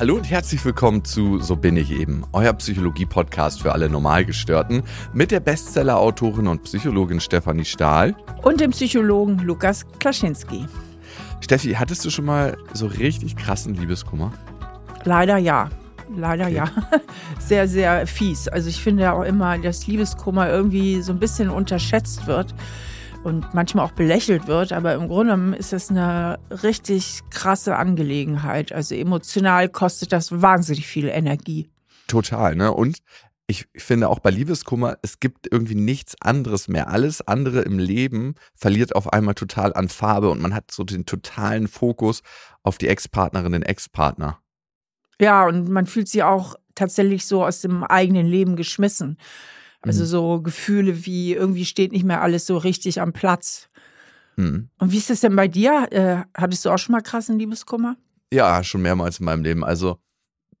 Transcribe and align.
Hallo 0.00 0.14
und 0.14 0.30
herzlich 0.30 0.64
willkommen 0.64 1.04
zu 1.04 1.40
So 1.40 1.56
bin 1.56 1.76
ich 1.76 1.90
eben, 1.90 2.24
euer 2.32 2.54
Psychologie-Podcast 2.54 3.60
für 3.60 3.72
alle 3.72 3.90
Normalgestörten 3.90 4.82
mit 5.12 5.30
der 5.30 5.40
Bestseller-Autorin 5.40 6.46
und 6.46 6.62
Psychologin 6.62 7.20
Stefanie 7.20 7.66
Stahl 7.66 8.16
und 8.40 8.62
dem 8.62 8.70
Psychologen 8.70 9.40
Lukas 9.40 9.84
Klaschinski. 9.98 10.64
Steffi, 11.42 11.74
hattest 11.74 12.02
du 12.06 12.08
schon 12.08 12.24
mal 12.24 12.56
so 12.72 12.86
richtig 12.86 13.36
krassen 13.36 13.74
Liebeskummer? 13.74 14.32
Leider 15.04 15.36
ja. 15.36 15.68
Leider 16.16 16.46
okay. 16.46 16.54
ja. 16.54 16.70
Sehr, 17.38 17.68
sehr 17.68 18.06
fies. 18.06 18.48
Also 18.48 18.70
ich 18.70 18.82
finde 18.82 19.02
ja 19.02 19.12
auch 19.12 19.24
immer, 19.24 19.58
dass 19.58 19.86
Liebeskummer 19.86 20.48
irgendwie 20.48 21.02
so 21.02 21.12
ein 21.12 21.18
bisschen 21.18 21.50
unterschätzt 21.50 22.26
wird 22.26 22.54
und 23.22 23.52
manchmal 23.54 23.84
auch 23.84 23.92
belächelt 23.92 24.46
wird, 24.46 24.72
aber 24.72 24.94
im 24.94 25.08
Grunde 25.08 25.56
ist 25.56 25.72
es 25.72 25.90
eine 25.90 26.38
richtig 26.62 27.20
krasse 27.30 27.76
Angelegenheit. 27.76 28.72
Also 28.72 28.94
emotional 28.94 29.68
kostet 29.68 30.12
das 30.12 30.42
wahnsinnig 30.42 30.86
viel 30.86 31.08
Energie. 31.08 31.70
Total, 32.06 32.56
ne? 32.56 32.72
Und 32.72 32.98
ich 33.46 33.66
finde 33.76 34.08
auch 34.08 34.20
bei 34.20 34.30
Liebeskummer, 34.30 34.96
es 35.02 35.18
gibt 35.18 35.48
irgendwie 35.50 35.74
nichts 35.74 36.14
anderes 36.20 36.68
mehr. 36.68 36.88
Alles 36.88 37.20
andere 37.26 37.62
im 37.62 37.78
Leben 37.78 38.36
verliert 38.54 38.94
auf 38.94 39.12
einmal 39.12 39.34
total 39.34 39.74
an 39.74 39.88
Farbe 39.88 40.30
und 40.30 40.40
man 40.40 40.54
hat 40.54 40.70
so 40.70 40.84
den 40.84 41.04
totalen 41.04 41.66
Fokus 41.66 42.22
auf 42.62 42.78
die 42.78 42.88
Ex-Partnerin, 42.88 43.52
den 43.52 43.62
Ex-Partner. 43.62 44.38
Ja, 45.20 45.46
und 45.46 45.68
man 45.68 45.86
fühlt 45.86 46.08
sich 46.08 46.22
auch 46.22 46.54
tatsächlich 46.76 47.26
so 47.26 47.44
aus 47.44 47.60
dem 47.60 47.82
eigenen 47.82 48.26
Leben 48.26 48.56
geschmissen. 48.56 49.18
Also 49.82 50.02
mhm. 50.02 50.06
so 50.06 50.40
Gefühle 50.42 51.06
wie 51.06 51.32
irgendwie 51.32 51.64
steht 51.64 51.92
nicht 51.92 52.04
mehr 52.04 52.22
alles 52.22 52.46
so 52.46 52.56
richtig 52.56 53.00
am 53.00 53.12
Platz. 53.12 53.68
Mhm. 54.36 54.68
Und 54.78 54.92
wie 54.92 54.98
ist 54.98 55.10
das 55.10 55.20
denn 55.20 55.36
bei 55.36 55.48
dir? 55.48 55.88
Äh, 55.90 56.24
hattest 56.34 56.64
du 56.64 56.70
auch 56.70 56.78
schon 56.78 56.92
mal 56.92 57.00
krassen 57.00 57.38
Liebeskummer? 57.38 57.96
Ja, 58.32 58.62
schon 58.62 58.82
mehrmals 58.82 59.18
in 59.18 59.24
meinem 59.24 59.42
Leben. 59.42 59.64
Also 59.64 59.98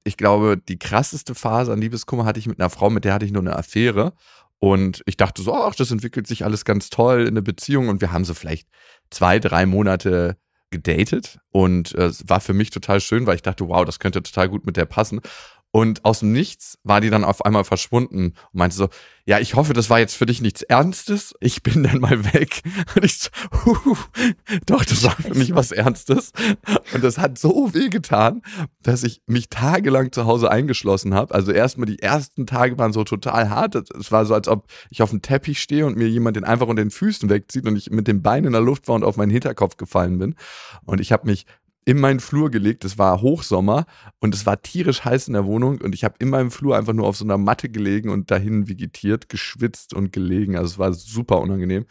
ich 0.04 0.16
glaube, 0.16 0.56
die 0.56 0.78
krasseste 0.78 1.34
Phase 1.34 1.72
an 1.72 1.80
Liebeskummer 1.80 2.24
hatte 2.24 2.40
ich 2.40 2.46
mit 2.46 2.58
einer 2.58 2.70
Frau, 2.70 2.90
mit 2.90 3.04
der 3.04 3.14
hatte 3.14 3.26
ich 3.26 3.32
nur 3.32 3.42
eine 3.42 3.56
Affäre. 3.56 4.14
Und 4.58 5.02
ich 5.06 5.16
dachte 5.16 5.42
so, 5.42 5.54
ach, 5.54 5.74
das 5.74 5.90
entwickelt 5.90 6.26
sich 6.26 6.44
alles 6.44 6.64
ganz 6.64 6.90
toll 6.90 7.22
in 7.22 7.28
eine 7.28 7.42
Beziehung. 7.42 7.88
Und 7.88 8.00
wir 8.00 8.12
haben 8.12 8.24
so 8.24 8.34
vielleicht 8.34 8.68
zwei, 9.10 9.38
drei 9.38 9.66
Monate 9.66 10.36
gedatet. 10.70 11.38
Und 11.50 11.94
äh, 11.94 12.06
es 12.06 12.28
war 12.28 12.40
für 12.40 12.52
mich 12.52 12.70
total 12.70 13.00
schön, 13.00 13.26
weil 13.26 13.36
ich 13.36 13.42
dachte, 13.42 13.68
wow, 13.68 13.84
das 13.84 13.98
könnte 13.98 14.22
total 14.22 14.48
gut 14.48 14.66
mit 14.66 14.76
der 14.76 14.84
passen. 14.84 15.20
Und 15.72 16.04
aus 16.04 16.20
dem 16.20 16.32
Nichts 16.32 16.78
war 16.82 17.00
die 17.00 17.10
dann 17.10 17.22
auf 17.22 17.44
einmal 17.44 17.64
verschwunden 17.64 18.34
und 18.52 18.54
meinte 18.54 18.76
so, 18.76 18.88
ja, 19.30 19.38
ich 19.38 19.54
hoffe, 19.54 19.74
das 19.74 19.88
war 19.88 20.00
jetzt 20.00 20.16
für 20.16 20.26
dich 20.26 20.40
nichts 20.40 20.62
Ernstes. 20.62 21.34
Ich 21.40 21.62
bin 21.62 21.84
dann 21.84 22.00
mal 22.00 22.24
weg. 22.34 22.62
Und 22.96 23.04
ich 23.04 23.18
so, 23.18 23.30
huh, 23.64 23.96
doch, 24.66 24.84
das 24.84 25.04
war 25.04 25.12
für 25.12 25.34
mich 25.34 25.54
was 25.54 25.70
Ernstes. 25.70 26.32
Und 26.92 27.04
das 27.04 27.18
hat 27.18 27.38
so 27.38 27.72
weh 27.72 27.90
getan, 27.90 28.42
dass 28.82 29.04
ich 29.04 29.22
mich 29.26 29.48
tagelang 29.48 30.10
zu 30.10 30.24
Hause 30.24 30.50
eingeschlossen 30.50 31.14
habe. 31.14 31.32
Also 31.32 31.52
erstmal 31.52 31.86
die 31.86 32.00
ersten 32.00 32.46
Tage 32.46 32.76
waren 32.78 32.92
so 32.92 33.04
total 33.04 33.50
hart. 33.50 33.76
Es 33.76 34.10
war 34.10 34.26
so, 34.26 34.34
als 34.34 34.48
ob 34.48 34.66
ich 34.90 35.00
auf 35.00 35.10
dem 35.10 35.22
Teppich 35.22 35.60
stehe 35.60 35.86
und 35.86 35.96
mir 35.96 36.08
jemand 36.08 36.36
den 36.36 36.44
einfach 36.44 36.66
unter 36.66 36.82
den 36.82 36.90
Füßen 36.90 37.30
wegzieht 37.30 37.66
und 37.66 37.76
ich 37.76 37.90
mit 37.90 38.08
dem 38.08 38.22
Bein 38.22 38.44
in 38.44 38.52
der 38.52 38.62
Luft 38.62 38.88
war 38.88 38.96
und 38.96 39.04
auf 39.04 39.16
meinen 39.16 39.30
Hinterkopf 39.30 39.76
gefallen 39.76 40.18
bin. 40.18 40.34
Und 40.84 41.00
ich 41.00 41.12
habe 41.12 41.28
mich 41.28 41.46
in 41.84 41.98
meinen 41.98 42.20
Flur 42.20 42.50
gelegt. 42.50 42.84
Es 42.84 42.98
war 42.98 43.20
Hochsommer 43.20 43.86
und 44.20 44.34
es 44.34 44.46
war 44.46 44.60
tierisch 44.60 45.04
heiß 45.04 45.28
in 45.28 45.34
der 45.34 45.46
Wohnung 45.46 45.80
und 45.80 45.94
ich 45.94 46.04
habe 46.04 46.16
in 46.18 46.30
meinem 46.30 46.50
Flur 46.50 46.76
einfach 46.76 46.92
nur 46.92 47.06
auf 47.06 47.16
so 47.16 47.24
einer 47.24 47.38
Matte 47.38 47.68
gelegen 47.68 48.10
und 48.10 48.30
dahin 48.30 48.68
vegetiert, 48.68 49.28
geschwitzt 49.28 49.94
und 49.94 50.12
gelegen. 50.12 50.56
Also 50.56 50.72
es 50.72 50.78
war 50.78 50.92
super 50.92 51.40
unangenehm. 51.40 51.86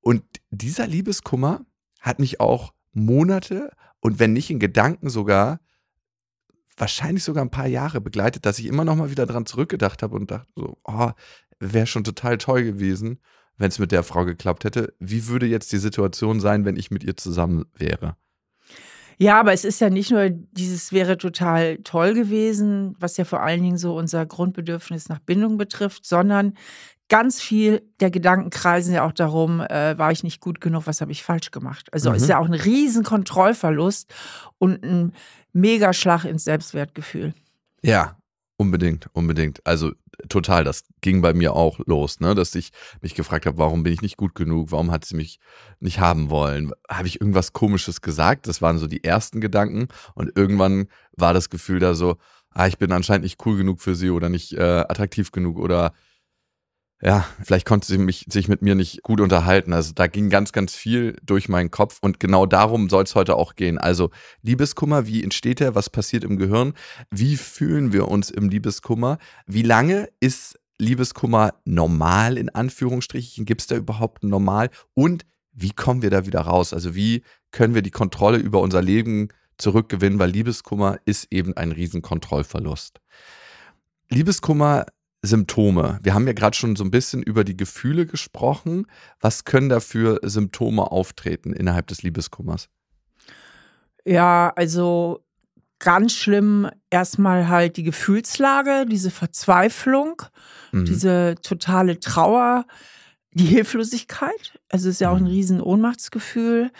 Und 0.00 0.22
dieser 0.50 0.86
Liebeskummer 0.86 1.64
hat 2.00 2.18
mich 2.18 2.40
auch 2.40 2.72
Monate 2.92 3.70
und 4.00 4.18
wenn 4.18 4.32
nicht 4.32 4.50
in 4.50 4.58
Gedanken 4.58 5.10
sogar 5.10 5.60
wahrscheinlich 6.76 7.24
sogar 7.24 7.44
ein 7.44 7.50
paar 7.50 7.66
Jahre 7.66 8.00
begleitet, 8.00 8.46
dass 8.46 8.58
ich 8.58 8.66
immer 8.66 8.84
noch 8.84 8.96
mal 8.96 9.10
wieder 9.10 9.26
dran 9.26 9.46
zurückgedacht 9.46 10.02
habe 10.02 10.14
und 10.16 10.30
dachte 10.30 10.50
so, 10.54 10.78
oh, 10.84 11.10
wäre 11.58 11.86
schon 11.86 12.04
total 12.04 12.38
toll 12.38 12.62
gewesen, 12.62 13.18
wenn 13.56 13.68
es 13.68 13.78
mit 13.78 13.92
der 13.92 14.04
Frau 14.04 14.24
geklappt 14.24 14.64
hätte. 14.64 14.94
Wie 15.00 15.26
würde 15.26 15.46
jetzt 15.46 15.72
die 15.72 15.78
Situation 15.78 16.40
sein, 16.40 16.64
wenn 16.64 16.76
ich 16.76 16.90
mit 16.90 17.02
ihr 17.02 17.16
zusammen 17.16 17.64
wäre? 17.74 18.16
Ja, 19.18 19.40
aber 19.40 19.52
es 19.52 19.64
ist 19.64 19.80
ja 19.80 19.90
nicht 19.90 20.12
nur 20.12 20.30
dieses 20.30 20.92
wäre 20.92 21.18
total 21.18 21.78
toll 21.78 22.14
gewesen, 22.14 22.94
was 23.00 23.16
ja 23.16 23.24
vor 23.24 23.42
allen 23.42 23.62
Dingen 23.62 23.78
so 23.78 23.96
unser 23.96 24.24
Grundbedürfnis 24.24 25.08
nach 25.08 25.18
Bindung 25.18 25.58
betrifft, 25.58 26.06
sondern 26.06 26.54
ganz 27.08 27.40
viel 27.40 27.82
der 28.00 28.10
Gedanken 28.10 28.50
kreisen 28.50 28.94
ja 28.94 29.04
auch 29.04 29.12
darum, 29.12 29.60
äh, 29.60 29.98
war 29.98 30.12
ich 30.12 30.22
nicht 30.22 30.40
gut 30.40 30.60
genug, 30.60 30.86
was 30.86 31.00
habe 31.00 31.10
ich 31.10 31.24
falsch 31.24 31.50
gemacht. 31.50 31.88
Also 31.92 32.10
mhm. 32.10 32.16
ist 32.16 32.28
ja 32.28 32.38
auch 32.38 32.46
ein 32.46 32.54
riesen 32.54 33.02
Kontrollverlust 33.02 34.14
und 34.58 34.84
ein 34.84 35.12
Megaschlag 35.52 36.24
ins 36.24 36.44
Selbstwertgefühl. 36.44 37.34
Ja, 37.82 38.17
unbedingt, 38.58 39.08
unbedingt. 39.14 39.66
Also 39.66 39.92
total, 40.28 40.64
das 40.64 40.84
ging 41.00 41.22
bei 41.22 41.32
mir 41.32 41.54
auch 41.54 41.78
los, 41.86 42.20
ne, 42.20 42.34
dass 42.34 42.54
ich 42.54 42.72
mich 43.00 43.14
gefragt 43.14 43.46
habe, 43.46 43.56
warum 43.56 43.84
bin 43.84 43.92
ich 43.92 44.02
nicht 44.02 44.16
gut 44.16 44.34
genug, 44.34 44.72
warum 44.72 44.90
hat 44.90 45.04
sie 45.04 45.16
mich 45.16 45.38
nicht 45.80 46.00
haben 46.00 46.28
wollen, 46.28 46.72
habe 46.90 47.06
ich 47.06 47.20
irgendwas 47.20 47.52
komisches 47.52 48.02
gesagt, 48.02 48.48
das 48.48 48.60
waren 48.60 48.78
so 48.78 48.88
die 48.88 49.04
ersten 49.04 49.40
Gedanken. 49.40 49.88
Und 50.14 50.36
irgendwann 50.36 50.88
war 51.16 51.32
das 51.32 51.48
Gefühl 51.48 51.78
da 51.78 51.94
so, 51.94 52.16
ah, 52.50 52.66
ich 52.66 52.78
bin 52.78 52.92
anscheinend 52.92 53.22
nicht 53.22 53.44
cool 53.46 53.56
genug 53.56 53.80
für 53.80 53.94
sie 53.94 54.10
oder 54.10 54.28
nicht 54.28 54.52
äh, 54.52 54.84
attraktiv 54.88 55.30
genug 55.30 55.58
oder 55.58 55.92
ja, 57.00 57.24
vielleicht 57.42 57.66
konnte 57.66 57.86
sie 57.86 57.98
mich, 57.98 58.26
sich 58.28 58.48
mit 58.48 58.60
mir 58.60 58.74
nicht 58.74 59.02
gut 59.02 59.20
unterhalten. 59.20 59.72
Also 59.72 59.92
da 59.94 60.08
ging 60.08 60.30
ganz, 60.30 60.52
ganz 60.52 60.74
viel 60.74 61.16
durch 61.22 61.48
meinen 61.48 61.70
Kopf 61.70 61.98
und 62.00 62.18
genau 62.18 62.44
darum 62.44 62.88
soll 62.90 63.04
es 63.04 63.14
heute 63.14 63.36
auch 63.36 63.54
gehen. 63.54 63.78
Also 63.78 64.10
Liebeskummer, 64.42 65.06
wie 65.06 65.22
entsteht 65.22 65.60
er? 65.60 65.76
Was 65.76 65.90
passiert 65.90 66.24
im 66.24 66.38
Gehirn? 66.38 66.74
Wie 67.10 67.36
fühlen 67.36 67.92
wir 67.92 68.08
uns 68.08 68.30
im 68.30 68.48
Liebeskummer? 68.48 69.18
Wie 69.46 69.62
lange 69.62 70.08
ist 70.18 70.58
Liebeskummer 70.78 71.54
normal 71.64 72.36
in 72.36 72.48
Anführungsstrichen? 72.48 73.44
Gibt 73.44 73.60
es 73.60 73.66
da 73.68 73.76
überhaupt 73.76 74.24
normal? 74.24 74.70
Und 74.94 75.24
wie 75.52 75.70
kommen 75.70 76.02
wir 76.02 76.10
da 76.10 76.26
wieder 76.26 76.40
raus? 76.40 76.72
Also 76.72 76.96
wie 76.96 77.22
können 77.52 77.74
wir 77.74 77.82
die 77.82 77.90
Kontrolle 77.92 78.38
über 78.38 78.60
unser 78.60 78.82
Leben 78.82 79.28
zurückgewinnen? 79.56 80.18
Weil 80.18 80.30
Liebeskummer 80.30 80.98
ist 81.04 81.28
eben 81.30 81.56
ein 81.56 81.70
Riesenkontrollverlust. 81.70 83.00
Liebeskummer 84.10 84.86
Symptome. 85.22 85.98
Wir 86.02 86.14
haben 86.14 86.26
ja 86.26 86.32
gerade 86.32 86.56
schon 86.56 86.76
so 86.76 86.84
ein 86.84 86.90
bisschen 86.90 87.22
über 87.22 87.44
die 87.44 87.56
Gefühle 87.56 88.06
gesprochen. 88.06 88.86
Was 89.20 89.44
können 89.44 89.68
da 89.68 89.80
für 89.80 90.20
Symptome 90.22 90.90
auftreten 90.90 91.52
innerhalb 91.52 91.88
des 91.88 92.02
Liebeskummers? 92.02 92.68
Ja, 94.04 94.52
also 94.54 95.24
ganz 95.80 96.12
schlimm 96.14 96.70
erstmal 96.90 97.48
halt 97.48 97.76
die 97.76 97.82
Gefühlslage, 97.82 98.86
diese 98.86 99.10
Verzweiflung, 99.10 100.22
mhm. 100.72 100.84
diese 100.84 101.34
totale 101.42 102.00
Trauer, 102.00 102.64
die 103.32 103.46
Hilflosigkeit. 103.46 104.58
Also 104.68 104.88
es 104.88 104.96
ist 104.96 105.00
ja 105.00 105.10
auch 105.10 105.16
ein 105.16 105.22
mhm. 105.22 105.28
riesen 105.28 105.60
Ohnmachtsgefühl. 105.60 106.70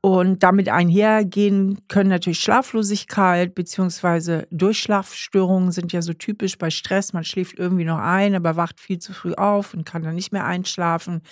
Und 0.00 0.44
damit 0.44 0.68
einhergehen 0.68 1.80
können 1.88 2.10
natürlich 2.10 2.38
Schlaflosigkeit 2.38 3.54
beziehungsweise 3.54 4.46
Durchschlafstörungen 4.52 5.72
sind 5.72 5.92
ja 5.92 6.02
so 6.02 6.12
typisch 6.12 6.56
bei 6.56 6.70
Stress. 6.70 7.12
Man 7.12 7.24
schläft 7.24 7.58
irgendwie 7.58 7.84
noch 7.84 7.98
ein, 7.98 8.36
aber 8.36 8.54
wacht 8.54 8.78
viel 8.78 9.00
zu 9.00 9.12
früh 9.12 9.34
auf 9.34 9.74
und 9.74 9.84
kann 9.84 10.02
dann 10.02 10.14
nicht 10.14 10.32
mehr 10.32 10.44
einschlafen. 10.44 11.22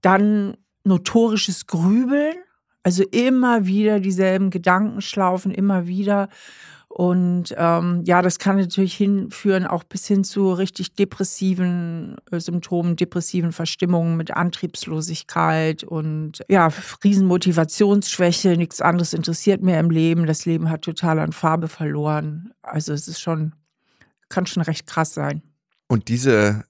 Dann 0.00 0.56
notorisches 0.84 1.66
Grübeln, 1.66 2.36
also 2.82 3.02
immer 3.04 3.66
wieder 3.66 4.00
dieselben 4.00 4.48
Gedanken 4.48 5.02
schlaufen, 5.02 5.52
immer 5.52 5.86
wieder. 5.86 6.30
Und 6.96 7.52
ähm, 7.58 8.02
ja, 8.04 8.22
das 8.22 8.38
kann 8.38 8.56
natürlich 8.56 8.94
hinführen 8.94 9.66
auch 9.66 9.82
bis 9.82 10.06
hin 10.06 10.22
zu 10.22 10.52
richtig 10.52 10.94
depressiven 10.94 12.14
äh, 12.30 12.38
Symptomen, 12.38 12.94
depressiven 12.94 13.50
Verstimmungen 13.50 14.16
mit 14.16 14.30
Antriebslosigkeit 14.30 15.82
und 15.82 16.44
ja, 16.48 16.70
Riesenmotivationsschwäche, 17.02 18.56
nichts 18.56 18.80
anderes 18.80 19.12
interessiert 19.12 19.60
mehr 19.60 19.80
im 19.80 19.90
Leben. 19.90 20.26
Das 20.26 20.46
Leben 20.46 20.70
hat 20.70 20.82
total 20.82 21.18
an 21.18 21.32
Farbe 21.32 21.66
verloren. 21.66 22.52
Also 22.62 22.92
es 22.92 23.08
ist 23.08 23.20
schon, 23.20 23.56
kann 24.28 24.46
schon 24.46 24.62
recht 24.62 24.86
krass 24.86 25.14
sein. 25.14 25.42
Und 25.88 26.06
diese 26.06 26.62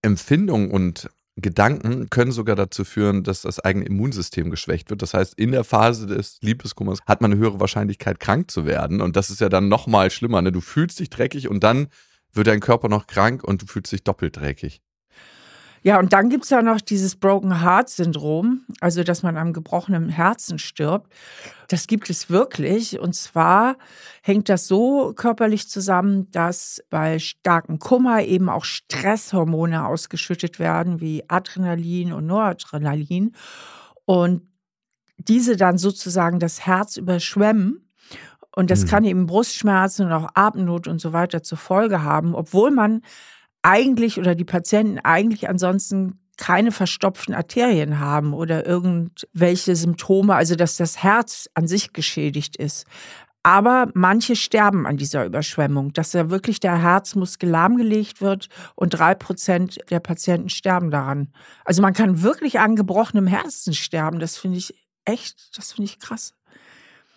Empfindung 0.00 0.70
und 0.70 1.10
Gedanken 1.36 2.10
können 2.10 2.30
sogar 2.30 2.56
dazu 2.56 2.84
führen, 2.84 3.22
dass 3.22 3.42
das 3.42 3.58
eigene 3.58 3.86
Immunsystem 3.86 4.50
geschwächt 4.50 4.90
wird. 4.90 5.00
Das 5.00 5.14
heißt, 5.14 5.34
in 5.34 5.52
der 5.52 5.64
Phase 5.64 6.06
des 6.06 6.38
Liebeskummers 6.42 6.98
hat 7.06 7.22
man 7.22 7.32
eine 7.32 7.40
höhere 7.40 7.58
Wahrscheinlichkeit, 7.58 8.20
krank 8.20 8.50
zu 8.50 8.66
werden. 8.66 9.00
Und 9.00 9.16
das 9.16 9.30
ist 9.30 9.40
ja 9.40 9.48
dann 9.48 9.68
nochmal 9.68 10.10
schlimmer. 10.10 10.42
Ne? 10.42 10.52
Du 10.52 10.60
fühlst 10.60 11.00
dich 11.00 11.08
dreckig 11.08 11.48
und 11.48 11.64
dann 11.64 11.88
wird 12.34 12.48
dein 12.48 12.60
Körper 12.60 12.88
noch 12.88 13.06
krank 13.06 13.44
und 13.44 13.62
du 13.62 13.66
fühlst 13.66 13.92
dich 13.92 14.04
doppelt 14.04 14.36
dreckig. 14.36 14.82
Ja, 15.84 15.98
und 15.98 16.12
dann 16.12 16.30
gibt 16.30 16.44
es 16.44 16.50
ja 16.50 16.62
noch 16.62 16.80
dieses 16.80 17.16
Broken 17.16 17.60
Heart 17.60 17.88
Syndrom, 17.88 18.64
also 18.80 19.02
dass 19.02 19.24
man 19.24 19.36
am 19.36 19.52
gebrochenen 19.52 20.10
Herzen 20.10 20.60
stirbt. 20.60 21.12
Das 21.66 21.88
gibt 21.88 22.08
es 22.08 22.30
wirklich. 22.30 23.00
Und 23.00 23.14
zwar 23.14 23.76
hängt 24.22 24.48
das 24.48 24.68
so 24.68 25.12
körperlich 25.14 25.68
zusammen, 25.68 26.30
dass 26.30 26.82
bei 26.88 27.18
starkem 27.18 27.80
Kummer 27.80 28.22
eben 28.22 28.48
auch 28.48 28.64
Stresshormone 28.64 29.84
ausgeschüttet 29.84 30.60
werden, 30.60 31.00
wie 31.00 31.24
Adrenalin 31.28 32.12
und 32.12 32.26
Noradrenalin. 32.26 33.34
Und 34.04 34.42
diese 35.18 35.56
dann 35.56 35.78
sozusagen 35.78 36.38
das 36.38 36.64
Herz 36.66 36.96
überschwemmen 36.96 37.88
Und 38.54 38.70
das 38.70 38.84
mhm. 38.84 38.88
kann 38.88 39.04
eben 39.04 39.26
Brustschmerzen 39.26 40.06
und 40.06 40.12
auch 40.12 40.30
Atemnot 40.34 40.86
und 40.86 41.00
so 41.00 41.12
weiter 41.12 41.42
zur 41.42 41.58
Folge 41.58 42.02
haben, 42.02 42.34
obwohl 42.34 42.70
man 42.70 43.02
eigentlich 43.62 44.18
oder 44.18 44.34
die 44.34 44.44
Patienten 44.44 44.98
eigentlich 44.98 45.48
ansonsten 45.48 46.18
keine 46.36 46.72
verstopften 46.72 47.34
Arterien 47.34 48.00
haben 48.00 48.34
oder 48.34 48.66
irgendwelche 48.66 49.76
Symptome, 49.76 50.34
also 50.34 50.56
dass 50.56 50.76
das 50.76 51.02
Herz 51.02 51.48
an 51.54 51.68
sich 51.68 51.92
geschädigt 51.92 52.56
ist. 52.56 52.86
Aber 53.44 53.88
manche 53.94 54.36
sterben 54.36 54.86
an 54.86 54.96
dieser 54.96 55.24
Überschwemmung, 55.24 55.92
dass 55.92 56.12
ja 56.12 56.30
wirklich 56.30 56.60
der 56.60 56.80
Herzmuskel 56.80 57.48
lahmgelegt 57.48 58.20
wird 58.20 58.48
und 58.76 58.90
drei 58.90 59.14
Prozent 59.14 59.78
der 59.90 59.98
Patienten 59.98 60.48
sterben 60.48 60.90
daran. 60.90 61.32
Also 61.64 61.82
man 61.82 61.92
kann 61.92 62.22
wirklich 62.22 62.60
an 62.60 62.76
gebrochenem 62.76 63.26
Herzen 63.26 63.74
sterben. 63.74 64.20
Das 64.20 64.36
finde 64.36 64.58
ich 64.58 64.74
echt, 65.04 65.56
das 65.56 65.72
finde 65.72 65.90
ich 65.90 65.98
krass. 65.98 66.34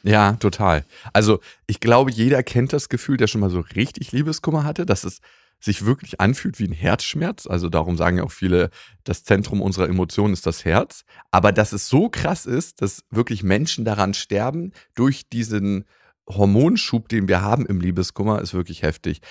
Ja, 0.02 0.34
total. 0.34 0.84
Also 1.14 1.40
ich 1.68 1.80
glaube, 1.80 2.12
jeder 2.12 2.42
kennt 2.44 2.74
das 2.74 2.90
Gefühl, 2.90 3.18
der 3.18 3.28
schon 3.28 3.42
mal 3.42 3.50
so 3.52 3.60
richtig 3.76 4.12
Liebeskummer 4.12 4.64
hatte, 4.64 4.86
dass 4.86 5.04
es 5.04 5.20
sich 5.60 5.86
wirklich 5.86 6.20
anfühlt 6.22 6.60
wie 6.60 6.68
ein 6.68 6.74
Herzschmerz. 6.74 7.48
Also 7.48 7.70
darum 7.70 7.98
sagen 7.98 8.18
ja 8.18 8.24
auch 8.24 8.32
viele, 8.32 8.70
das 9.04 9.24
Zentrum 9.24 9.62
unserer 9.62 9.88
Emotionen 9.88 10.34
ist 10.34 10.46
das 10.46 10.66
Herz. 10.66 11.06
Aber 11.32 11.52
dass 11.52 11.74
es 11.74 11.88
so 11.88 12.10
krass 12.10 12.46
ist, 12.46 12.82
dass 12.82 13.04
wirklich 13.10 13.44
Menschen 13.44 13.86
daran 13.86 14.14
sterben 14.14 14.74
durch 14.94 15.28
diesen 15.30 15.86
Hormonschub, 16.28 17.08
den 17.10 17.28
wir 17.28 17.42
haben 17.42 17.66
im 17.66 17.80
Liebeskummer, 17.80 18.42
ist 18.42 18.54
wirklich 18.54 18.82
heftig. 18.82 19.22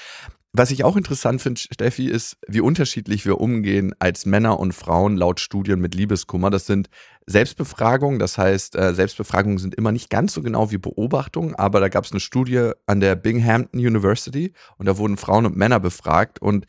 Was 0.57 0.71
ich 0.71 0.85
auch 0.85 0.97
interessant 0.97 1.43
finde, 1.43 1.61
Steffi, 1.61 2.07
ist, 2.07 2.37
wie 2.47 2.61
unterschiedlich 2.61 3.27
wir 3.27 3.41
umgehen 3.41 3.93
als 3.99 4.25
Männer 4.25 4.61
und 4.61 4.73
Frauen 4.73 5.17
laut 5.17 5.41
Studien 5.41 5.81
mit 5.81 5.97
Liebeskummer. 5.97 6.49
Das 6.49 6.65
sind 6.65 6.89
Selbstbefragungen, 7.27 8.21
das 8.21 8.39
heißt, 8.39 8.77
äh, 8.77 8.95
Selbstbefragungen 8.95 9.59
sind 9.59 9.75
immer 9.75 9.91
nicht 9.91 10.11
ganz 10.11 10.33
so 10.33 10.43
genau 10.43 10.71
wie 10.71 10.79
Beobachtungen, 10.79 11.57
aber 11.57 11.81
da 11.81 11.89
gab 11.89 12.05
es 12.05 12.13
eine 12.13 12.21
Studie 12.21 12.71
an 12.87 13.01
der 13.01 13.17
Binghamton 13.17 13.81
University 13.81 14.53
und 14.79 14.87
da 14.87 14.97
wurden 14.97 15.17
Frauen 15.17 15.45
und 15.45 15.57
Männer 15.57 15.81
befragt 15.81 16.41
und 16.41 16.69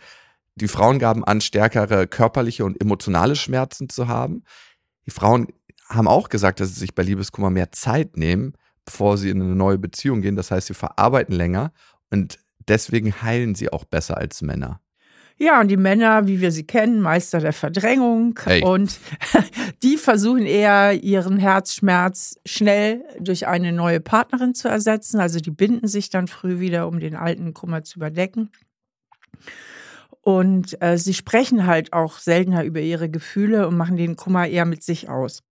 die 0.55 0.67
Frauen 0.67 0.97
gaben 0.97 1.23
an, 1.23 1.39
stärkere 1.39 2.07
körperliche 2.07 2.65
und 2.65 2.81
emotionale 2.81 3.35
Schmerzen 3.35 3.87
zu 3.87 4.07
haben. 4.07 4.45
Die 5.05 5.11
Frauen 5.11 5.49
haben 5.89 6.07
auch 6.07 6.29
gesagt, 6.29 6.59
dass 6.59 6.69
sie 6.69 6.79
sich 6.79 6.95
bei 6.95 7.03
Liebeskummer 7.03 7.51
mehr 7.51 7.71
Zeit 7.71 8.17
nehmen, 8.17 8.53
bevor 8.83 9.19
sie 9.19 9.29
in 9.29 9.43
eine 9.43 9.55
neue 9.55 9.77
Beziehung 9.77 10.21
gehen. 10.23 10.35
Das 10.35 10.49
heißt, 10.49 10.65
sie 10.65 10.73
verarbeiten 10.73 11.35
länger 11.35 11.71
und 12.09 12.39
deswegen 12.67 13.21
heilen 13.21 13.55
sie 13.55 13.71
auch 13.71 13.85
besser 13.85 14.17
als 14.17 14.41
Männer. 14.41 14.81
Ja, 15.37 15.59
und 15.59 15.67
die 15.67 15.77
Männer, 15.77 16.27
wie 16.27 16.39
wir 16.39 16.51
sie 16.51 16.65
kennen, 16.65 17.01
Meister 17.01 17.41
der 17.41 17.51
Verdrängung. 17.51 18.39
Hey. 18.41 18.63
Und 18.63 18.99
die 19.83 19.97
versuchen 19.97 20.45
eher 20.45 20.93
ihren 20.93 21.37
Herzschmerz 21.37 22.39
schnell 22.45 23.03
durch 23.19 23.45
eine 23.45 23.73
neue 23.73 23.99
Partnerin 23.99 24.55
zu 24.55 24.69
ersetzen. 24.69 25.19
Also 25.19 25.41
die 25.41 25.51
binden 25.51 25.89
sich 25.89 26.09
dann 26.09 26.29
früh 26.29 26.61
wieder, 26.61 26.87
um 26.87 27.01
den 27.01 27.15
alten 27.15 27.53
Kummer 27.53 27.83
zu 27.83 27.99
überdecken. 27.99 28.49
Und 30.21 30.81
äh, 30.81 30.97
sie 30.97 31.13
sprechen 31.13 31.67
halt 31.67 31.91
auch 31.91 32.17
seltener 32.17 32.63
über 32.63 32.79
ihre 32.79 33.09
Gefühle 33.09 33.67
und 33.67 33.75
machen 33.75 33.97
den 33.97 34.15
Kummer 34.15 34.47
eher 34.47 34.65
mit 34.65 34.83
sich 34.83 35.09
aus. 35.09 35.43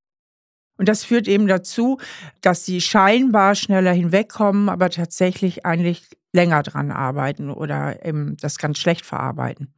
Und 0.79 0.89
das 0.89 1.05
führt 1.05 1.29
eben 1.29 1.47
dazu, 1.47 1.99
dass 2.41 2.65
sie 2.65 2.81
scheinbar 2.81 3.55
schneller 3.55 3.93
hinwegkommen, 3.93 4.69
aber 4.69 4.91
tatsächlich 4.91 5.65
eigentlich 5.65 6.09
länger 6.35 6.63
dran 6.63 6.91
arbeiten 6.91 7.49
oder 7.49 8.05
eben 8.05 8.37
das 8.37 8.59
ganz 8.59 8.79
schlecht 8.79 9.07
verarbeiten. 9.07 9.73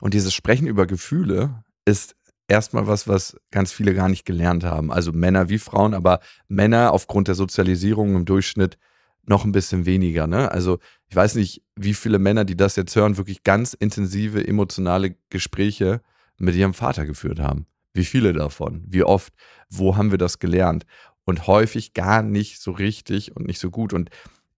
Und 0.00 0.14
dieses 0.14 0.34
Sprechen 0.34 0.66
über 0.66 0.86
Gefühle 0.86 1.62
ist 1.84 2.16
erstmal 2.48 2.86
was, 2.86 3.06
was 3.06 3.36
ganz 3.50 3.70
viele 3.70 3.94
gar 3.94 4.08
nicht 4.08 4.24
gelernt 4.24 4.64
haben. 4.64 4.92
Also 4.92 5.12
Männer 5.12 5.48
wie 5.48 5.58
Frauen, 5.58 5.94
aber 5.94 6.20
Männer 6.48 6.92
aufgrund 6.92 7.28
der 7.28 7.36
Sozialisierung 7.36 8.16
im 8.16 8.24
Durchschnitt 8.24 8.78
noch 9.24 9.44
ein 9.44 9.52
bisschen 9.52 9.86
weniger. 9.86 10.26
Ne? 10.26 10.50
Also 10.50 10.78
ich 11.08 11.14
weiß 11.14 11.36
nicht, 11.36 11.62
wie 11.76 11.94
viele 11.94 12.18
Männer, 12.18 12.44
die 12.44 12.56
das 12.56 12.74
jetzt 12.74 12.96
hören, 12.96 13.16
wirklich 13.16 13.44
ganz 13.44 13.74
intensive 13.74 14.46
emotionale 14.46 15.16
Gespräche 15.28 16.00
mit 16.38 16.56
ihrem 16.56 16.74
Vater 16.74 17.06
geführt 17.06 17.38
haben. 17.38 17.66
Wie 17.94 18.04
viele 18.04 18.32
davon? 18.32 18.82
Wie 18.88 19.04
oft? 19.04 19.32
Wo 19.68 19.96
haben 19.96 20.10
wir 20.10 20.18
das 20.18 20.40
gelernt? 20.40 20.84
Und 21.24 21.46
häufig 21.46 21.92
gar 21.92 22.22
nicht 22.22 22.60
so 22.60 22.72
richtig 22.72 23.36
und 23.36 23.46
nicht 23.46 23.60
so 23.60 23.70
gut. 23.70 23.92
Und 23.92 24.10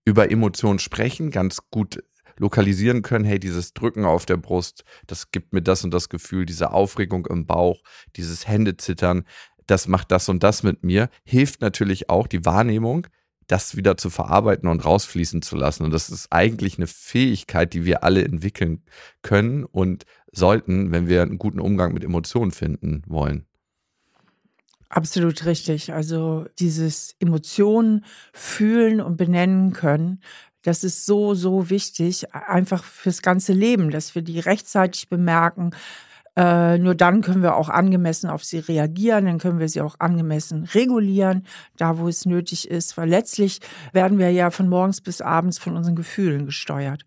über 0.05 0.31
Emotionen 0.31 0.79
sprechen, 0.79 1.31
ganz 1.31 1.61
gut 1.71 2.03
lokalisieren 2.39 3.03
können, 3.03 3.25
hey, 3.25 3.39
dieses 3.39 3.73
Drücken 3.75 4.05
auf 4.05 4.27
der 4.27 4.37
Brust, 4.37 4.85
das 5.07 5.31
gibt 5.31 5.53
mir 5.53 5.63
das 5.63 5.85
und 5.85 5.93
das 5.93 6.09
Gefühl, 6.09 6.47
diese 6.47 6.73
Aufregung 6.73 7.27
im 7.27 7.47
Bauch, 7.47 7.83
dieses 8.17 8.49
Händezittern, 8.49 9.25
das 9.67 9.87
macht 9.87 10.11
das 10.11 10.29
und 10.29 10.43
das 10.43 10.63
mit 10.63 10.83
mir, 10.83 11.09
hilft 11.25 11.61
natürlich 11.61 12.11
auch 12.11 12.27
die 12.27 12.45
Wahrnehmung, 12.45 13.07
das 13.47 13.77
wieder 13.77 13.97
zu 13.97 14.11
verarbeiten 14.11 14.69
und 14.69 14.85
rausfließen 14.85 15.43
zu 15.43 15.57
lassen. 15.57 15.85
Und 15.85 15.93
das 15.93 16.11
ist 16.11 16.29
eigentlich 16.31 16.79
eine 16.79 16.87
Fähigkeit, 16.87 17.73
die 17.75 17.85
wir 17.85 18.03
alle 18.03 18.25
entwickeln 18.25 18.83
können 19.23 19.65
und 19.65 20.05
sollten, 20.33 20.91
wenn 20.91 21.09
wir 21.09 21.23
einen 21.23 21.39
guten 21.39 21.61
Umgang 21.61 21.93
mit 21.93 22.05
Emotionen 22.05 22.51
finden 22.51 23.03
wollen. 23.07 23.47
Absolut 24.93 25.47
richtig. 25.47 25.95
Also 25.95 26.45
dieses 26.59 27.17
Emotionen 27.19 28.05
fühlen 28.35 29.01
und 29.01 29.17
benennen 29.17 29.73
können, 29.73 30.21
das 30.61 30.85
ist 30.85 31.07
so, 31.07 31.35
so 31.35 31.71
wichtig, 31.71 32.35
einfach 32.35 32.85
fürs 32.85 33.23
ganze 33.23 33.55
Leben, 33.55 33.91
dass 33.91 34.15
wir 34.15 34.21
die 34.21 34.39
rechtzeitig 34.39 35.09
bemerken. 35.09 35.71
Äh, 36.37 36.77
nur 36.77 36.95
dann 36.95 37.23
können 37.23 37.43
wir 37.43 37.57
auch 37.57 37.71
angemessen 37.71 38.29
auf 38.29 38.45
sie 38.45 38.59
reagieren, 38.59 39.25
dann 39.25 39.39
können 39.39 39.59
wir 39.61 39.69
sie 39.71 39.81
auch 39.81 39.97
angemessen 39.99 40.65
regulieren, 40.65 41.47
da 41.79 41.97
wo 41.99 42.07
es 42.07 42.27
nötig 42.27 42.71
ist, 42.71 42.99
weil 42.99 43.09
letztlich 43.09 43.61
werden 43.95 44.19
wir 44.19 44.31
ja 44.31 44.51
von 44.51 44.69
morgens 44.69 45.01
bis 45.01 45.23
abends 45.23 45.59
von 45.59 45.75
unseren 45.75 45.97
Gefühlen 45.97 46.45
gesteuert. 46.45 47.07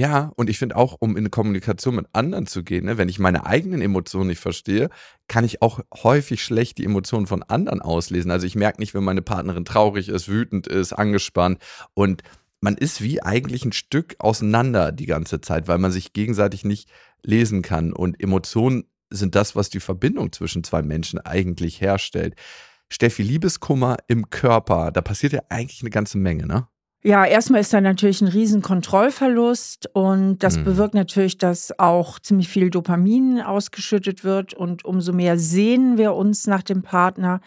Ja, 0.00 0.32
und 0.36 0.48
ich 0.48 0.58
finde 0.58 0.76
auch, 0.76 0.96
um 0.98 1.14
in 1.18 1.30
Kommunikation 1.30 1.96
mit 1.96 2.06
anderen 2.14 2.46
zu 2.46 2.64
gehen, 2.64 2.86
ne, 2.86 2.96
wenn 2.96 3.10
ich 3.10 3.18
meine 3.18 3.44
eigenen 3.44 3.82
Emotionen 3.82 4.28
nicht 4.28 4.40
verstehe, 4.40 4.88
kann 5.28 5.44
ich 5.44 5.60
auch 5.60 5.80
häufig 5.94 6.42
schlecht 6.42 6.78
die 6.78 6.86
Emotionen 6.86 7.26
von 7.26 7.42
anderen 7.42 7.82
auslesen. 7.82 8.30
Also 8.30 8.46
ich 8.46 8.54
merke 8.54 8.80
nicht, 8.80 8.94
wenn 8.94 9.04
meine 9.04 9.20
Partnerin 9.20 9.66
traurig 9.66 10.08
ist, 10.08 10.26
wütend 10.26 10.66
ist, 10.66 10.94
angespannt 10.94 11.58
und 11.92 12.22
man 12.62 12.78
ist 12.78 13.02
wie 13.02 13.22
eigentlich 13.22 13.66
ein 13.66 13.72
Stück 13.72 14.16
auseinander 14.20 14.90
die 14.90 15.04
ganze 15.04 15.42
Zeit, 15.42 15.68
weil 15.68 15.76
man 15.76 15.92
sich 15.92 16.14
gegenseitig 16.14 16.64
nicht 16.64 16.88
lesen 17.22 17.60
kann. 17.60 17.92
Und 17.92 18.18
Emotionen 18.22 18.84
sind 19.10 19.34
das, 19.34 19.54
was 19.54 19.68
die 19.68 19.80
Verbindung 19.80 20.32
zwischen 20.32 20.64
zwei 20.64 20.80
Menschen 20.80 21.18
eigentlich 21.18 21.82
herstellt. 21.82 22.36
Steffi, 22.88 23.22
Liebeskummer 23.22 23.98
im 24.08 24.30
Körper, 24.30 24.92
da 24.92 25.02
passiert 25.02 25.34
ja 25.34 25.42
eigentlich 25.50 25.82
eine 25.82 25.90
ganze 25.90 26.16
Menge, 26.16 26.46
ne? 26.46 26.68
Ja, 27.02 27.24
erstmal 27.24 27.62
ist 27.62 27.72
da 27.72 27.80
natürlich 27.80 28.20
ein 28.20 28.28
riesen 28.28 28.60
Kontrollverlust 28.60 29.88
und 29.94 30.38
das 30.40 30.58
mhm. 30.58 30.64
bewirkt 30.64 30.94
natürlich, 30.94 31.38
dass 31.38 31.78
auch 31.78 32.18
ziemlich 32.18 32.48
viel 32.48 32.68
Dopamin 32.68 33.40
ausgeschüttet 33.40 34.22
wird 34.22 34.52
und 34.52 34.84
umso 34.84 35.14
mehr 35.14 35.38
sehen 35.38 35.96
wir 35.96 36.14
uns 36.14 36.46
nach 36.46 36.62
dem 36.62 36.82
Partner. 36.82 37.40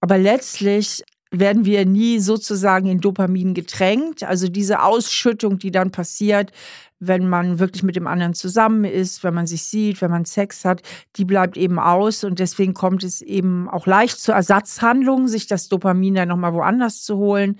Aber 0.00 0.16
letztlich 0.16 1.04
werden 1.30 1.66
wir 1.66 1.84
nie 1.84 2.20
sozusagen 2.20 2.86
in 2.86 3.00
Dopamin 3.00 3.52
getränkt. 3.52 4.22
Also 4.22 4.48
diese 4.48 4.82
Ausschüttung, 4.82 5.58
die 5.58 5.70
dann 5.70 5.90
passiert, 5.90 6.52
wenn 6.98 7.28
man 7.28 7.58
wirklich 7.58 7.82
mit 7.82 7.96
dem 7.96 8.06
anderen 8.06 8.34
zusammen 8.34 8.84
ist, 8.84 9.22
wenn 9.22 9.34
man 9.34 9.46
sich 9.46 9.64
sieht, 9.64 10.00
wenn 10.00 10.10
man 10.10 10.24
Sex 10.24 10.64
hat, 10.64 10.82
die 11.16 11.24
bleibt 11.24 11.56
eben 11.56 11.78
aus 11.78 12.24
und 12.24 12.38
deswegen 12.38 12.74
kommt 12.74 13.04
es 13.04 13.20
eben 13.20 13.68
auch 13.68 13.86
leicht 13.86 14.18
zu 14.18 14.32
Ersatzhandlungen, 14.32 15.28
sich 15.28 15.46
das 15.46 15.68
Dopamin 15.68 16.14
dann 16.14 16.28
nochmal 16.28 16.54
woanders 16.54 17.02
zu 17.02 17.16
holen. 17.16 17.58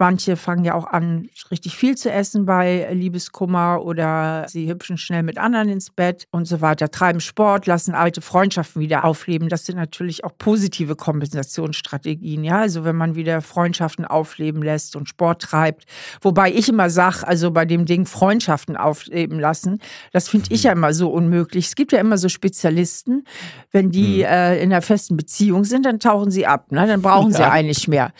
Manche 0.00 0.36
fangen 0.36 0.64
ja 0.64 0.74
auch 0.74 0.86
an, 0.86 1.28
richtig 1.50 1.76
viel 1.76 1.96
zu 1.96 2.12
essen 2.12 2.46
bei 2.46 2.88
Liebeskummer 2.92 3.82
oder 3.82 4.46
sie 4.48 4.70
hüpfen 4.70 4.96
schnell 4.96 5.24
mit 5.24 5.38
anderen 5.38 5.68
ins 5.68 5.90
Bett 5.90 6.28
und 6.30 6.46
so 6.46 6.60
weiter, 6.60 6.88
treiben 6.88 7.20
Sport, 7.20 7.66
lassen 7.66 7.96
alte 7.96 8.20
Freundschaften 8.20 8.80
wieder 8.80 9.04
aufleben. 9.04 9.48
Das 9.48 9.66
sind 9.66 9.74
natürlich 9.74 10.22
auch 10.22 10.38
positive 10.38 10.94
Kompensationsstrategien. 10.94 12.44
Ja, 12.44 12.60
also 12.60 12.84
wenn 12.84 12.94
man 12.94 13.16
wieder 13.16 13.42
Freundschaften 13.42 14.04
aufleben 14.04 14.62
lässt 14.62 14.94
und 14.94 15.08
Sport 15.08 15.42
treibt. 15.42 15.84
Wobei 16.20 16.52
ich 16.52 16.68
immer 16.68 16.90
sage, 16.90 17.26
also 17.26 17.50
bei 17.50 17.64
dem 17.64 17.84
Ding 17.84 18.06
Freundschaften 18.06 18.76
aufleben 18.78 19.38
lassen, 19.40 19.80
das 20.12 20.28
finde 20.28 20.46
ich 20.50 20.64
ja 20.64 20.72
immer 20.72 20.92
so 20.92 21.10
unmöglich. 21.10 21.66
Es 21.66 21.74
gibt 21.74 21.92
ja 21.92 22.00
immer 22.00 22.18
so 22.18 22.28
Spezialisten, 22.28 23.24
wenn 23.70 23.90
die 23.90 24.18
mhm. 24.18 24.24
äh, 24.24 24.62
in 24.62 24.72
einer 24.72 24.82
festen 24.82 25.16
Beziehung 25.16 25.64
sind, 25.64 25.86
dann 25.86 26.00
tauchen 26.00 26.30
sie 26.30 26.46
ab. 26.46 26.72
Ne? 26.72 26.86
Dann 26.86 27.02
brauchen 27.02 27.30
ja. 27.32 27.36
sie 27.36 27.44
einen 27.44 27.68
nicht 27.68 27.88
mehr. 27.88 28.12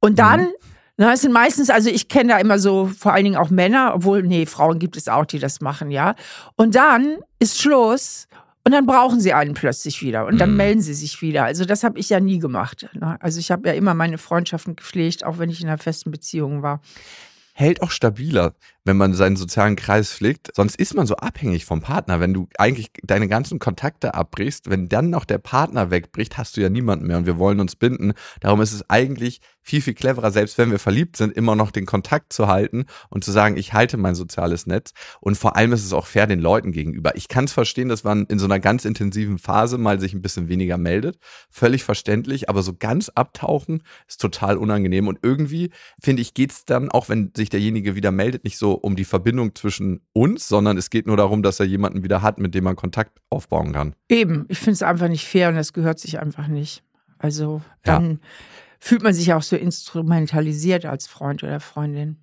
Und 0.00 0.18
dann 0.18 0.42
mhm 0.42 0.52
na, 0.98 1.14
es 1.14 1.22
sind 1.22 1.32
meistens, 1.32 1.70
also 1.70 1.88
ich 1.88 2.08
kenne 2.08 2.34
da 2.34 2.38
immer 2.38 2.58
so 2.58 2.86
vor 2.86 3.12
allen 3.12 3.24
Dingen 3.24 3.36
auch 3.36 3.50
Männer, 3.50 3.92
obwohl, 3.94 4.22
nee, 4.22 4.46
Frauen 4.46 4.78
gibt 4.78 4.96
es 4.96 5.08
auch, 5.08 5.24
die 5.24 5.38
das 5.38 5.60
machen, 5.60 5.90
ja. 5.90 6.14
Und 6.54 6.74
dann 6.74 7.18
ist 7.38 7.60
Schluss 7.60 8.28
und 8.64 8.72
dann 8.72 8.86
brauchen 8.86 9.20
sie 9.20 9.32
einen 9.32 9.54
plötzlich 9.54 10.02
wieder 10.02 10.26
und 10.26 10.38
dann 10.38 10.50
mhm. 10.50 10.56
melden 10.58 10.80
sie 10.80 10.94
sich 10.94 11.20
wieder. 11.22 11.44
Also 11.44 11.64
das 11.64 11.82
habe 11.82 11.98
ich 11.98 12.10
ja 12.10 12.20
nie 12.20 12.38
gemacht. 12.38 12.88
Ne? 12.92 13.16
Also 13.20 13.40
ich 13.40 13.50
habe 13.50 13.68
ja 13.68 13.74
immer 13.74 13.94
meine 13.94 14.18
Freundschaften 14.18 14.76
gepflegt, 14.76 15.24
auch 15.24 15.38
wenn 15.38 15.50
ich 15.50 15.60
in 15.60 15.68
einer 15.68 15.78
festen 15.78 16.10
Beziehung 16.10 16.62
war. 16.62 16.80
Hält 17.54 17.82
auch 17.82 17.90
stabiler. 17.90 18.54
Wenn 18.84 18.96
man 18.96 19.14
seinen 19.14 19.36
sozialen 19.36 19.76
Kreis 19.76 20.12
pflegt. 20.12 20.50
Sonst 20.54 20.76
ist 20.76 20.94
man 20.94 21.06
so 21.06 21.16
abhängig 21.16 21.64
vom 21.64 21.80
Partner. 21.80 22.20
Wenn 22.20 22.34
du 22.34 22.48
eigentlich 22.58 22.90
deine 23.02 23.28
ganzen 23.28 23.58
Kontakte 23.58 24.14
abbrichst, 24.14 24.70
wenn 24.70 24.88
dann 24.88 25.10
noch 25.10 25.24
der 25.24 25.38
Partner 25.38 25.90
wegbricht, 25.90 26.36
hast 26.36 26.56
du 26.56 26.60
ja 26.60 26.68
niemanden 26.68 27.06
mehr 27.06 27.18
und 27.18 27.26
wir 27.26 27.38
wollen 27.38 27.60
uns 27.60 27.76
binden. 27.76 28.12
Darum 28.40 28.60
ist 28.60 28.72
es 28.72 28.88
eigentlich 28.90 29.40
viel, 29.62 29.80
viel 29.80 29.94
cleverer, 29.94 30.32
selbst 30.32 30.58
wenn 30.58 30.72
wir 30.72 30.80
verliebt 30.80 31.16
sind, 31.16 31.36
immer 31.36 31.54
noch 31.54 31.70
den 31.70 31.86
Kontakt 31.86 32.32
zu 32.32 32.48
halten 32.48 32.86
und 33.10 33.22
zu 33.22 33.30
sagen, 33.30 33.56
ich 33.56 33.72
halte 33.72 33.96
mein 33.96 34.16
soziales 34.16 34.66
Netz. 34.66 34.92
Und 35.20 35.36
vor 35.36 35.56
allem 35.56 35.72
ist 35.72 35.84
es 35.84 35.92
auch 35.92 36.06
fair 36.06 36.26
den 36.26 36.40
Leuten 36.40 36.72
gegenüber. 36.72 37.16
Ich 37.16 37.28
kann 37.28 37.44
es 37.44 37.52
verstehen, 37.52 37.88
dass 37.88 38.02
man 38.02 38.26
in 38.26 38.40
so 38.40 38.46
einer 38.46 38.58
ganz 38.58 38.84
intensiven 38.84 39.38
Phase 39.38 39.78
mal 39.78 40.00
sich 40.00 40.14
ein 40.14 40.22
bisschen 40.22 40.48
weniger 40.48 40.78
meldet. 40.78 41.18
Völlig 41.50 41.84
verständlich, 41.84 42.48
aber 42.48 42.62
so 42.62 42.74
ganz 42.76 43.08
abtauchen 43.10 43.84
ist 44.08 44.20
total 44.20 44.56
unangenehm. 44.56 45.06
Und 45.06 45.20
irgendwie, 45.22 45.70
finde 46.00 46.22
ich, 46.22 46.34
geht 46.34 46.50
es 46.50 46.64
dann, 46.64 46.90
auch 46.90 47.08
wenn 47.08 47.30
sich 47.36 47.48
derjenige 47.48 47.94
wieder 47.94 48.10
meldet, 48.10 48.42
nicht 48.42 48.58
so 48.58 48.71
um 48.74 48.96
die 48.96 49.04
Verbindung 49.04 49.54
zwischen 49.54 50.00
uns, 50.12 50.48
sondern 50.48 50.76
es 50.76 50.90
geht 50.90 51.06
nur 51.06 51.16
darum, 51.16 51.42
dass 51.42 51.60
er 51.60 51.66
jemanden 51.66 52.02
wieder 52.02 52.22
hat, 52.22 52.38
mit 52.38 52.54
dem 52.54 52.64
man 52.64 52.76
Kontakt 52.76 53.20
aufbauen 53.30 53.72
kann. 53.72 53.94
Eben, 54.08 54.46
ich 54.48 54.58
finde 54.58 54.72
es 54.72 54.82
einfach 54.82 55.08
nicht 55.08 55.26
fair 55.26 55.48
und 55.48 55.56
das 55.56 55.72
gehört 55.72 55.98
sich 55.98 56.20
einfach 56.20 56.48
nicht. 56.48 56.82
Also 57.18 57.62
dann 57.84 58.10
ja. 58.10 58.18
fühlt 58.80 59.02
man 59.02 59.14
sich 59.14 59.32
auch 59.32 59.42
so 59.42 59.56
instrumentalisiert 59.56 60.84
als 60.84 61.06
Freund 61.06 61.42
oder 61.42 61.60
Freundin. 61.60 62.18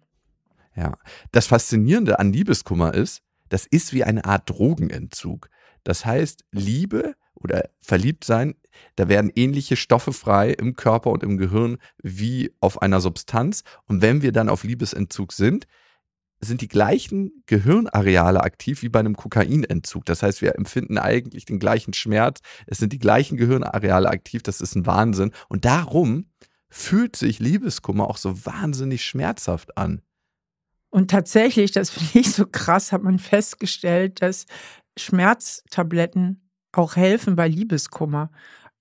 Ja, 0.75 0.97
das 1.31 1.47
Faszinierende 1.47 2.19
an 2.19 2.31
Liebeskummer 2.31 2.93
ist, 2.93 3.21
das 3.49 3.65
ist 3.65 3.93
wie 3.93 4.03
eine 4.03 4.25
Art 4.25 4.49
Drogenentzug. 4.49 5.49
Das 5.83 6.05
heißt, 6.05 6.45
Liebe 6.51 7.15
oder 7.33 7.69
Verliebtsein, 7.81 8.55
da 8.95 9.09
werden 9.09 9.31
ähnliche 9.35 9.75
Stoffe 9.75 10.13
frei 10.13 10.51
im 10.51 10.75
Körper 10.75 11.09
und 11.11 11.23
im 11.23 11.37
Gehirn 11.37 11.77
wie 12.01 12.53
auf 12.59 12.81
einer 12.81 13.01
Substanz. 13.01 13.63
Und 13.87 14.01
wenn 14.01 14.21
wir 14.21 14.31
dann 14.31 14.49
auf 14.49 14.63
Liebesentzug 14.63 15.33
sind, 15.33 15.65
sind 16.41 16.61
die 16.61 16.67
gleichen 16.67 17.43
Gehirnareale 17.47 18.41
aktiv 18.41 18.81
wie 18.81 18.89
bei 18.89 18.99
einem 18.99 19.15
Kokainentzug. 19.15 20.05
Das 20.05 20.23
heißt, 20.23 20.41
wir 20.41 20.55
empfinden 20.55 20.97
eigentlich 20.97 21.45
den 21.45 21.59
gleichen 21.59 21.93
Schmerz. 21.93 22.39
Es 22.65 22.77
sind 22.77 22.93
die 22.93 22.99
gleichen 22.99 23.37
Gehirnareale 23.37 24.09
aktiv. 24.09 24.41
Das 24.43 24.61
ist 24.61 24.75
ein 24.75 24.85
Wahnsinn. 24.85 25.31
Und 25.49 25.65
darum 25.65 26.25
fühlt 26.69 27.15
sich 27.15 27.39
Liebeskummer 27.39 28.07
auch 28.07 28.17
so 28.17 28.45
wahnsinnig 28.45 29.03
schmerzhaft 29.03 29.77
an. 29.77 30.01
Und 30.89 31.11
tatsächlich, 31.11 31.71
das 31.71 31.89
finde 31.89 32.19
ich 32.19 32.31
so 32.31 32.45
krass, 32.45 32.91
hat 32.91 33.03
man 33.03 33.19
festgestellt, 33.19 34.21
dass 34.21 34.45
Schmerztabletten 34.97 36.49
auch 36.71 36.95
helfen 36.95 37.35
bei 37.35 37.47
Liebeskummer. 37.47 38.31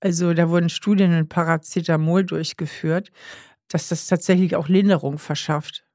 Also 0.00 0.32
da 0.32 0.48
wurden 0.48 0.68
Studien 0.68 1.12
in 1.12 1.28
Paracetamol 1.28 2.24
durchgeführt, 2.24 3.10
dass 3.68 3.88
das 3.88 4.06
tatsächlich 4.06 4.56
auch 4.56 4.68
Linderung 4.68 5.18
verschafft. 5.18 5.87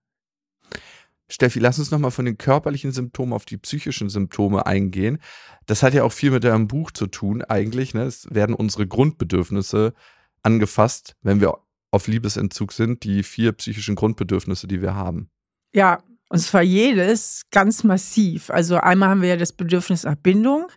Steffi, 1.29 1.59
lass 1.59 1.79
uns 1.79 1.91
nochmal 1.91 2.11
von 2.11 2.25
den 2.25 2.37
körperlichen 2.37 2.91
Symptomen 2.91 3.33
auf 3.33 3.45
die 3.45 3.57
psychischen 3.57 4.09
Symptome 4.09 4.65
eingehen. 4.65 5.19
Das 5.65 5.81
hat 5.81 5.93
ja 5.93 6.03
auch 6.03 6.11
viel 6.11 6.31
mit 6.31 6.43
deinem 6.43 6.67
Buch 6.67 6.91
zu 6.91 7.07
tun, 7.07 7.41
eigentlich. 7.43 7.93
Ne? 7.93 8.03
Es 8.03 8.27
werden 8.29 8.55
unsere 8.55 8.85
Grundbedürfnisse 8.85 9.93
angefasst, 10.41 11.15
wenn 11.21 11.41
wir 11.41 11.57
auf 11.91 12.07
Liebesentzug 12.07 12.73
sind, 12.73 13.03
die 13.03 13.23
vier 13.23 13.53
psychischen 13.53 13.95
Grundbedürfnisse, 13.95 14.67
die 14.67 14.81
wir 14.81 14.95
haben. 14.95 15.29
Ja, 15.73 16.03
und 16.29 16.39
zwar 16.39 16.63
jedes 16.63 17.43
ganz 17.51 17.83
massiv. 17.83 18.49
Also 18.49 18.77
einmal 18.77 19.09
haben 19.09 19.21
wir 19.21 19.29
ja 19.29 19.37
das 19.37 19.53
Bedürfnis 19.53 20.03
nach 20.03 20.15
Bindung. 20.15 20.67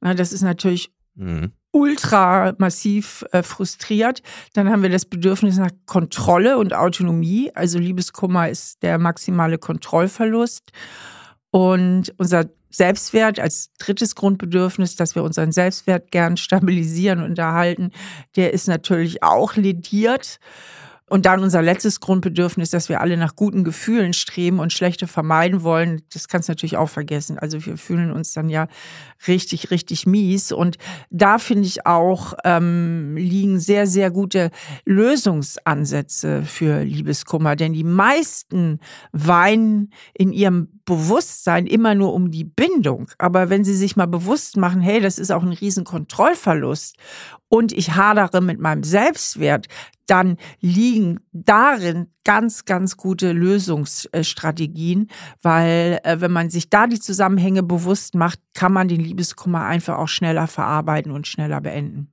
Das 0.00 0.32
ist 0.32 0.42
natürlich 0.42 0.92
mhm 1.14 1.52
ultra 1.72 2.54
massiv 2.58 3.24
äh, 3.32 3.42
frustriert. 3.42 4.22
Dann 4.54 4.70
haben 4.70 4.82
wir 4.82 4.90
das 4.90 5.04
Bedürfnis 5.04 5.58
nach 5.58 5.70
Kontrolle 5.86 6.58
und 6.58 6.74
Autonomie. 6.74 7.50
Also 7.54 7.78
Liebeskummer 7.78 8.48
ist 8.48 8.82
der 8.82 8.98
maximale 8.98 9.58
Kontrollverlust. 9.58 10.70
Und 11.50 12.12
unser 12.18 12.46
Selbstwert 12.70 13.40
als 13.40 13.70
drittes 13.78 14.14
Grundbedürfnis, 14.14 14.96
dass 14.96 15.14
wir 15.14 15.22
unseren 15.22 15.52
Selbstwert 15.52 16.10
gern 16.10 16.36
stabilisieren 16.36 17.22
und 17.22 17.38
erhalten, 17.38 17.92
der 18.36 18.52
ist 18.52 18.68
natürlich 18.68 19.22
auch 19.22 19.56
lediert. 19.56 20.38
Und 21.08 21.26
dann 21.26 21.42
unser 21.42 21.62
letztes 21.62 22.00
Grundbedürfnis, 22.00 22.70
dass 22.70 22.88
wir 22.88 23.00
alle 23.00 23.16
nach 23.16 23.36
guten 23.36 23.64
Gefühlen 23.64 24.12
streben 24.12 24.58
und 24.58 24.72
schlechte 24.72 25.06
vermeiden 25.06 25.62
wollen, 25.62 26.02
das 26.12 26.28
kannst 26.28 26.48
du 26.48 26.52
natürlich 26.52 26.76
auch 26.76 26.88
vergessen. 26.88 27.38
Also 27.38 27.64
wir 27.64 27.76
fühlen 27.76 28.10
uns 28.12 28.32
dann 28.32 28.48
ja 28.48 28.68
richtig, 29.26 29.70
richtig 29.70 30.06
mies. 30.06 30.52
Und 30.52 30.76
da 31.10 31.38
finde 31.38 31.66
ich 31.66 31.86
auch, 31.86 32.34
ähm, 32.44 33.16
liegen 33.16 33.58
sehr, 33.58 33.86
sehr 33.86 34.10
gute 34.10 34.50
Lösungsansätze 34.84 36.42
für 36.42 36.82
Liebeskummer. 36.82 37.56
Denn 37.56 37.72
die 37.72 37.84
meisten 37.84 38.80
weinen 39.12 39.90
in 40.14 40.32
ihrem 40.32 40.68
Bewusstsein 40.84 41.66
immer 41.66 41.94
nur 41.94 42.14
um 42.14 42.30
die 42.30 42.44
Bindung. 42.44 43.08
Aber 43.18 43.50
wenn 43.50 43.64
sie 43.64 43.76
sich 43.76 43.96
mal 43.96 44.06
bewusst 44.06 44.56
machen, 44.56 44.80
hey, 44.80 45.00
das 45.00 45.18
ist 45.18 45.30
auch 45.30 45.42
ein 45.42 45.52
riesen 45.52 45.84
Kontrollverlust 45.84 46.96
und 47.48 47.72
ich 47.72 47.94
hadere 47.94 48.40
mit 48.40 48.60
meinem 48.60 48.82
Selbstwert, 48.82 49.66
dann 50.06 50.36
liegen 50.60 51.20
darin 51.32 52.08
ganz, 52.24 52.64
ganz 52.64 52.96
gute 52.96 53.32
Lösungsstrategien, 53.32 55.08
weil 55.42 56.00
äh, 56.02 56.20
wenn 56.20 56.32
man 56.32 56.50
sich 56.50 56.70
da 56.70 56.86
die 56.86 57.00
Zusammenhänge 57.00 57.62
bewusst 57.62 58.14
macht, 58.14 58.40
kann 58.54 58.72
man 58.72 58.88
den 58.88 59.00
Liebeskummer 59.00 59.64
einfach 59.64 59.98
auch 59.98 60.08
schneller 60.08 60.46
verarbeiten 60.46 61.12
und 61.12 61.26
schneller 61.26 61.60
beenden. 61.60 62.10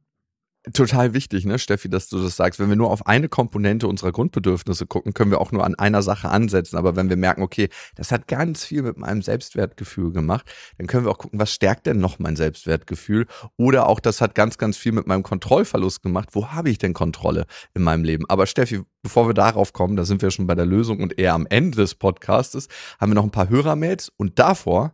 Total 0.74 1.14
wichtig, 1.14 1.46
ne, 1.46 1.60
Steffi, 1.60 1.90
dass 1.90 2.10
du 2.10 2.20
das 2.20 2.36
sagst. 2.36 2.60
Wenn 2.60 2.70
wir 2.70 2.76
nur 2.76 2.90
auf 2.90 3.06
eine 3.06 3.30
Komponente 3.30 3.88
unserer 3.88 4.12
Grundbedürfnisse 4.12 4.88
gucken, 4.88 5.14
können 5.14 5.30
wir 5.30 5.40
auch 5.40 5.52
nur 5.52 5.64
an 5.64 5.76
einer 5.76 6.02
Sache 6.02 6.30
ansetzen. 6.30 6.78
Aber 6.78 6.96
wenn 6.96 7.10
wir 7.10 7.18
merken, 7.18 7.44
okay, 7.44 7.70
das 7.96 8.12
hat 8.12 8.28
ganz 8.28 8.66
viel 8.66 8.82
mit 8.82 8.98
meinem 8.98 9.22
Selbstwertgefühl 9.22 10.12
gemacht, 10.12 10.52
dann 10.78 10.88
können 10.88 11.06
wir 11.06 11.12
auch 11.12 11.20
gucken, 11.20 11.40
was 11.40 11.54
stärkt 11.54 11.86
denn 11.86 12.00
noch 12.00 12.18
mein 12.18 12.36
Selbstwertgefühl? 12.36 13.28
Oder 13.58 13.88
auch, 13.88 14.00
das 14.00 14.22
hat 14.22 14.34
ganz, 14.34 14.58
ganz 14.58 14.76
viel 14.76 14.92
mit 14.92 15.06
meinem 15.06 15.22
Kontrollverlust 15.22 16.02
gemacht. 16.02 16.30
Wo 16.32 16.48
habe 16.48 16.72
ich 16.72 16.80
denn 16.80 16.94
Kontrolle 16.94 17.46
in 17.76 17.84
meinem 17.84 18.04
Leben? 18.04 18.26
Aber 18.28 18.48
Steffi, 18.48 18.82
bevor 19.04 19.30
wir 19.30 19.36
darauf 19.36 19.72
kommen, 19.72 19.96
da 19.96 20.04
sind 20.04 20.24
wir 20.24 20.32
schon 20.32 20.48
bei 20.48 20.56
der 20.56 20.66
Lösung 20.66 21.00
und 21.00 21.20
eher 21.20 21.34
am 21.34 21.46
Ende 21.48 21.78
des 21.78 21.94
Podcastes, 21.94 22.70
haben 23.00 23.12
wir 23.12 23.16
noch 23.16 23.24
ein 23.24 23.32
paar 23.32 23.50
Hörermails 23.50 24.12
und 24.18 24.40
davor 24.40 24.94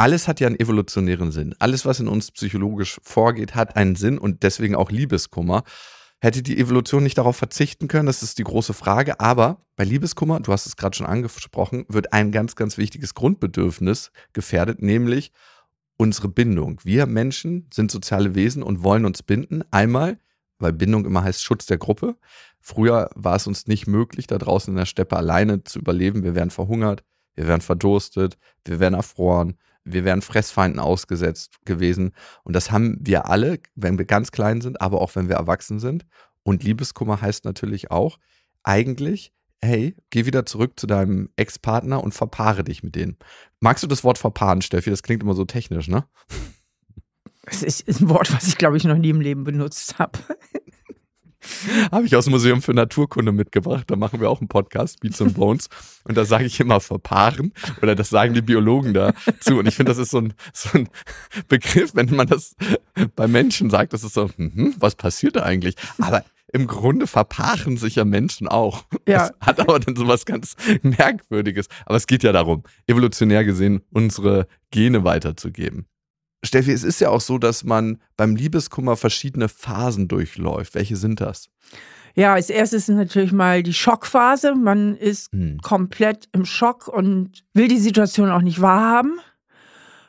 alles 0.00 0.28
hat 0.28 0.40
ja 0.40 0.46
einen 0.46 0.58
evolutionären 0.58 1.30
Sinn. 1.30 1.54
Alles, 1.58 1.84
was 1.84 2.00
in 2.00 2.08
uns 2.08 2.30
psychologisch 2.30 2.98
vorgeht, 3.02 3.54
hat 3.54 3.76
einen 3.76 3.96
Sinn 3.96 4.16
und 4.16 4.42
deswegen 4.44 4.74
auch 4.74 4.90
Liebeskummer. 4.90 5.62
Hätte 6.22 6.42
die 6.42 6.58
Evolution 6.58 7.02
nicht 7.02 7.18
darauf 7.18 7.36
verzichten 7.36 7.86
können? 7.86 8.06
Das 8.06 8.22
ist 8.22 8.38
die 8.38 8.44
große 8.44 8.72
Frage. 8.72 9.20
Aber 9.20 9.66
bei 9.76 9.84
Liebeskummer, 9.84 10.40
du 10.40 10.52
hast 10.52 10.64
es 10.64 10.78
gerade 10.78 10.96
schon 10.96 11.06
angesprochen, 11.06 11.84
wird 11.88 12.14
ein 12.14 12.32
ganz, 12.32 12.56
ganz 12.56 12.78
wichtiges 12.78 13.12
Grundbedürfnis 13.12 14.10
gefährdet, 14.32 14.80
nämlich 14.80 15.32
unsere 15.98 16.28
Bindung. 16.28 16.80
Wir 16.82 17.04
Menschen 17.04 17.68
sind 17.70 17.90
soziale 17.90 18.34
Wesen 18.34 18.62
und 18.62 18.82
wollen 18.82 19.04
uns 19.04 19.22
binden. 19.22 19.64
Einmal, 19.70 20.18
weil 20.58 20.72
Bindung 20.72 21.04
immer 21.04 21.24
heißt 21.24 21.44
Schutz 21.44 21.66
der 21.66 21.76
Gruppe. 21.76 22.16
Früher 22.58 23.10
war 23.16 23.36
es 23.36 23.46
uns 23.46 23.66
nicht 23.66 23.86
möglich, 23.86 24.26
da 24.26 24.38
draußen 24.38 24.72
in 24.72 24.78
der 24.78 24.86
Steppe 24.86 25.18
alleine 25.18 25.62
zu 25.62 25.78
überleben. 25.78 26.24
Wir 26.24 26.34
wären 26.34 26.48
verhungert, 26.48 27.04
wir 27.34 27.46
wären 27.46 27.60
verdurstet, 27.60 28.38
wir 28.64 28.80
wären 28.80 28.94
erfroren, 28.94 29.58
wir 29.84 30.04
wären 30.04 30.22
Fressfeinden 30.22 30.80
ausgesetzt 30.80 31.56
gewesen. 31.64 32.12
Und 32.44 32.54
das 32.54 32.70
haben 32.70 32.98
wir 33.00 33.26
alle, 33.26 33.60
wenn 33.74 33.98
wir 33.98 34.04
ganz 34.04 34.32
klein 34.32 34.60
sind, 34.60 34.80
aber 34.80 35.00
auch 35.00 35.14
wenn 35.16 35.28
wir 35.28 35.36
erwachsen 35.36 35.78
sind. 35.78 36.06
Und 36.42 36.62
Liebeskummer 36.62 37.20
heißt 37.20 37.44
natürlich 37.44 37.90
auch, 37.90 38.18
eigentlich, 38.62 39.32
hey, 39.62 39.96
geh 40.10 40.26
wieder 40.26 40.46
zurück 40.46 40.78
zu 40.78 40.86
deinem 40.86 41.30
Ex-Partner 41.36 42.02
und 42.02 42.12
verpaare 42.12 42.64
dich 42.64 42.82
mit 42.82 42.94
denen. 42.94 43.16
Magst 43.60 43.82
du 43.82 43.86
das 43.86 44.04
Wort 44.04 44.18
verpaaren, 44.18 44.62
Steffi? 44.62 44.90
Das 44.90 45.02
klingt 45.02 45.22
immer 45.22 45.34
so 45.34 45.44
technisch, 45.44 45.88
ne? 45.88 46.04
Das 47.44 47.62
ist 47.62 47.88
ein 47.88 48.08
Wort, 48.08 48.32
was 48.32 48.46
ich, 48.48 48.58
glaube 48.58 48.76
ich, 48.76 48.84
noch 48.84 48.98
nie 48.98 49.10
im 49.10 49.20
Leben 49.20 49.44
benutzt 49.44 49.98
habe. 49.98 50.18
Habe 51.92 52.06
ich 52.06 52.16
aus 52.16 52.24
dem 52.24 52.32
Museum 52.32 52.62
für 52.62 52.74
Naturkunde 52.74 53.32
mitgebracht. 53.32 53.84
Da 53.88 53.96
machen 53.96 54.20
wir 54.20 54.30
auch 54.30 54.40
einen 54.40 54.48
Podcast, 54.48 55.00
Beats 55.00 55.20
and 55.20 55.34
Bones. 55.34 55.68
Und 56.04 56.16
da 56.16 56.24
sage 56.24 56.44
ich 56.44 56.60
immer 56.60 56.80
verpaaren 56.80 57.52
oder 57.82 57.94
das 57.94 58.10
sagen 58.10 58.34
die 58.34 58.42
Biologen 58.42 58.94
dazu. 58.94 59.58
Und 59.58 59.66
ich 59.66 59.74
finde, 59.74 59.90
das 59.90 59.98
ist 59.98 60.10
so 60.10 60.18
ein, 60.18 60.34
so 60.52 60.78
ein 60.78 60.88
Begriff, 61.48 61.94
wenn 61.94 62.14
man 62.14 62.26
das 62.26 62.54
bei 63.16 63.26
Menschen 63.26 63.70
sagt, 63.70 63.92
das 63.92 64.04
ist 64.04 64.14
so, 64.14 64.28
hm, 64.36 64.74
was 64.78 64.94
passiert 64.94 65.36
da 65.36 65.42
eigentlich? 65.42 65.76
Aber 65.98 66.24
im 66.52 66.66
Grunde 66.66 67.06
verpaaren 67.06 67.76
sich 67.76 67.94
ja 67.96 68.04
Menschen 68.04 68.48
auch. 68.48 68.84
Ja. 69.06 69.28
Das 69.28 69.32
hat 69.40 69.60
aber 69.60 69.78
dann 69.78 69.96
so 69.96 70.08
was 70.08 70.26
ganz 70.26 70.56
Merkwürdiges. 70.82 71.68
Aber 71.86 71.96
es 71.96 72.06
geht 72.06 72.22
ja 72.22 72.32
darum, 72.32 72.64
evolutionär 72.86 73.44
gesehen 73.44 73.82
unsere 73.90 74.46
Gene 74.70 75.04
weiterzugeben. 75.04 75.86
Steffi, 76.44 76.72
es 76.72 76.84
ist 76.84 77.00
ja 77.00 77.10
auch 77.10 77.20
so, 77.20 77.38
dass 77.38 77.64
man 77.64 77.98
beim 78.16 78.34
Liebeskummer 78.34 78.96
verschiedene 78.96 79.48
Phasen 79.48 80.08
durchläuft. 80.08 80.74
Welche 80.74 80.96
sind 80.96 81.20
das? 81.20 81.48
Ja, 82.14 82.34
als 82.34 82.50
erstes 82.50 82.88
ist 82.88 82.94
natürlich 82.94 83.32
mal 83.32 83.62
die 83.62 83.74
Schockphase. 83.74 84.54
Man 84.54 84.96
ist 84.96 85.30
hm. 85.32 85.58
komplett 85.60 86.28
im 86.32 86.44
Schock 86.44 86.88
und 86.88 87.44
will 87.54 87.68
die 87.68 87.78
Situation 87.78 88.30
auch 88.30 88.42
nicht 88.42 88.60
wahrhaben 88.60 89.20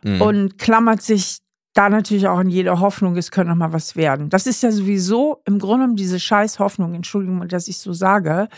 hm. 0.03 0.21
und 0.21 0.57
klammert 0.57 1.01
sich 1.01 1.39
da 1.73 1.89
natürlich 1.89 2.27
auch 2.27 2.39
an 2.39 2.49
jede 2.49 2.79
Hoffnung, 2.79 3.15
es 3.15 3.31
könnte 3.31 3.49
noch 3.51 3.57
mal 3.57 3.73
was 3.73 3.95
werden. 3.95 4.29
Das 4.29 4.45
ist 4.45 4.61
ja 4.61 4.71
sowieso 4.71 5.41
im 5.45 5.59
Grunde 5.59 5.95
diese 5.95 6.19
scheiß 6.19 6.59
Hoffnung, 6.59 6.93
Entschuldigung, 6.93 7.47
dass 7.47 7.67
ich 7.67 7.77
so 7.77 7.93
sage, 7.93 8.49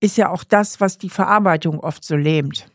ist 0.00 0.16
ja 0.18 0.30
auch 0.30 0.44
das, 0.44 0.80
was 0.80 0.98
die 0.98 1.08
Verarbeitung 1.08 1.80
oft 1.80 2.04
so 2.04 2.16
lähmt. 2.16 2.66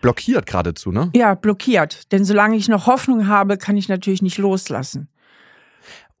Blockiert 0.00 0.46
geradezu, 0.46 0.92
ne? 0.92 1.10
Ja, 1.14 1.34
blockiert. 1.34 2.10
Denn 2.12 2.24
solange 2.24 2.56
ich 2.56 2.68
noch 2.68 2.86
Hoffnung 2.86 3.28
habe, 3.28 3.56
kann 3.58 3.76
ich 3.76 3.88
natürlich 3.88 4.22
nicht 4.22 4.38
loslassen. 4.38 5.08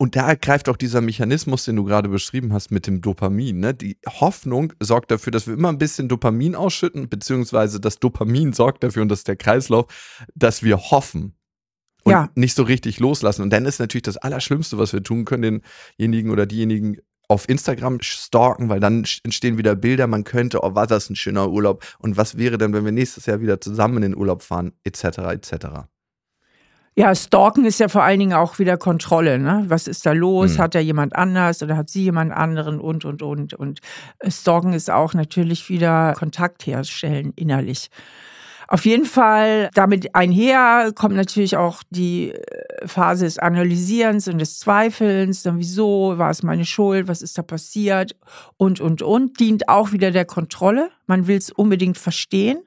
Und 0.00 0.14
da 0.14 0.34
greift 0.34 0.68
auch 0.68 0.76
dieser 0.76 1.00
Mechanismus, 1.00 1.64
den 1.64 1.74
du 1.74 1.82
gerade 1.84 2.08
beschrieben 2.08 2.52
hast 2.52 2.70
mit 2.70 2.86
dem 2.86 3.00
Dopamin. 3.00 3.58
Ne? 3.58 3.74
Die 3.74 3.98
Hoffnung 4.06 4.72
sorgt 4.78 5.10
dafür, 5.10 5.32
dass 5.32 5.48
wir 5.48 5.54
immer 5.54 5.70
ein 5.70 5.78
bisschen 5.78 6.08
Dopamin 6.08 6.54
ausschütten, 6.54 7.08
beziehungsweise 7.08 7.80
das 7.80 7.98
Dopamin 7.98 8.52
sorgt 8.52 8.84
dafür, 8.84 9.02
und 9.02 9.08
das 9.08 9.20
ist 9.20 9.28
der 9.28 9.34
Kreislauf, 9.34 9.86
dass 10.36 10.62
wir 10.62 10.78
hoffen 10.78 11.34
und 12.04 12.12
Ja. 12.12 12.30
nicht 12.36 12.54
so 12.54 12.62
richtig 12.62 13.00
loslassen. 13.00 13.42
Und 13.42 13.50
dann 13.50 13.66
ist 13.66 13.80
natürlich 13.80 14.04
das 14.04 14.16
Allerschlimmste, 14.16 14.78
was 14.78 14.92
wir 14.92 15.02
tun 15.02 15.24
können, 15.24 15.62
denjenigen 15.98 16.30
oder 16.30 16.46
diejenigen 16.46 16.98
auf 17.28 17.48
Instagram 17.48 18.00
stalken, 18.00 18.68
weil 18.68 18.80
dann 18.80 19.04
entstehen 19.22 19.58
wieder 19.58 19.76
Bilder, 19.76 20.06
man 20.06 20.24
könnte, 20.24 20.62
oh, 20.62 20.74
war 20.74 20.86
das 20.86 21.10
ein 21.10 21.16
schöner 21.16 21.50
Urlaub 21.50 21.84
und 21.98 22.16
was 22.16 22.38
wäre 22.38 22.58
denn, 22.58 22.72
wenn 22.72 22.84
wir 22.84 22.92
nächstes 22.92 23.26
Jahr 23.26 23.40
wieder 23.40 23.60
zusammen 23.60 23.98
in 23.98 24.02
den 24.02 24.16
Urlaub 24.16 24.42
fahren, 24.42 24.72
etc., 24.84 25.18
etc. 25.32 25.66
Ja, 26.98 27.14
Stalken 27.14 27.64
ist 27.64 27.78
ja 27.78 27.86
vor 27.86 28.02
allen 28.02 28.18
Dingen 28.18 28.32
auch 28.32 28.58
wieder 28.58 28.76
Kontrolle. 28.76 29.38
Ne? 29.38 29.64
Was 29.68 29.86
ist 29.86 30.04
da 30.04 30.10
los? 30.10 30.54
Hm. 30.54 30.58
Hat 30.58 30.74
er 30.74 30.80
jemand 30.80 31.14
anders 31.14 31.62
oder 31.62 31.76
hat 31.76 31.88
sie 31.88 32.02
jemand 32.02 32.32
anderen 32.32 32.80
und, 32.80 33.04
und, 33.04 33.22
und. 33.22 33.54
Und 33.54 33.80
äh, 34.18 34.32
Stalken 34.32 34.72
ist 34.72 34.90
auch 34.90 35.14
natürlich 35.14 35.68
wieder 35.68 36.14
Kontakt 36.18 36.66
herstellen 36.66 37.32
innerlich. 37.36 37.90
Auf 38.70 38.84
jeden 38.84 39.06
Fall 39.06 39.70
damit 39.72 40.14
einher 40.14 40.92
kommt 40.94 41.16
natürlich 41.16 41.56
auch 41.56 41.82
die 41.88 42.32
äh, 42.32 42.86
Phase 42.86 43.24
des 43.24 43.38
Analysierens 43.38 44.28
und 44.28 44.38
des 44.38 44.58
Zweifelns. 44.58 45.42
Dann 45.42 45.58
wieso, 45.58 46.18
war 46.18 46.28
es 46.28 46.42
meine 46.42 46.66
Schuld, 46.66 47.08
was 47.08 47.22
ist 47.22 47.38
da 47.38 47.42
passiert 47.42 48.14
und, 48.58 48.80
und, 48.82 49.00
und. 49.00 49.40
Dient 49.40 49.70
auch 49.70 49.92
wieder 49.92 50.10
der 50.10 50.26
Kontrolle. 50.26 50.90
Man 51.06 51.26
will 51.26 51.38
es 51.38 51.50
unbedingt 51.50 51.96
verstehen. 51.96 52.58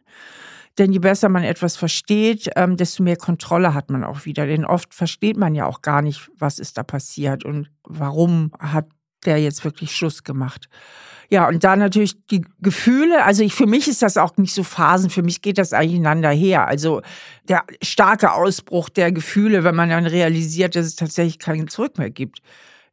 Denn 0.80 0.92
je 0.92 1.00
besser 1.00 1.30
man 1.30 1.44
etwas 1.44 1.76
versteht, 1.76 2.50
ähm, 2.56 2.78
desto 2.78 3.04
mehr 3.04 3.18
Kontrolle 3.18 3.76
hat 3.76 3.92
man 3.92 4.04
auch 4.04 4.26
wieder. 4.26 4.48
Denn 4.48 4.66
oft 4.66 4.96
versteht 4.96 5.38
man 5.38 5.54
ja 5.54 5.68
auch 5.68 5.84
gar 5.84 6.02
nicht, 6.02 6.32
was 6.36 6.58
ist 6.58 6.80
da 6.80 6.84
passiert 6.84 7.46
und 7.46 7.70
warum 7.84 8.52
hat 8.58 8.88
der 9.26 9.38
jetzt 9.38 9.64
wirklich 9.64 9.96
Schluss 9.96 10.24
gemacht. 10.24 10.70
Ja, 11.30 11.48
und 11.48 11.64
dann 11.64 11.80
natürlich 11.80 12.26
die 12.28 12.44
Gefühle. 12.60 13.24
Also 13.24 13.42
ich, 13.42 13.54
für 13.54 13.66
mich 13.66 13.88
ist 13.88 14.02
das 14.02 14.18
auch 14.18 14.36
nicht 14.36 14.54
so 14.54 14.64
Phasen. 14.64 15.10
Für 15.10 15.24
mich 15.24 15.42
geht 15.42 15.58
das 15.58 15.72
eigentlich 15.72 16.00
einander 16.00 16.30
her. 16.30 16.68
Also 16.68 17.02
der 17.48 17.64
starke 17.82 18.34
Ausbruch 18.34 18.90
der 18.90 19.14
Gefühle, 19.14 19.64
wenn 19.64 19.74
man 19.76 19.90
dann 19.90 20.06
realisiert, 20.06 20.76
dass 20.76 20.86
es 20.86 20.98
tatsächlich 20.98 21.40
keinen 21.40 21.70
Zurück 21.70 21.98
mehr 21.98 22.10
gibt. 22.10 22.42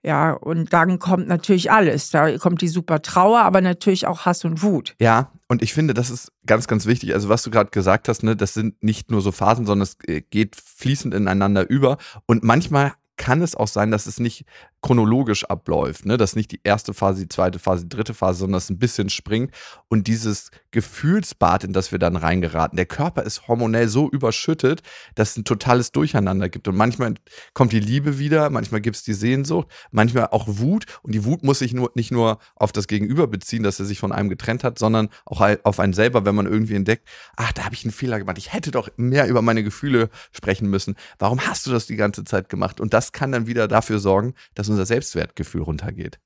Ja, 0.05 0.33
und 0.33 0.73
dann 0.73 1.01
kommt 1.01 1.27
natürlich 1.27 1.73
alles. 1.73 2.11
Da 2.11 2.39
kommt 2.39 2.63
die 2.63 2.69
super 2.69 3.03
Trauer, 3.03 3.41
aber 3.41 3.61
natürlich 3.61 4.07
auch 4.07 4.25
Hass 4.25 4.45
und 4.45 4.63
Wut. 4.63 4.95
Ja, 5.01 5.33
und 5.49 5.61
ich 5.61 5.75
finde, 5.75 5.93
das 5.93 6.09
ist 6.09 6.31
ganz, 6.47 6.69
ganz 6.69 6.87
wichtig. 6.87 7.15
Also, 7.15 7.29
was 7.29 7.43
du 7.43 7.51
gerade 7.51 7.71
gesagt 7.71 8.09
hast, 8.09 8.23
ne, 8.23 8.37
das 8.37 8.55
sind 8.55 8.81
nicht 8.83 9.11
nur 9.11 9.21
so 9.21 9.33
Phasen, 9.33 9.67
sondern 9.67 9.83
es 9.83 9.97
äh, 10.07 10.21
geht 10.21 10.55
fließend 10.55 11.13
ineinander 11.13 11.69
über. 11.69 11.99
Und 12.27 12.45
manchmal 12.45 12.93
kann 13.17 13.43
es 13.43 13.57
auch 13.57 13.67
sein, 13.67 13.91
dass 13.91 14.07
es 14.07 14.21
nicht 14.21 14.45
chronologisch 14.81 15.45
abläuft, 15.45 16.07
ne? 16.07 16.17
dass 16.17 16.37
nicht 16.37 16.53
die 16.53 16.61
erste 16.63 16.95
Phase, 16.95 17.23
die 17.23 17.29
zweite 17.29 17.59
Phase, 17.59 17.85
die 17.85 17.89
dritte 17.89 18.15
Phase, 18.15 18.41
sondern 18.41 18.59
es 18.59 18.71
ein 18.71 18.79
bisschen 18.79 19.11
springt. 19.11 19.53
Und 19.89 20.07
dieses 20.07 20.51
Gefühlsbad, 20.71 21.65
in 21.65 21.73
das 21.73 21.91
wir 21.91 21.99
dann 21.99 22.17
reingeraten, 22.17 22.77
der 22.77 22.87
Körper 22.87 23.25
ist 23.25 23.49
hormonell 23.49 23.89
so 23.89 24.09
überschüttet, 24.09 24.83
dass 25.17 25.31
es 25.31 25.37
ein 25.37 25.45
totales 25.45 25.91
Durcheinander 25.91 26.49
gibt. 26.49 26.69
Und 26.69 26.77
manchmal 26.77 27.15
kommt 27.55 27.73
die 27.73 27.81
Liebe 27.81 28.19
wieder, 28.19 28.51
manchmal 28.51 28.81
gibt 28.81 28.97
es 28.97 29.03
die 29.03 29.15
Sehnsucht, 29.15 29.67
manchmal 29.91 30.29
auch 30.29 30.47
Wut. 30.47 30.85
Und 31.03 31.13
die 31.13 31.25
Wut 31.25 31.43
muss 31.43 31.59
sich 31.59 31.75
nur, 31.75 31.91
nicht 31.95 32.13
nur 32.13 32.39
auf 32.55 32.71
das 32.71 32.87
Gegenüber 32.87 33.27
beziehen, 33.27 33.65
dass 33.65 33.81
er 33.81 33.87
sich 33.87 33.99
von 33.99 34.13
einem 34.13 34.29
getrennt 34.29 34.63
hat, 34.63 34.79
sondern 34.79 35.09
auch 35.25 35.41
auf 35.65 35.81
einen 35.81 35.93
selber, 35.93 36.25
wenn 36.25 36.37
man 36.37 36.47
irgendwie 36.47 36.77
entdeckt, 36.77 37.09
ach, 37.37 37.53
da 37.53 37.65
habe 37.65 37.75
ich 37.75 37.85
einen 37.85 37.93
Fehler 37.93 38.19
gemacht, 38.19 38.39
ich 38.39 38.53
hätte 38.53 38.71
doch 38.71 38.89
mehr 38.97 39.27
über 39.27 39.43
meine 39.43 39.65
Gefühle 39.65 40.09
sprechen 40.31 40.71
müssen, 40.71 40.95
warum 41.19 41.41
hast 41.41 41.67
du 41.67 41.73
das 41.73 41.87
die 41.87 41.97
ganze 41.97 42.23
Zeit 42.23 42.49
gemacht? 42.49 42.81
Und 42.81 42.95
das 42.95 43.11
kann 43.11 43.33
dann 43.33 43.49
wieder 43.49 43.67
dafür 43.67 43.99
sorgen, 43.99 44.35
dass 44.55 44.68
unser 44.71 44.87
Selbstwertgefühl 44.87 45.63
runtergeht. 45.63 46.19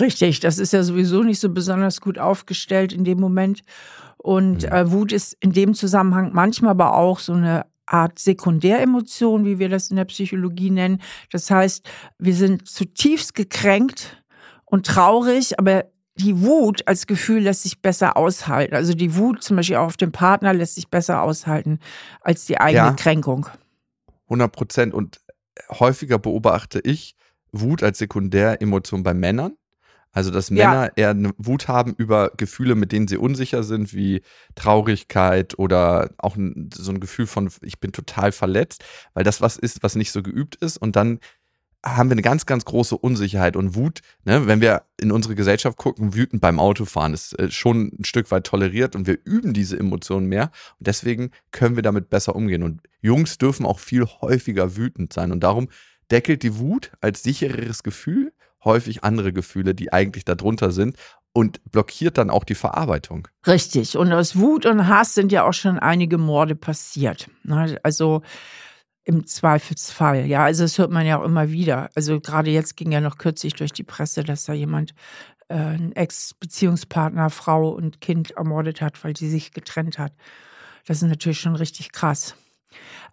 Richtig, 0.00 0.40
das 0.40 0.58
ist 0.58 0.72
ja 0.72 0.82
sowieso 0.82 1.22
nicht 1.22 1.38
so 1.40 1.50
besonders 1.50 2.00
gut 2.00 2.18
aufgestellt 2.18 2.92
in 2.92 3.04
dem 3.04 3.20
Moment. 3.20 3.62
Und 4.16 4.62
Mhm. 4.62 4.68
äh, 4.72 4.90
Wut 4.90 5.12
ist 5.12 5.36
in 5.40 5.52
dem 5.52 5.74
Zusammenhang 5.74 6.30
manchmal 6.32 6.70
aber 6.70 6.94
auch 6.96 7.18
so 7.18 7.34
eine 7.34 7.66
Art 7.84 8.18
Sekundäremotion, 8.18 9.44
wie 9.44 9.58
wir 9.58 9.68
das 9.68 9.90
in 9.90 9.96
der 9.96 10.04
Psychologie 10.06 10.70
nennen. 10.70 11.02
Das 11.30 11.50
heißt, 11.50 11.86
wir 12.18 12.34
sind 12.34 12.66
zutiefst 12.68 13.34
gekränkt 13.34 14.22
und 14.64 14.86
traurig, 14.86 15.58
aber 15.58 15.84
die 16.14 16.40
Wut 16.40 16.86
als 16.86 17.06
Gefühl 17.06 17.42
lässt 17.42 17.64
sich 17.64 17.82
besser 17.82 18.16
aushalten. 18.16 18.74
Also 18.74 18.94
die 18.94 19.16
Wut 19.16 19.42
zum 19.42 19.56
Beispiel 19.56 19.76
auch 19.76 19.86
auf 19.86 19.96
den 19.96 20.12
Partner 20.12 20.54
lässt 20.54 20.76
sich 20.76 20.88
besser 20.88 21.22
aushalten 21.22 21.80
als 22.20 22.46
die 22.46 22.58
eigene 22.58 22.84
Ja. 22.86 22.92
Kränkung. 22.92 23.46
100 24.28 24.52
Prozent. 24.52 24.94
Und 24.94 25.20
häufiger 25.70 26.18
beobachte 26.18 26.80
ich 26.80 27.14
Wut 27.52 27.82
als 27.82 27.98
Sekundäremotion 27.98 29.02
bei 29.02 29.14
Männern. 29.14 29.56
Also, 30.14 30.30
dass 30.30 30.50
Ja. 30.50 30.68
Männer 30.68 30.92
eher 30.96 31.10
eine 31.10 31.32
Wut 31.38 31.68
haben 31.68 31.94
über 31.96 32.32
Gefühle, 32.36 32.74
mit 32.74 32.92
denen 32.92 33.08
sie 33.08 33.16
unsicher 33.16 33.62
sind, 33.62 33.94
wie 33.94 34.20
Traurigkeit 34.54 35.58
oder 35.58 36.10
auch 36.18 36.36
so 36.74 36.92
ein 36.92 37.00
Gefühl 37.00 37.26
von, 37.26 37.50
ich 37.62 37.80
bin 37.80 37.92
total 37.92 38.30
verletzt, 38.30 38.84
weil 39.14 39.24
das 39.24 39.40
was 39.40 39.56
ist, 39.56 39.82
was 39.82 39.94
nicht 39.96 40.12
so 40.12 40.22
geübt 40.22 40.56
ist. 40.56 40.76
Und 40.76 40.96
dann 40.96 41.18
haben 41.84 42.10
wir 42.10 42.14
eine 42.14 42.22
ganz, 42.22 42.46
ganz 42.46 42.64
große 42.64 42.96
Unsicherheit 42.96 43.56
und 43.56 43.74
Wut, 43.74 44.00
ne, 44.24 44.46
wenn 44.46 44.60
wir 44.60 44.82
in 45.00 45.10
unsere 45.10 45.34
Gesellschaft 45.34 45.76
gucken, 45.76 46.14
wütend 46.14 46.40
beim 46.40 46.60
Autofahren 46.60 47.12
ist 47.12 47.38
äh, 47.38 47.50
schon 47.50 47.92
ein 47.98 48.04
Stück 48.04 48.30
weit 48.30 48.44
toleriert 48.44 48.94
und 48.94 49.06
wir 49.06 49.18
üben 49.24 49.52
diese 49.52 49.78
Emotionen 49.78 50.26
mehr 50.28 50.50
und 50.78 50.86
deswegen 50.86 51.30
können 51.50 51.76
wir 51.76 51.82
damit 51.82 52.08
besser 52.08 52.36
umgehen. 52.36 52.62
Und 52.62 52.80
Jungs 53.00 53.38
dürfen 53.38 53.66
auch 53.66 53.80
viel 53.80 54.06
häufiger 54.06 54.76
wütend 54.76 55.12
sein 55.12 55.32
und 55.32 55.40
darum 55.40 55.68
deckelt 56.10 56.42
die 56.42 56.58
Wut 56.58 56.92
als 57.00 57.22
sichereres 57.22 57.82
Gefühl 57.82 58.32
häufig 58.64 59.04
andere 59.04 59.32
Gefühle, 59.32 59.74
die 59.74 59.92
eigentlich 59.92 60.24
darunter 60.24 60.70
sind 60.70 60.96
und 61.32 61.60
blockiert 61.70 62.18
dann 62.18 62.30
auch 62.30 62.44
die 62.44 62.54
Verarbeitung. 62.54 63.28
Richtig. 63.46 63.96
Und 63.96 64.12
aus 64.12 64.36
Wut 64.36 64.66
und 64.66 64.86
Hass 64.86 65.14
sind 65.14 65.32
ja 65.32 65.44
auch 65.44 65.54
schon 65.54 65.78
einige 65.78 66.18
Morde 66.18 66.54
passiert. 66.54 67.28
Ne? 67.42 67.78
Also 67.82 68.22
im 69.04 69.26
Zweifelsfall. 69.26 70.26
Ja, 70.26 70.44
also 70.44 70.64
das 70.64 70.78
hört 70.78 70.90
man 70.90 71.06
ja 71.06 71.18
auch 71.18 71.24
immer 71.24 71.50
wieder. 71.50 71.90
Also 71.94 72.20
gerade 72.20 72.50
jetzt 72.50 72.76
ging 72.76 72.92
ja 72.92 73.00
noch 73.00 73.18
kürzlich 73.18 73.54
durch 73.54 73.72
die 73.72 73.82
Presse, 73.82 74.22
dass 74.22 74.44
da 74.44 74.52
jemand 74.52 74.94
äh, 75.48 75.54
einen 75.54 75.92
Ex-Beziehungspartner, 75.92 77.30
Frau 77.30 77.70
und 77.70 78.00
Kind 78.00 78.32
ermordet 78.32 78.80
hat, 78.80 79.02
weil 79.04 79.16
sie 79.16 79.28
sich 79.28 79.52
getrennt 79.52 79.98
hat. 79.98 80.12
Das 80.86 81.02
ist 81.02 81.08
natürlich 81.08 81.40
schon 81.40 81.56
richtig 81.56 81.92
krass. 81.92 82.36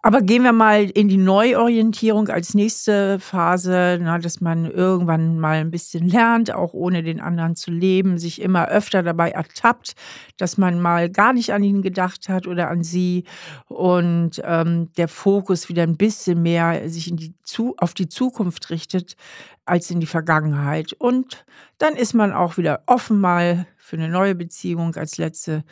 Aber 0.02 0.22
gehen 0.22 0.44
wir 0.44 0.52
mal 0.52 0.88
in 0.88 1.08
die 1.08 1.18
Neuorientierung 1.18 2.28
als 2.28 2.54
nächste 2.54 3.18
Phase, 3.18 3.98
na, 4.00 4.18
dass 4.18 4.40
man 4.40 4.64
irgendwann 4.64 5.38
mal 5.38 5.58
ein 5.58 5.70
bisschen 5.70 6.08
lernt, 6.08 6.54
auch 6.54 6.72
ohne 6.72 7.02
den 7.02 7.20
anderen 7.20 7.54
zu 7.54 7.70
leben, 7.70 8.18
sich 8.18 8.40
immer 8.40 8.68
öfter 8.68 9.02
dabei 9.02 9.30
ertappt, 9.32 9.94
dass 10.38 10.56
man 10.56 10.80
mal 10.80 11.10
gar 11.10 11.34
nicht 11.34 11.52
an 11.52 11.62
ihn 11.62 11.82
gedacht 11.82 12.30
hat 12.30 12.46
oder 12.46 12.70
an 12.70 12.82
sie 12.82 13.24
und 13.68 14.40
ähm, 14.44 14.90
der 14.96 15.08
Fokus 15.08 15.68
wieder 15.68 15.82
ein 15.82 15.98
bisschen 15.98 16.40
mehr 16.40 16.88
sich 16.88 17.10
die 17.14 17.34
auf 17.76 17.94
die 17.94 18.08
Zukunft 18.08 18.70
richtet 18.70 19.16
als 19.64 19.90
in 19.90 20.00
die 20.00 20.06
Vergangenheit. 20.06 20.92
Und 20.94 21.44
dann 21.78 21.96
ist 21.96 22.14
man 22.14 22.32
auch 22.32 22.56
wieder 22.56 22.84
offen 22.86 23.20
mal 23.20 23.66
für 23.76 23.96
eine 23.96 24.08
neue 24.08 24.34
Beziehung 24.34 24.94
als 24.94 25.18
letzte 25.18 25.58
Phase 25.58 25.64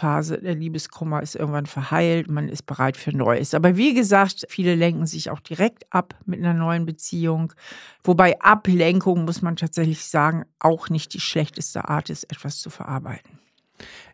der 0.00 0.54
Liebeskummer 0.54 1.22
ist 1.22 1.34
irgendwann 1.34 1.66
verheilt, 1.66 2.30
man 2.30 2.48
ist 2.48 2.66
bereit 2.66 2.96
für 2.96 3.16
Neues. 3.16 3.54
Aber 3.54 3.76
wie 3.76 3.94
gesagt, 3.94 4.46
viele 4.48 4.74
lenken 4.74 5.06
sich 5.06 5.30
auch 5.30 5.40
direkt 5.40 5.86
ab 5.90 6.14
mit 6.26 6.40
einer 6.40 6.54
neuen 6.54 6.86
Beziehung. 6.86 7.52
Wobei 8.04 8.38
Ablenkung, 8.40 9.24
muss 9.24 9.42
man 9.42 9.56
tatsächlich 9.56 10.04
sagen, 10.04 10.44
auch 10.58 10.88
nicht 10.88 11.14
die 11.14 11.20
schlechteste 11.20 11.88
Art 11.88 12.10
ist, 12.10 12.24
etwas 12.24 12.58
zu 12.58 12.70
verarbeiten. 12.70 13.38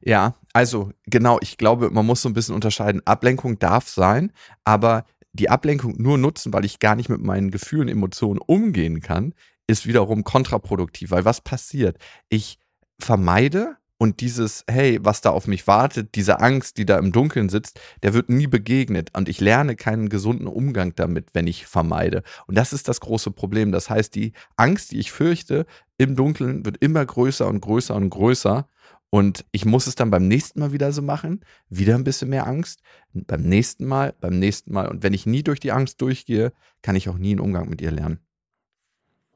Ja, 0.00 0.34
also 0.52 0.92
genau, 1.06 1.38
ich 1.40 1.56
glaube, 1.56 1.90
man 1.90 2.06
muss 2.06 2.22
so 2.22 2.28
ein 2.28 2.34
bisschen 2.34 2.54
unterscheiden. 2.54 3.02
Ablenkung 3.06 3.58
darf 3.58 3.88
sein, 3.88 4.32
aber 4.64 5.04
die 5.32 5.50
Ablenkung 5.50 5.94
nur 5.98 6.18
nutzen, 6.18 6.52
weil 6.52 6.64
ich 6.64 6.78
gar 6.78 6.94
nicht 6.94 7.08
mit 7.08 7.20
meinen 7.20 7.50
Gefühlen, 7.50 7.88
Emotionen 7.88 8.38
umgehen 8.38 9.00
kann, 9.00 9.34
ist 9.66 9.86
wiederum 9.86 10.22
kontraproduktiv, 10.22 11.10
weil 11.10 11.24
was 11.24 11.40
passiert? 11.40 11.98
Ich 12.28 12.58
vermeide 13.00 13.76
und 14.04 14.20
dieses, 14.20 14.66
hey, 14.68 14.98
was 15.00 15.22
da 15.22 15.30
auf 15.30 15.46
mich 15.46 15.66
wartet, 15.66 16.14
diese 16.14 16.40
Angst, 16.40 16.76
die 16.76 16.84
da 16.84 16.98
im 16.98 17.10
Dunkeln 17.10 17.48
sitzt, 17.48 17.80
der 18.02 18.12
wird 18.12 18.28
nie 18.28 18.46
begegnet. 18.46 19.08
Und 19.16 19.30
ich 19.30 19.40
lerne 19.40 19.76
keinen 19.76 20.10
gesunden 20.10 20.46
Umgang 20.46 20.94
damit, 20.94 21.28
wenn 21.32 21.46
ich 21.46 21.64
vermeide. 21.64 22.22
Und 22.46 22.54
das 22.58 22.74
ist 22.74 22.86
das 22.86 23.00
große 23.00 23.30
Problem. 23.30 23.72
Das 23.72 23.88
heißt, 23.88 24.14
die 24.14 24.34
Angst, 24.56 24.92
die 24.92 24.98
ich 24.98 25.10
fürchte, 25.10 25.64
im 25.96 26.16
Dunkeln 26.16 26.66
wird 26.66 26.76
immer 26.82 27.02
größer 27.02 27.48
und 27.48 27.62
größer 27.62 27.94
und 27.94 28.10
größer. 28.10 28.68
Und 29.08 29.46
ich 29.52 29.64
muss 29.64 29.86
es 29.86 29.94
dann 29.94 30.10
beim 30.10 30.28
nächsten 30.28 30.60
Mal 30.60 30.72
wieder 30.72 30.92
so 30.92 31.00
machen, 31.00 31.42
wieder 31.70 31.94
ein 31.94 32.04
bisschen 32.04 32.28
mehr 32.28 32.46
Angst, 32.46 32.82
beim 33.14 33.40
nächsten 33.40 33.86
Mal, 33.86 34.14
beim 34.20 34.38
nächsten 34.38 34.70
Mal. 34.74 34.86
Und 34.88 35.02
wenn 35.02 35.14
ich 35.14 35.24
nie 35.24 35.42
durch 35.42 35.60
die 35.60 35.72
Angst 35.72 36.02
durchgehe, 36.02 36.52
kann 36.82 36.94
ich 36.94 37.08
auch 37.08 37.16
nie 37.16 37.30
einen 37.30 37.40
Umgang 37.40 37.70
mit 37.70 37.80
ihr 37.80 37.90
lernen. 37.90 38.23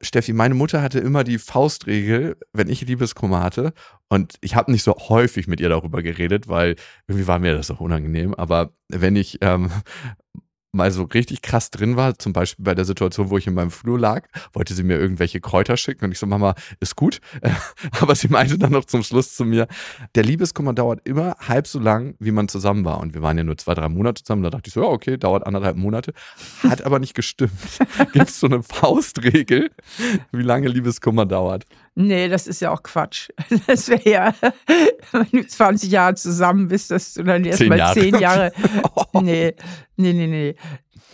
Steffi, 0.01 0.33
meine 0.33 0.55
Mutter 0.55 0.81
hatte 0.81 0.99
immer 0.99 1.23
die 1.23 1.37
Faustregel, 1.37 2.37
wenn 2.53 2.69
ich 2.69 2.81
Liebeskummer 2.81 3.41
hatte. 3.41 3.73
Und 4.07 4.35
ich 4.41 4.55
habe 4.55 4.71
nicht 4.71 4.83
so 4.83 4.95
häufig 4.95 5.47
mit 5.47 5.59
ihr 5.59 5.69
darüber 5.69 6.01
geredet, 6.01 6.47
weil 6.47 6.75
irgendwie 7.07 7.27
war 7.27 7.39
mir 7.39 7.53
das 7.53 7.69
auch 7.69 7.81
unangenehm. 7.81 8.33
Aber 8.33 8.73
wenn 8.87 9.15
ich 9.15 9.39
ähm, 9.41 9.69
mal 10.71 10.91
so 10.91 11.03
richtig 11.03 11.41
krass 11.41 11.71
drin 11.71 11.95
war, 11.95 12.17
zum 12.19 12.33
Beispiel 12.33 12.63
bei 12.63 12.75
der 12.75 12.85
Situation, 12.85 13.29
wo 13.29 13.37
ich 13.37 13.47
in 13.47 13.53
meinem 13.53 13.71
Flur 13.71 13.99
lag, 13.99 14.27
wollte 14.53 14.73
sie 14.73 14.83
mir 14.83 14.99
irgendwelche 14.99 15.41
Kräuter 15.41 15.77
schicken 15.77 16.05
und 16.05 16.11
ich 16.11 16.19
so, 16.19 16.27
Mama, 16.27 16.55
ist 16.79 16.95
gut. 16.95 17.21
Aber 17.99 18.15
sie 18.15 18.27
meinte 18.27 18.57
dann 18.57 18.71
noch 18.71 18.85
zum 18.85 19.03
Schluss 19.03 19.35
zu 19.35 19.45
mir, 19.45 19.67
der 20.15 20.23
Liebeskummer 20.23 20.73
dauert 20.73 21.01
immer 21.05 21.35
halb 21.39 21.67
so 21.67 21.79
lang, 21.79 22.15
wie 22.19 22.31
man 22.31 22.47
zusammen 22.47 22.85
war. 22.85 22.99
Und 22.99 23.13
wir 23.13 23.21
waren 23.21 23.37
ja 23.37 23.43
nur 23.43 23.57
zwei, 23.57 23.73
drei 23.73 23.89
Monate 23.89 24.23
zusammen. 24.23 24.43
Da 24.43 24.49
dachte 24.49 24.67
ich 24.67 24.73
so, 24.73 24.81
ja, 24.81 24.87
okay, 24.87 25.17
dauert 25.17 25.45
anderthalb 25.45 25.77
Monate. 25.77 26.13
Hat 26.63 26.83
aber 26.85 26.99
nicht 26.99 27.15
gestimmt. 27.15 27.51
Gibt 28.13 28.29
es 28.29 28.39
so 28.39 28.47
eine 28.47 28.61
Faustregel, 28.61 29.71
wie 30.31 30.43
lange 30.43 30.67
Liebeskummer 30.67 31.25
dauert? 31.25 31.65
Nee, 31.95 32.29
das 32.29 32.47
ist 32.47 32.61
ja 32.61 32.71
auch 32.71 32.83
Quatsch. 32.83 33.29
Das 33.67 33.89
wäre 33.89 34.09
ja, 34.09 34.33
wenn 35.11 35.27
du 35.31 35.45
20 35.45 35.91
Jahre 35.91 36.15
zusammen 36.15 36.67
bist, 36.67 36.91
dass 36.91 37.13
du 37.13 37.23
dann 37.23 37.43
erst 37.43 37.63
mal 37.65 37.93
zehn 37.93 38.17
Jahre. 38.17 38.51
Nee, 39.13 39.55
nee, 39.97 40.13
nee, 40.13 40.27
nee. 40.27 40.55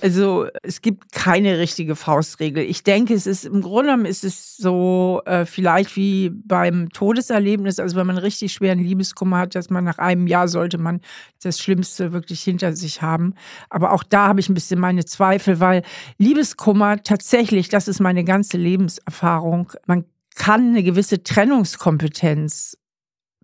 Also 0.02 0.48
es 0.62 0.82
gibt 0.82 1.14
keine 1.14 1.58
richtige 1.58 1.96
Faustregel. 1.96 2.64
Ich 2.64 2.84
denke, 2.84 3.14
es 3.14 3.26
ist 3.26 3.46
im 3.46 3.62
Grunde 3.62 3.92
genommen 3.92 4.06
ist 4.06 4.26
es 4.26 4.58
so 4.58 5.22
äh, 5.26 5.46
vielleicht 5.46 5.96
wie 5.96 6.30
beim 6.30 6.90
Todeserlebnis, 6.90 7.80
also 7.80 7.96
wenn 7.96 8.06
man 8.06 8.18
richtig 8.18 8.52
schweren 8.54 8.80
Liebeskummer 8.80 9.40
hat, 9.40 9.56
dass 9.56 9.70
man 9.70 9.86
nach 9.86 9.98
einem 9.98 10.28
Jahr 10.28 10.50
sollte 10.50 10.78
man 10.78 11.00
das 11.42 11.60
Schlimmste 11.60 12.12
wirklich 12.12 12.42
hinter 12.42 12.76
sich 12.76 13.02
haben. 13.02 13.36
Aber 13.70 13.94
auch 13.94 14.04
da 14.04 14.28
habe 14.28 14.42
ich 14.42 14.50
ein 14.50 14.54
bisschen 14.54 14.80
meine 14.80 15.06
Zweifel, 15.06 15.62
weil 15.62 15.82
Liebeskummer 16.18 17.02
tatsächlich, 17.02 17.70
das 17.70 17.88
ist 17.88 18.02
meine 18.02 18.26
ganze 18.26 18.58
Lebenserfahrung. 18.58 19.72
Man 19.88 20.04
kann 20.36 20.70
eine 20.70 20.84
gewisse 20.84 21.24
Trennungskompetenz 21.24 22.78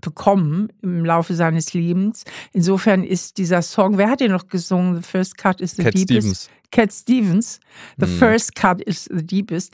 bekommen 0.02 0.70
im 0.82 1.06
Laufe 1.06 1.36
seines 1.36 1.74
Lebens. 1.74 2.24
Insofern 2.54 3.04
ist 3.04 3.38
dieser 3.38 3.62
Song, 3.62 3.98
wer 3.98 4.10
hat 4.10 4.20
den 4.20 4.32
noch 4.32 4.48
gesungen? 4.48 4.96
The 4.96 5.04
First 5.04 5.38
Cut 5.38 5.62
is 5.62 5.76
the 5.76 5.84
Cat 5.84 5.94
Deepest. 5.94 6.18
Stevens. 6.18 6.50
Cat 6.72 6.92
Stevens. 6.94 7.60
The 7.98 8.06
Hm. 8.08 8.18
First 8.18 8.56
Cut 8.56 8.82
is 8.82 9.06
the 9.06 9.26
Deepest. 9.26 9.74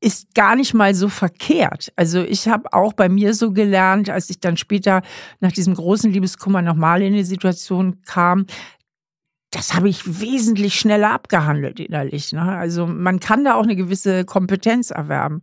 Ist 0.00 0.34
gar 0.34 0.54
nicht 0.54 0.74
mal 0.74 0.94
so 0.94 1.08
verkehrt. 1.08 1.90
Also 1.96 2.20
ich 2.22 2.46
habe 2.46 2.72
auch 2.74 2.92
bei 2.92 3.08
mir 3.08 3.32
so 3.32 3.52
gelernt, 3.52 4.10
als 4.10 4.28
ich 4.28 4.38
dann 4.38 4.58
später 4.58 5.02
nach 5.40 5.52
diesem 5.52 5.74
großen 5.74 6.12
Liebeskummer 6.12 6.60
nochmal 6.60 7.00
in 7.00 7.14
die 7.14 7.24
Situation 7.24 8.02
kam, 8.02 8.46
das 9.50 9.72
habe 9.72 9.88
ich 9.88 10.20
wesentlich 10.20 10.74
schneller 10.74 11.12
abgehandelt 11.12 11.80
innerlich. 11.80 12.32
Ne? 12.32 12.42
Also 12.42 12.86
man 12.86 13.20
kann 13.20 13.44
da 13.44 13.54
auch 13.54 13.62
eine 13.62 13.76
gewisse 13.76 14.24
Kompetenz 14.24 14.90
erwerben. 14.90 15.42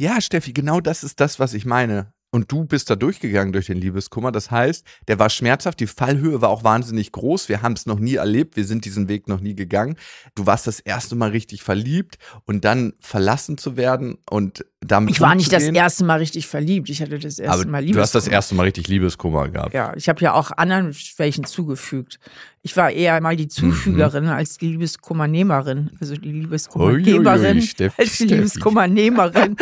Ja, 0.00 0.20
Steffi, 0.20 0.52
genau 0.52 0.80
das 0.80 1.02
ist 1.02 1.18
das, 1.18 1.40
was 1.40 1.54
ich 1.54 1.66
meine. 1.66 2.12
Und 2.30 2.52
du 2.52 2.64
bist 2.64 2.88
da 2.88 2.94
durchgegangen 2.94 3.52
durch 3.52 3.66
den 3.66 3.78
Liebeskummer. 3.78 4.30
Das 4.30 4.48
heißt, 4.48 4.86
der 5.08 5.18
war 5.18 5.28
schmerzhaft, 5.28 5.80
die 5.80 5.88
Fallhöhe 5.88 6.40
war 6.40 6.50
auch 6.50 6.62
wahnsinnig 6.62 7.10
groß. 7.10 7.48
Wir 7.48 7.62
haben 7.62 7.72
es 7.72 7.84
noch 7.84 7.98
nie 7.98 8.14
erlebt, 8.14 8.54
wir 8.54 8.64
sind 8.64 8.84
diesen 8.84 9.08
Weg 9.08 9.26
noch 9.26 9.40
nie 9.40 9.56
gegangen. 9.56 9.96
Du 10.36 10.46
warst 10.46 10.68
das 10.68 10.78
erste 10.78 11.16
Mal 11.16 11.30
richtig 11.30 11.64
verliebt 11.64 12.18
und 12.44 12.64
dann 12.64 12.92
verlassen 13.00 13.58
zu 13.58 13.76
werden 13.76 14.18
und 14.30 14.64
damit. 14.80 15.10
Ich 15.10 15.20
war 15.20 15.34
nicht 15.34 15.52
das 15.52 15.64
erste 15.64 16.04
Mal 16.04 16.18
richtig 16.18 16.46
verliebt. 16.46 16.88
Ich 16.88 17.00
hatte 17.02 17.18
das 17.18 17.38
erste 17.38 17.62
Aber 17.62 17.70
Mal 17.70 17.84
du 17.84 18.00
hast 18.00 18.14
das 18.14 18.24
Liebeskummer. 18.24 18.34
erste 18.34 18.54
Mal 18.54 18.62
richtig 18.64 18.88
Liebeskummer 18.88 19.48
gehabt. 19.48 19.74
Ja, 19.74 19.92
ich 19.96 20.08
habe 20.08 20.20
ja 20.20 20.34
auch 20.34 20.50
anderen 20.52 20.94
welchen 21.16 21.44
zugefügt. 21.44 22.18
Ich 22.62 22.76
war 22.76 22.90
eher 22.90 23.20
mal 23.20 23.36
die 23.36 23.48
Zufügerin 23.48 24.26
als 24.26 24.58
die 24.58 24.68
Liebeskummernehmerin. 24.68 25.90
Also 26.00 26.16
die 26.16 26.32
Liebeskummergeberin 26.32 27.62
Steffi, 27.62 28.00
als 28.00 28.10
die 28.10 28.24
Steffi. 28.24 28.34
Liebeskummernehmerin. 28.34 29.56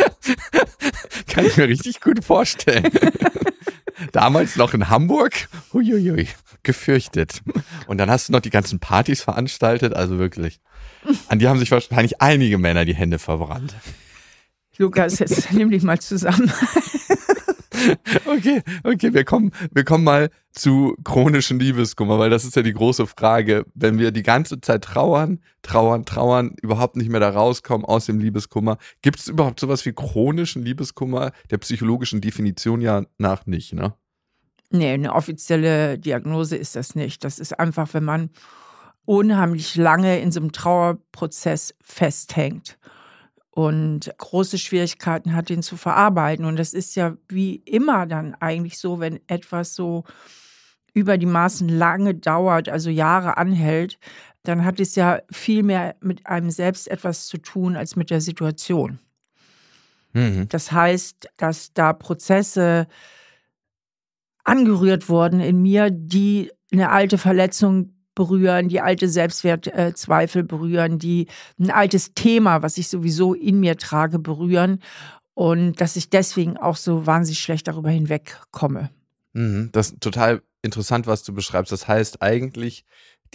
Kann 1.27 1.45
ich 1.45 1.57
mir 1.57 1.67
richtig 1.67 2.01
gut 2.01 2.23
vorstellen. 2.23 2.91
Damals 4.11 4.55
noch 4.55 4.73
in 4.73 4.89
Hamburg. 4.89 5.33
Huiuiui, 5.73 6.27
gefürchtet. 6.63 7.41
Und 7.87 7.97
dann 7.97 8.09
hast 8.09 8.29
du 8.29 8.33
noch 8.33 8.41
die 8.41 8.49
ganzen 8.49 8.79
Partys 8.79 9.21
veranstaltet, 9.23 9.93
also 9.93 10.19
wirklich. 10.19 10.59
An 11.29 11.39
die 11.39 11.47
haben 11.47 11.59
sich 11.59 11.71
wahrscheinlich 11.71 12.21
einige 12.21 12.57
Männer 12.57 12.85
die 12.85 12.95
Hände 12.95 13.17
verbrannt. 13.19 13.73
Lukas, 14.77 15.19
jetzt 15.19 15.51
nimm 15.53 15.71
dich 15.71 15.83
mal 15.83 15.99
zusammen. 15.99 16.51
Okay, 18.25 18.61
okay, 18.83 19.13
wir 19.13 19.23
kommen, 19.23 19.51
wir 19.71 19.83
kommen 19.83 20.03
mal 20.03 20.29
zu 20.51 20.95
chronischen 21.03 21.59
Liebeskummer, 21.59 22.17
weil 22.19 22.29
das 22.29 22.43
ist 22.43 22.55
ja 22.55 22.61
die 22.61 22.73
große 22.73 23.07
Frage. 23.07 23.65
Wenn 23.75 23.99
wir 23.99 24.11
die 24.11 24.23
ganze 24.23 24.59
Zeit 24.59 24.83
trauern, 24.83 25.39
trauern, 25.61 26.05
trauern, 26.05 26.55
überhaupt 26.61 26.97
nicht 26.97 27.09
mehr 27.09 27.19
da 27.19 27.29
rauskommen 27.29 27.85
aus 27.85 28.07
dem 28.07 28.19
Liebeskummer, 28.19 28.77
gibt 29.01 29.19
es 29.19 29.27
überhaupt 29.27 29.59
sowas 29.59 29.85
wie 29.85 29.93
chronischen 29.93 30.63
Liebeskummer? 30.63 31.31
Der 31.51 31.59
psychologischen 31.59 32.19
Definition 32.19 32.81
ja 32.81 33.03
nach 33.17 33.45
nicht, 33.45 33.73
ne? 33.73 33.93
Nee, 34.69 34.93
eine 34.93 35.13
offizielle 35.13 35.97
Diagnose 35.97 36.57
ist 36.57 36.75
das 36.75 36.95
nicht. 36.95 37.23
Das 37.23 37.39
ist 37.39 37.57
einfach, 37.57 37.93
wenn 37.93 38.03
man 38.03 38.31
unheimlich 39.05 39.75
lange 39.75 40.19
in 40.19 40.31
so 40.31 40.41
einem 40.41 40.51
Trauerprozess 40.51 41.73
festhängt 41.81 42.77
und 43.57 44.13
große 44.19 44.59
Schwierigkeiten 44.59 45.33
hat, 45.33 45.49
den 45.49 45.63
zu 45.63 45.77
verarbeiten. 45.77 46.45
Und 46.45 46.57
das 46.57 46.75
ist 46.75 46.95
ja 46.95 47.17
wie 47.27 47.55
immer 47.55 48.05
dann 48.05 48.35
eigentlich 48.35 48.77
so, 48.77 48.99
wenn 48.99 49.19
etwas 49.25 49.73
so 49.73 50.03
über 50.93 51.17
die 51.17 51.25
Maßen 51.25 51.67
lange 51.67 52.13
dauert, 52.13 52.69
also 52.69 52.91
Jahre 52.91 53.37
anhält, 53.37 53.97
dann 54.43 54.63
hat 54.63 54.79
es 54.79 54.93
ja 54.93 55.21
viel 55.31 55.63
mehr 55.63 55.95
mit 56.01 56.27
einem 56.27 56.51
selbst 56.51 56.87
etwas 56.87 57.25
zu 57.25 57.39
tun 57.39 57.75
als 57.75 57.95
mit 57.95 58.11
der 58.11 58.21
Situation. 58.21 58.99
Mhm. 60.13 60.47
Das 60.49 60.71
heißt, 60.71 61.27
dass 61.37 61.73
da 61.73 61.93
Prozesse 61.93 62.87
angerührt 64.43 65.09
wurden 65.09 65.39
in 65.39 65.63
mir, 65.63 65.89
die 65.89 66.51
eine 66.71 66.91
alte 66.91 67.17
Verletzung 67.17 67.96
berühren, 68.17 68.67
die 68.67 68.81
alte 68.81 69.07
Selbstwertzweifel 69.07 70.43
berühren, 70.43 70.97
die 70.97 71.27
ein 71.59 71.69
altes 71.69 72.15
Thema, 72.15 72.63
was 72.63 72.79
ich 72.79 72.87
sowieso 72.87 73.35
in 73.35 73.59
mir 73.59 73.77
trage, 73.77 74.17
berühren 74.17 74.81
und 75.35 75.79
dass 75.79 75.95
ich 75.95 76.09
deswegen 76.09 76.57
auch 76.57 76.77
so 76.77 77.05
wahnsinnig 77.05 77.39
schlecht 77.39 77.67
darüber 77.67 77.91
hinwegkomme. 77.91 78.89
Mhm. 79.33 79.69
Das 79.71 79.91
ist 79.91 80.01
total 80.01 80.41
interessant, 80.63 81.05
was 81.05 81.23
du 81.23 81.31
beschreibst. 81.31 81.71
Das 81.71 81.87
heißt 81.87 82.23
eigentlich, 82.23 82.85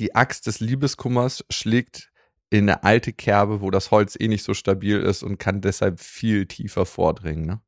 die 0.01 0.17
Axt 0.17 0.49
des 0.49 0.59
Liebeskummers 0.59 1.45
schlägt 1.49 2.11
in 2.51 2.69
eine 2.69 2.83
alte 2.83 3.13
Kerbe, 3.13 3.61
wo 3.61 3.71
das 3.71 3.93
Holz 3.93 4.17
eh 4.19 4.27
nicht 4.27 4.43
so 4.43 4.53
stabil 4.53 4.99
ist 4.99 5.23
und 5.23 5.39
kann 5.39 5.61
deshalb 5.61 6.01
viel 6.01 6.47
tiefer 6.47 6.87
vordringen. 6.87 7.47
Ne? 7.47 7.61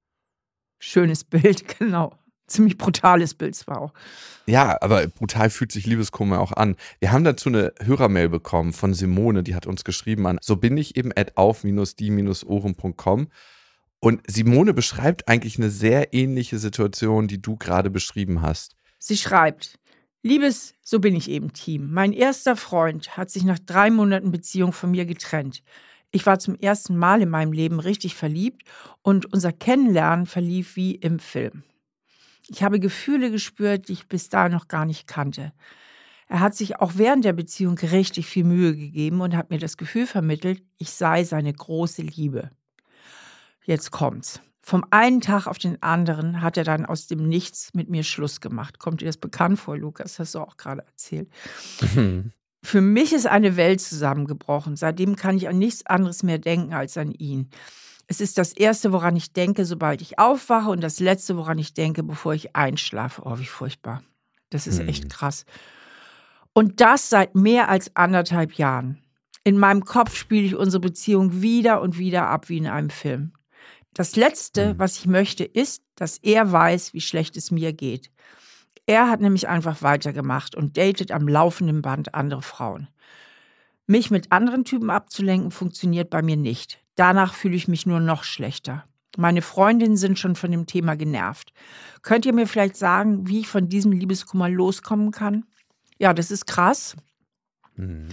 Schönes 0.81 1.23
Bild, 1.23 1.79
genau. 1.79 2.19
Ziemlich 2.47 2.79
brutales 2.79 3.35
Bild 3.35 3.57
zwar 3.57 3.81
auch. 3.81 3.93
Ja, 4.47 4.77
aber 4.83 5.07
brutal 5.07 5.51
fühlt 5.51 5.73
sich 5.73 5.87
Liebeskummer 5.87 6.41
auch 6.41 6.53
an. 6.53 6.77
Wir 7.01 7.11
haben 7.11 7.25
dazu 7.25 7.49
eine 7.49 7.73
Hörermail 7.83 8.29
bekommen 8.29 8.73
von 8.73 8.93
Simone, 8.95 9.43
die 9.43 9.55
hat 9.55 9.67
uns 9.67 9.83
geschrieben 9.85 10.27
an 10.27 10.39
so 10.45 10.57
bin 10.57 10.77
ich 10.77 10.97
eben 10.97 11.11
at 11.17 11.37
auf-die-ohren.com 11.37 13.29
und 14.01 14.21
Simone 14.27 14.75
beschreibt 14.75 15.29
eigentlich 15.29 15.57
eine 15.59 15.71
sehr 15.71 16.13
ähnliche 16.13 16.59
Situation, 16.59 17.27
die 17.27 17.41
du 17.41 17.57
gerade 17.57 17.89
beschrieben 17.89 18.43
hast. 18.43 18.77
Sie 18.99 19.17
schreibt, 19.17 19.79
Liebes, 20.23 20.75
so 20.83 21.01
bin 21.01 21.17
ich 21.17 21.31
eben 21.31 21.53
Team. 21.55 21.93
Mein 21.93 22.13
erster 22.13 22.57
Freund 22.57 23.17
hat 23.17 23.31
sich 23.31 23.45
nach 23.45 23.59
drei 23.59 23.91
Monaten 23.91 24.31
Beziehung 24.31 24.73
von 24.73 24.91
mir 24.91 25.07
getrennt. 25.07 25.63
Ich 26.11 26.27
war 26.27 26.39
zum 26.39 26.55
ersten 26.57 26.97
Mal 26.97 27.23
in 27.23 27.31
meinem 27.31 27.53
Leben 27.53 27.81
richtig 27.81 28.15
verliebt 28.15 28.63
und 29.03 29.33
unser 29.33 29.53
Kennenlernen 29.53 30.27
verlief 30.27 30.77
wie 30.77 30.95
im 30.95 31.19
Film. 31.19 31.65
Ich 32.49 32.63
habe 32.63 32.81
Gefühle 32.81 33.31
gespürt, 33.31 33.89
die 33.89 33.95
ich 33.95 34.07
bis 34.07 34.29
dahin 34.29 34.53
noch 34.53 34.69
gar 34.69 34.85
nicht 34.85 35.07
kannte. 35.07 35.53
Er 36.29 36.41
hat 36.41 36.55
sich 36.55 36.81
auch 36.81 36.93
während 36.97 37.25
der 37.25 37.33
Beziehung 37.33 37.79
richtig 37.79 38.27
viel 38.27 38.45
Mühe 38.45 38.75
gegeben 38.75 39.21
und 39.21 39.37
hat 39.37 39.51
mir 39.51 39.59
das 39.59 39.77
Gefühl 39.77 40.07
vermittelt, 40.07 40.63
ich 40.79 40.91
sei 40.91 41.25
seine 41.25 41.53
große 41.53 42.03
Liebe. 42.03 42.51
Jetzt 43.65 43.91
kommt's. 43.91 44.41
Vom 44.61 44.85
einen 44.91 45.21
Tag 45.21 45.47
auf 45.47 45.59
den 45.59 45.83
anderen 45.83 46.41
hat 46.41 46.57
er 46.57 46.65
dann 46.65 46.87
aus 46.87 47.07
dem 47.07 47.29
Nichts 47.29 47.75
mit 47.75 47.91
mir 47.91 48.03
Schluss 48.03 48.41
gemacht. 48.41 48.79
Kommt 48.79 49.03
dir 49.03 49.07
das 49.07 49.19
bekannt 49.19 49.59
vor, 49.59 49.77
Lukas? 49.77 50.19
Hast 50.19 50.35
du 50.35 50.39
auch 50.39 50.57
gerade 50.57 50.83
erzählt. 50.87 51.29
Für 52.63 52.81
mich 52.81 53.13
ist 53.13 53.27
eine 53.27 53.57
Welt 53.57 53.83
zusammengebrochen. 53.83 54.77
Seitdem 54.77 55.17
kann 55.17 55.37
ich 55.37 55.49
an 55.49 55.59
nichts 55.59 55.85
anderes 55.85 56.23
mehr 56.23 56.39
denken 56.39 56.73
als 56.73 56.97
an 56.97 57.13
ihn. 57.13 57.51
Es 58.07 58.21
ist 58.21 58.37
das 58.39 58.53
Erste, 58.53 58.93
woran 58.93 59.17
ich 59.17 59.33
denke, 59.33 59.65
sobald 59.65 60.03
ich 60.03 60.19
aufwache 60.19 60.71
und 60.71 60.81
das 60.83 61.01
Letzte, 61.01 61.37
woran 61.37 61.59
ich 61.59 61.75
denke, 61.75 62.03
bevor 62.03 62.35
ich 62.35 62.55
einschlafe. 62.55 63.23
Oh, 63.25 63.39
wie 63.39 63.47
furchtbar. 63.47 64.03
Das 64.51 64.67
ist 64.67 64.79
echt 64.81 65.05
Hm. 65.05 65.09
krass. 65.11 65.45
Und 66.53 66.81
das 66.81 67.09
seit 67.09 67.35
mehr 67.35 67.69
als 67.69 67.95
anderthalb 67.97 68.55
Jahren. 68.55 68.99
In 69.43 69.59
meinem 69.59 69.85
Kopf 69.85 70.15
spiele 70.17 70.47
ich 70.47 70.55
unsere 70.55 70.81
Beziehung 70.81 71.43
wieder 71.43 71.81
und 71.81 71.99
wieder 71.99 72.29
ab 72.29 72.49
wie 72.49 72.59
in 72.59 72.67
einem 72.67 72.91
Film. 72.91 73.33
Das 73.95 74.17
Letzte, 74.17 74.71
Hm. 74.71 74.79
was 74.79 74.99
ich 74.99 75.07
möchte, 75.07 75.45
ist, 75.45 75.83
dass 75.97 76.19
er 76.19 76.51
weiß, 76.53 76.95
wie 76.95 77.01
schlecht 77.01 77.37
es 77.37 77.51
mir 77.51 77.73
geht. 77.73 78.11
Er 78.87 79.09
hat 79.09 79.21
nämlich 79.21 79.49
einfach 79.49 79.83
weitergemacht 79.83 80.55
und 80.55 80.77
datet 80.77 81.11
am 81.11 81.27
laufenden 81.27 81.81
Band 81.81 82.15
andere 82.15 82.43
Frauen. 82.43 82.89
Mich 83.87 84.11
mit 84.11 84.31
anderen 84.33 84.65
Typen 84.65 84.91
abzulenken 84.91 85.51
funktioniert 85.51 86.11
bei 86.11 86.23
mir 86.23 86.37
nicht. 86.37 86.81
Danach 86.97 87.35
fühle 87.35 87.57
ich 87.57 87.69
mich 87.69 87.87
nur 87.87 88.01
noch 88.01 88.25
schlechter. 88.25 88.85
Meine 89.17 89.43
Freundinnen 89.43 89.97
sind 89.97 90.19
schon 90.19 90.37
von 90.37 90.51
dem 90.51 90.67
Thema 90.67 90.97
genervt. 90.97 91.53
Könnt 92.03 92.27
ihr 92.27 92.33
mir 92.33 92.47
vielleicht 92.47 92.77
sagen, 92.77 93.29
wie 93.29 93.41
ich 93.41 93.49
von 93.49 93.69
diesem 93.69 93.93
Liebeskummer 93.93 94.49
loskommen 94.49 95.11
kann? 95.11 95.45
Ja, 95.99 96.13
das 96.13 96.31
ist 96.31 96.47
krass. 96.47 96.97
Mhm. 97.77 98.09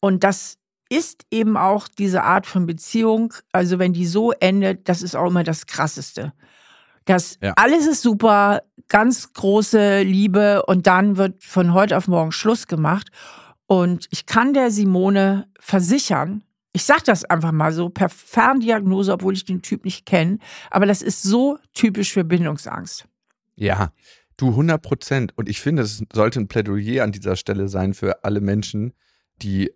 Und 0.00 0.24
das 0.24 0.56
ist 0.88 1.24
eben 1.30 1.56
auch 1.56 1.88
diese 1.88 2.24
Art 2.24 2.46
von 2.46 2.66
Beziehung. 2.66 3.34
Also 3.52 3.78
wenn 3.78 3.92
die 3.92 4.06
so 4.06 4.32
endet, 4.32 4.88
das 4.88 5.02
ist 5.02 5.14
auch 5.14 5.28
immer 5.28 5.44
das 5.44 5.66
Krasseste. 5.66 6.32
Das 7.04 7.38
ja. 7.40 7.52
alles 7.56 7.86
ist 7.86 8.02
super, 8.02 8.62
ganz 8.88 9.32
große 9.32 10.02
Liebe 10.02 10.64
und 10.66 10.86
dann 10.86 11.16
wird 11.16 11.42
von 11.44 11.74
heute 11.74 11.96
auf 11.96 12.08
morgen 12.08 12.32
Schluss 12.32 12.66
gemacht. 12.66 13.08
Und 13.66 14.08
ich 14.10 14.26
kann 14.26 14.52
der 14.52 14.70
Simone 14.70 15.46
versichern, 15.60 16.42
ich 16.72 16.84
sage 16.84 17.02
das 17.06 17.24
einfach 17.24 17.52
mal 17.52 17.72
so, 17.72 17.88
per 17.88 18.08
Ferndiagnose, 18.08 19.12
obwohl 19.12 19.34
ich 19.34 19.44
den 19.44 19.62
Typ 19.62 19.84
nicht 19.84 20.06
kenne, 20.06 20.38
aber 20.70 20.86
das 20.86 21.02
ist 21.02 21.22
so 21.22 21.58
typisch 21.74 22.12
für 22.12 22.24
Bindungsangst. 22.24 23.06
Ja, 23.56 23.92
du 24.36 24.48
100 24.48 24.80
Prozent. 24.80 25.32
Und 25.36 25.48
ich 25.48 25.60
finde, 25.60 25.82
es 25.82 26.02
sollte 26.12 26.40
ein 26.40 26.48
Plädoyer 26.48 27.04
an 27.04 27.12
dieser 27.12 27.36
Stelle 27.36 27.68
sein 27.68 27.94
für 27.94 28.24
alle 28.24 28.40
Menschen, 28.40 28.94
die 29.42 29.72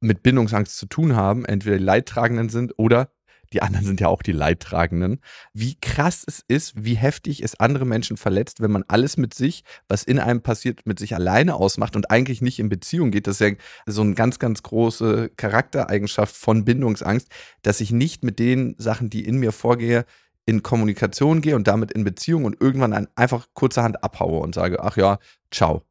mit 0.00 0.22
Bindungsangst 0.22 0.76
zu 0.76 0.86
tun 0.86 1.16
haben, 1.16 1.44
entweder 1.44 1.78
Leidtragenden 1.78 2.48
sind 2.48 2.78
oder 2.78 3.10
die 3.56 3.62
anderen 3.62 3.86
sind 3.86 4.02
ja 4.02 4.08
auch 4.08 4.22
die 4.22 4.32
Leidtragenden, 4.32 5.18
wie 5.54 5.76
krass 5.80 6.24
es 6.26 6.44
ist, 6.46 6.84
wie 6.84 6.92
heftig 6.92 7.42
es 7.42 7.58
andere 7.58 7.86
Menschen 7.86 8.18
verletzt, 8.18 8.60
wenn 8.60 8.70
man 8.70 8.84
alles 8.86 9.16
mit 9.16 9.32
sich, 9.32 9.64
was 9.88 10.02
in 10.02 10.18
einem 10.18 10.42
passiert, 10.42 10.84
mit 10.84 10.98
sich 10.98 11.14
alleine 11.14 11.54
ausmacht 11.54 11.96
und 11.96 12.10
eigentlich 12.10 12.42
nicht 12.42 12.58
in 12.58 12.68
Beziehung 12.68 13.10
geht. 13.10 13.26
Das 13.26 13.40
ist 13.40 13.48
ja 13.48 13.56
so 13.86 14.02
eine 14.02 14.12
ganz, 14.12 14.38
ganz 14.38 14.62
große 14.62 15.30
Charaktereigenschaft 15.38 16.36
von 16.36 16.66
Bindungsangst, 16.66 17.30
dass 17.62 17.80
ich 17.80 17.92
nicht 17.92 18.22
mit 18.24 18.38
den 18.38 18.74
Sachen, 18.76 19.08
die 19.08 19.24
in 19.24 19.38
mir 19.38 19.52
vorgehe, 19.52 20.04
in 20.44 20.62
Kommunikation 20.62 21.40
gehe 21.40 21.56
und 21.56 21.66
damit 21.66 21.92
in 21.92 22.04
Beziehung 22.04 22.44
und 22.44 22.60
irgendwann 22.60 23.08
einfach 23.16 23.46
kurzerhand 23.54 24.04
abhaue 24.04 24.40
und 24.40 24.54
sage, 24.54 24.84
ach 24.84 24.98
ja, 24.98 25.18
ciao. 25.50 25.82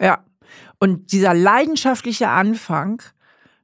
Ja. 0.00 0.24
Und 0.78 1.12
dieser 1.12 1.34
leidenschaftliche 1.34 2.28
Anfang, 2.28 3.02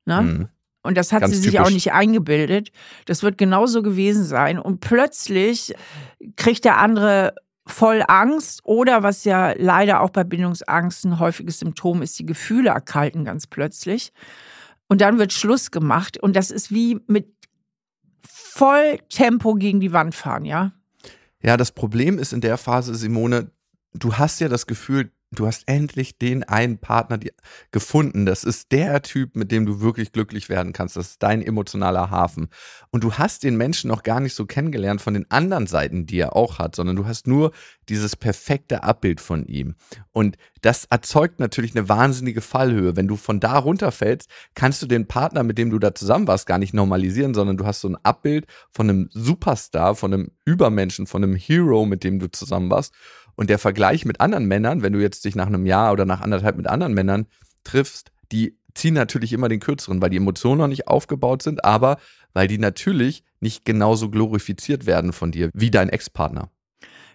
ne? 0.05 0.21
Mhm 0.21 0.49
und 0.87 0.97
das 0.97 1.13
hat 1.13 1.21
Ganz 1.23 1.35
sie 1.35 1.41
sich 1.41 1.51
typisch. 1.53 1.67
auch 1.67 1.71
nicht 1.71 1.93
eingebildet. 1.93 2.71
Das 3.05 3.23
wird 3.23 3.37
genauso 3.37 3.83
gewesen 3.83 4.25
sein. 4.25 4.59
Und 4.59 4.81
plötzlich 4.81 5.75
kriegt 6.37 6.65
der 6.65 6.79
andere 6.79 7.35
voll 7.67 8.03
Angst 8.07 8.61
oder 8.65 9.03
was 9.03 9.25
ja 9.25 9.53
leider 9.57 10.01
auch 10.01 10.11
bei 10.11 10.25
Bindungsangst 10.25 11.05
ein 11.05 11.19
häufiges 11.19 11.59
Symptom 11.59 12.01
ist, 12.01 12.19
die 12.19 12.27
Gefühle 12.27 12.71
erkalten 12.71 13.25
ganz 13.25 13.47
plötzlich. 13.47 14.13
Und 14.89 15.01
dann 15.01 15.19
wird 15.19 15.33
Schluss 15.33 15.73
gemacht 15.73 16.17
und 16.17 16.37
das 16.37 16.51
ist 16.51 16.71
wie 16.71 17.01
mit 17.09 17.27
voll 18.23 18.99
Tempo 19.09 19.55
gegen 19.55 19.81
die 19.81 19.93
Wand 19.93 20.15
fahren, 20.15 20.45
ja? 20.45 20.73
Ja, 21.43 21.57
das 21.57 21.73
Problem 21.73 22.19
ist 22.19 22.33
in 22.33 22.41
der 22.41 22.57
Phase, 22.57 22.95
Simone, 22.95 23.51
du 23.93 24.15
hast 24.15 24.41
ja 24.41 24.49
das 24.49 24.67
Gefühl, 24.67 25.11
du 25.33 25.47
hast 25.47 25.65
endlich 25.67 26.19
den 26.19 26.45
einen 26.45 26.79
Partner 26.79 27.19
gefunden. 27.73 28.27
Das 28.27 28.45
ist 28.45 28.73
der 28.73 29.03
Typ, 29.03 29.37
mit 29.37 29.51
dem 29.51 29.67
du 29.67 29.81
wirklich 29.81 30.13
glücklich 30.13 30.49
werden 30.49 30.73
kannst. 30.73 30.97
Das 30.97 31.11
ist 31.11 31.23
dein 31.23 31.43
emotionaler 31.43 32.11
Hafen. 32.11 32.49
Und 32.91 33.05
du 33.05 33.15
hast 33.15 33.43
den 33.43 33.57
Menschen 33.57 33.89
noch 33.89 34.03
gar 34.03 34.21
nicht 34.21 34.35
so 34.35 34.47
kennengelernt 34.47 35.01
von 35.01 35.15
den 35.15 35.31
anderen 35.31 35.67
Seiten, 35.67 36.07
die 36.07 36.19
er 36.19 36.37
auch 36.37 36.59
hat, 36.59 36.77
sondern 36.77 36.97
du 36.97 37.07
hast 37.07 37.27
nur 37.27 37.53
dieses 37.89 38.17
perfekte 38.17 38.83
Abbild 38.83 39.21
von 39.21 39.47
ihm. 39.47 39.75
Und 40.13 40.37
das 40.63 40.87
erzeugt 40.87 41.39
natürlich 41.39 41.77
eine 41.77 41.89
wahnsinnige 41.89 42.41
Fallhöhe. 42.41 42.97
Wenn 42.97 43.09
du 43.09 43.17
von 43.17 43.41
da 43.41 43.59
runterfällst, 43.59 44.29
kannst 44.55 44.83
du 44.83 44.87
den 44.87 45.07
Partner, 45.07 45.43
mit 45.43 45.59
dem 45.59 45.71
du 45.71 45.79
da 45.79 45.95
zusammen 45.95 46.27
warst, 46.27 46.47
gar 46.47 46.59
nicht 46.59 46.75
normalisieren, 46.75 47.35
sondern 47.35 47.57
du 47.57 47.67
hast 47.67 47.81
so 47.81 47.89
ein 47.89 47.99
Abbild 48.03 48.47
von 48.71 48.89
einem 48.89 49.09
Superstar, 49.13 49.95
von 49.95 50.13
einem 50.13 50.31
Übermenschen, 50.45 51.07
von 51.07 51.23
einem 51.23 51.37
Hero, 51.37 51.85
mit 51.85 52.05
dem 52.05 52.19
du 52.19 52.31
zusammen 52.31 52.71
warst. 52.71 52.95
Und 53.37 53.51
der 53.51 53.59
Vergleich 53.59 54.05
mit 54.05 54.21
anderen 54.21 54.47
Männern, 54.47 54.83
wenn 54.83 54.93
du 54.93 55.01
jetzt 55.01 55.25
dich 55.25 55.37
nach 55.37 55.47
einem 55.47 55.67
Jahr 55.67 55.93
oder 55.93 56.05
nach 56.05 56.21
anderthalb 56.23 56.57
mit 56.57 56.67
anderen 56.67 56.95
Männern 56.95 57.27
triffst, 57.65 58.11
die 58.33 58.59
ziehen 58.75 58.95
natürlich 58.95 59.33
immer 59.33 59.49
den 59.49 59.61
kürzeren, 59.61 60.01
weil 60.03 60.11
die 60.11 60.17
Emotionen 60.17 60.59
noch 60.59 60.69
nicht 60.69 60.89
aufgebaut 60.89 61.43
sind, 61.43 61.65
aber 61.65 61.99
weil 62.33 62.49
die 62.49 62.59
natürlich 62.59 63.25
nicht 63.41 63.65
genauso 63.65 64.11
glorifiziert 64.11 64.87
werden 64.87 65.13
von 65.13 65.33
dir 65.33 65.51
wie 65.55 65.71
dein 65.71 65.89
Ex-Partner. 65.89 66.51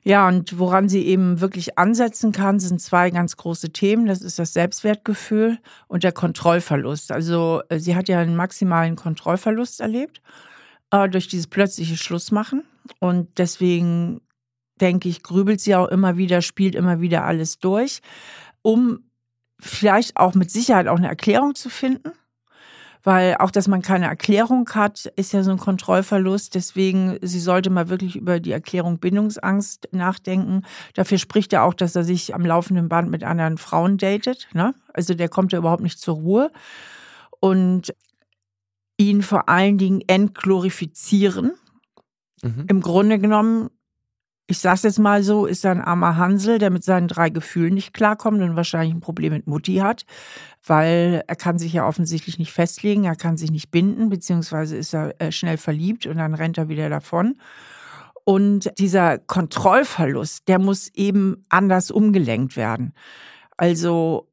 Ja, 0.04 0.28
und 0.28 0.58
woran 0.58 0.90
sie 0.90 1.06
eben 1.06 1.42
wirklich 1.42 1.78
ansetzen 1.78 2.32
kann, 2.32 2.60
sind 2.60 2.82
zwei 2.82 3.12
ganz 3.12 3.38
große 3.38 3.72
Themen. 3.72 4.08
Das 4.08 4.22
ist 4.22 4.40
das 4.40 4.54
Selbstwertgefühl 4.54 5.60
und 5.88 6.04
der 6.04 6.12
Kontrollverlust. 6.12 7.12
Also 7.12 7.62
äh, 7.70 7.78
sie 7.78 7.96
hat 7.96 8.10
ja 8.10 8.20
einen 8.20 8.36
maximalen 8.36 8.96
Kontrollverlust 8.96 9.80
erlebt 9.80 10.22
äh, 10.90 11.08
durch 11.08 11.28
dieses 11.28 11.46
plötzliche 11.46 11.98
Schlussmachen. 11.98 12.64
Und 13.00 13.38
deswegen 13.38 14.22
denke 14.82 15.08
ich, 15.10 15.24
grübelt 15.24 15.62
sie 15.62 15.76
auch 15.76 15.88
immer 15.88 16.18
wieder, 16.18 16.42
spielt 16.42 16.76
immer 16.76 17.00
wieder 17.02 17.24
alles 17.24 17.60
durch, 17.60 18.02
um 18.62 19.04
vielleicht 19.60 20.18
auch 20.18 20.34
mit 20.34 20.52
Sicherheit 20.52 20.88
auch 20.88 20.98
eine 20.98 21.08
Erklärung 21.08 21.56
zu 21.56 21.70
finden. 21.70 22.12
Weil 23.04 23.38
auch, 23.38 23.50
dass 23.50 23.68
man 23.68 23.82
keine 23.82 24.06
Erklärung 24.06 24.70
hat, 24.76 25.12
ist 25.16 25.34
ja 25.34 25.42
so 25.42 25.50
ein 25.50 25.58
Kontrollverlust. 25.58 26.54
Deswegen, 26.54 27.18
sie 27.24 27.40
sollte 27.40 27.72
mal 27.72 27.90
wirklich 27.90 28.16
über 28.16 28.40
die 28.40 28.52
Erklärung 28.52 29.00
Bindungsangst 29.00 29.90
nachdenken. 29.92 30.62
Dafür 30.94 31.18
spricht 31.18 31.52
er 31.52 31.64
auch, 31.64 31.74
dass 31.74 31.96
er 31.96 32.04
sich 32.04 32.36
am 32.36 32.46
laufenden 32.46 32.90
Band 32.90 33.10
mit 33.10 33.24
anderen 33.24 33.58
Frauen 33.58 33.98
datet. 33.98 34.50
Ne? 34.54 34.76
Also 34.94 35.16
der 35.16 35.30
kommt 35.30 35.52
ja 35.52 35.58
überhaupt 35.58 35.82
nicht 35.82 36.00
zur 36.00 36.16
Ruhe. 36.16 36.52
Und 37.40 37.92
ihn 38.98 39.24
vor 39.24 39.50
allen 39.50 39.80
Dingen 39.80 40.02
entglorifizieren. 40.06 41.54
Mhm. 42.44 42.66
Im 42.68 42.82
Grunde 42.82 43.18
genommen 43.18 43.72
ich 44.48 44.60
sag's 44.60 44.84
jetzt 44.84 45.00
mal 45.00 45.24
so, 45.24 45.46
ist 45.46 45.66
ein 45.66 45.82
armer 45.82 46.18
Hansel, 46.18 46.58
der 46.58 46.70
mit 46.72 46.84
seinen 46.84 47.08
drei 47.08 47.30
Gefühlen 47.30 47.74
nicht 47.74 47.94
klarkommt 47.94 48.42
und 48.42 48.56
wahrscheinlich 48.56 48.94
ein 48.94 49.00
Problem 49.00 49.34
mit 49.34 49.48
Mutti 49.48 49.76
hat, 49.76 50.04
weil 50.66 51.24
er 51.26 51.36
kann 51.36 51.58
sich 51.58 51.74
ja 51.74 51.88
offensichtlich 51.88 52.38
nicht 52.38 52.52
festlegen, 52.52 53.06
er 53.06 53.16
kann 53.16 53.38
sich 53.38 53.52
nicht 53.52 53.72
binden, 53.72 54.10
beziehungsweise 54.10 54.76
ist 54.76 54.94
er 54.94 55.20
äh, 55.22 55.32
schnell 55.32 55.58
verliebt 55.58 56.06
und 56.06 56.18
dann 56.18 56.34
rennt 56.34 56.58
er 56.58 56.70
wieder 56.70 56.90
davon. 56.90 57.38
Und 58.24 58.70
dieser 58.78 59.18
Kontrollverlust, 59.18 60.48
der 60.48 60.60
muss 60.60 60.90
eben 60.94 61.46
anders 61.50 61.90
umgelenkt 61.90 62.56
werden. 62.56 62.94
Also, 63.58 64.28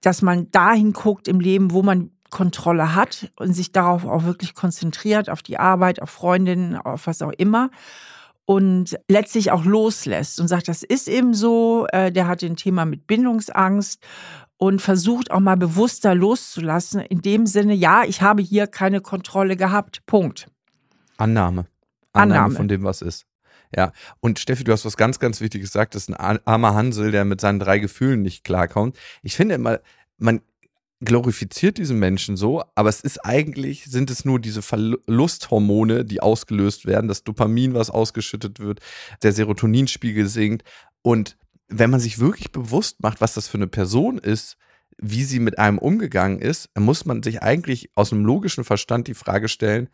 dass 0.00 0.22
man 0.22 0.50
dahin 0.50 0.92
guckt 0.92 1.28
im 1.28 1.40
Leben, 1.40 1.72
wo 1.72 1.82
man 1.82 2.10
Kontrolle 2.30 2.94
hat 2.94 3.32
und 3.36 3.52
sich 3.52 3.72
darauf 3.72 4.04
auch 4.04 4.24
wirklich 4.24 4.54
konzentriert, 4.54 5.30
auf 5.30 5.42
die 5.42 5.58
Arbeit, 5.58 6.02
auf 6.02 6.10
Freundinnen, 6.10 6.76
auf 6.76 7.06
was 7.06 7.22
auch 7.22 7.32
immer 7.32 7.70
und 8.48 8.98
letztlich 9.08 9.50
auch 9.50 9.66
loslässt 9.66 10.40
und 10.40 10.48
sagt, 10.48 10.68
das 10.68 10.82
ist 10.82 11.06
eben 11.06 11.34
so, 11.34 11.86
äh, 11.92 12.10
der 12.10 12.26
hat 12.26 12.42
ein 12.42 12.56
Thema 12.56 12.86
mit 12.86 13.06
Bindungsangst 13.06 14.02
und 14.56 14.80
versucht 14.80 15.30
auch 15.30 15.40
mal 15.40 15.58
bewusster 15.58 16.14
loszulassen, 16.14 17.02
in 17.02 17.20
dem 17.20 17.44
Sinne, 17.44 17.74
ja, 17.74 18.04
ich 18.04 18.22
habe 18.22 18.40
hier 18.40 18.66
keine 18.66 19.02
Kontrolle 19.02 19.58
gehabt. 19.58 20.00
Punkt. 20.06 20.48
Annahme. 21.18 21.66
Annahme, 22.14 22.34
Annahme. 22.36 22.54
von 22.54 22.68
dem, 22.68 22.84
was 22.84 23.02
ist. 23.02 23.26
Ja, 23.76 23.92
und 24.20 24.38
Steffi, 24.38 24.64
du 24.64 24.72
hast 24.72 24.86
was 24.86 24.96
ganz, 24.96 25.18
ganz 25.18 25.42
Wichtiges 25.42 25.72
gesagt, 25.72 25.94
das 25.94 26.08
ist 26.08 26.14
ein 26.18 26.38
armer 26.46 26.74
Hansel, 26.74 27.10
der 27.10 27.26
mit 27.26 27.42
seinen 27.42 27.58
drei 27.58 27.78
Gefühlen 27.78 28.22
nicht 28.22 28.44
klarkommt. 28.44 28.96
Ich 29.22 29.36
finde 29.36 29.56
immer, 29.56 29.80
man 30.16 30.40
glorifiziert 31.00 31.78
diesen 31.78 31.98
Menschen 31.98 32.36
so, 32.36 32.64
aber 32.74 32.88
es 32.88 33.00
ist 33.00 33.24
eigentlich, 33.24 33.84
sind 33.84 34.10
es 34.10 34.24
nur 34.24 34.40
diese 34.40 34.62
Verlusthormone, 34.62 36.04
die 36.04 36.20
ausgelöst 36.20 36.86
werden, 36.86 37.08
das 37.08 37.22
Dopamin, 37.24 37.74
was 37.74 37.90
ausgeschüttet 37.90 38.58
wird, 38.58 38.80
der 39.22 39.32
Serotoninspiegel 39.32 40.26
sinkt. 40.26 40.64
Und 41.02 41.36
wenn 41.68 41.90
man 41.90 42.00
sich 42.00 42.18
wirklich 42.18 42.50
bewusst 42.50 43.02
macht, 43.02 43.20
was 43.20 43.34
das 43.34 43.46
für 43.46 43.58
eine 43.58 43.68
Person 43.68 44.18
ist, 44.18 44.56
wie 45.00 45.22
sie 45.22 45.38
mit 45.38 45.58
einem 45.58 45.78
umgegangen 45.78 46.40
ist, 46.40 46.68
muss 46.76 47.04
man 47.04 47.22
sich 47.22 47.42
eigentlich 47.42 47.90
aus 47.94 48.12
einem 48.12 48.24
logischen 48.24 48.64
Verstand 48.64 49.06
die 49.06 49.14
Frage 49.14 49.48
stellen, 49.48 49.88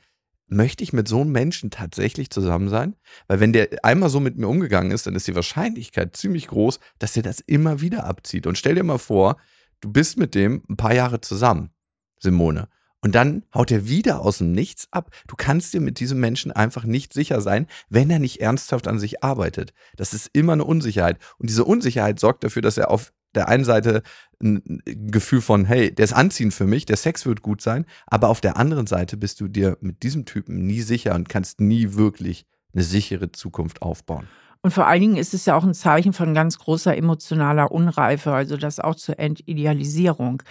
möchte 0.46 0.82
ich 0.82 0.92
mit 0.92 1.08
so 1.08 1.20
einem 1.20 1.32
Menschen 1.32 1.70
tatsächlich 1.70 2.30
zusammen 2.30 2.68
sein? 2.68 2.96
Weil 3.26 3.40
wenn 3.40 3.52
der 3.52 3.68
einmal 3.82 4.08
so 4.08 4.20
mit 4.20 4.38
mir 4.38 4.48
umgegangen 4.48 4.90
ist, 4.90 5.06
dann 5.06 5.14
ist 5.14 5.26
die 5.26 5.34
Wahrscheinlichkeit 5.34 6.16
ziemlich 6.16 6.46
groß, 6.48 6.80
dass 6.98 7.16
er 7.16 7.22
das 7.22 7.40
immer 7.40 7.80
wieder 7.82 8.04
abzieht. 8.04 8.46
Und 8.46 8.56
stell 8.56 8.74
dir 8.74 8.82
mal 8.82 8.98
vor, 8.98 9.36
du 9.80 9.92
bist 9.92 10.18
mit 10.18 10.34
dem 10.34 10.62
ein 10.68 10.76
paar 10.76 10.94
Jahre 10.94 11.20
zusammen, 11.20 11.70
Simone. 12.18 12.68
Und 13.04 13.14
dann 13.14 13.44
haut 13.54 13.70
er 13.70 13.86
wieder 13.86 14.22
aus 14.22 14.38
dem 14.38 14.52
Nichts 14.52 14.88
ab. 14.90 15.10
Du 15.28 15.36
kannst 15.36 15.74
dir 15.74 15.82
mit 15.82 16.00
diesem 16.00 16.20
Menschen 16.20 16.52
einfach 16.52 16.84
nicht 16.84 17.12
sicher 17.12 17.42
sein, 17.42 17.66
wenn 17.90 18.08
er 18.08 18.18
nicht 18.18 18.40
ernsthaft 18.40 18.88
an 18.88 18.98
sich 18.98 19.22
arbeitet. 19.22 19.74
Das 19.96 20.14
ist 20.14 20.30
immer 20.32 20.54
eine 20.54 20.64
Unsicherheit. 20.64 21.18
Und 21.36 21.50
diese 21.50 21.66
Unsicherheit 21.66 22.18
sorgt 22.18 22.44
dafür, 22.44 22.62
dass 22.62 22.78
er 22.78 22.90
auf 22.90 23.12
der 23.34 23.48
einen 23.48 23.64
Seite 23.64 24.02
ein 24.42 24.80
Gefühl 24.86 25.42
von, 25.42 25.66
hey, 25.66 25.94
der 25.94 26.04
ist 26.04 26.14
anziehend 26.14 26.54
für 26.54 26.66
mich, 26.66 26.86
der 26.86 26.96
Sex 26.96 27.26
wird 27.26 27.42
gut 27.42 27.60
sein, 27.60 27.84
aber 28.06 28.30
auf 28.30 28.40
der 28.40 28.56
anderen 28.56 28.86
Seite 28.86 29.18
bist 29.18 29.38
du 29.40 29.48
dir 29.48 29.76
mit 29.80 30.02
diesem 30.02 30.24
Typen 30.24 30.66
nie 30.66 30.80
sicher 30.80 31.14
und 31.14 31.28
kannst 31.28 31.60
nie 31.60 31.92
wirklich 31.94 32.46
eine 32.72 32.84
sichere 32.84 33.32
Zukunft 33.32 33.82
aufbauen. 33.82 34.28
Und 34.64 34.70
vor 34.70 34.86
allen 34.86 35.02
Dingen 35.02 35.16
ist 35.16 35.34
es 35.34 35.44
ja 35.44 35.56
auch 35.56 35.64
ein 35.64 35.74
Zeichen 35.74 36.14
von 36.14 36.32
ganz 36.32 36.58
großer 36.58 36.96
emotionaler 36.96 37.70
Unreife, 37.70 38.32
also 38.32 38.56
das 38.56 38.80
auch 38.80 38.94
zur 38.94 39.18
Entidealisierung. 39.18 40.42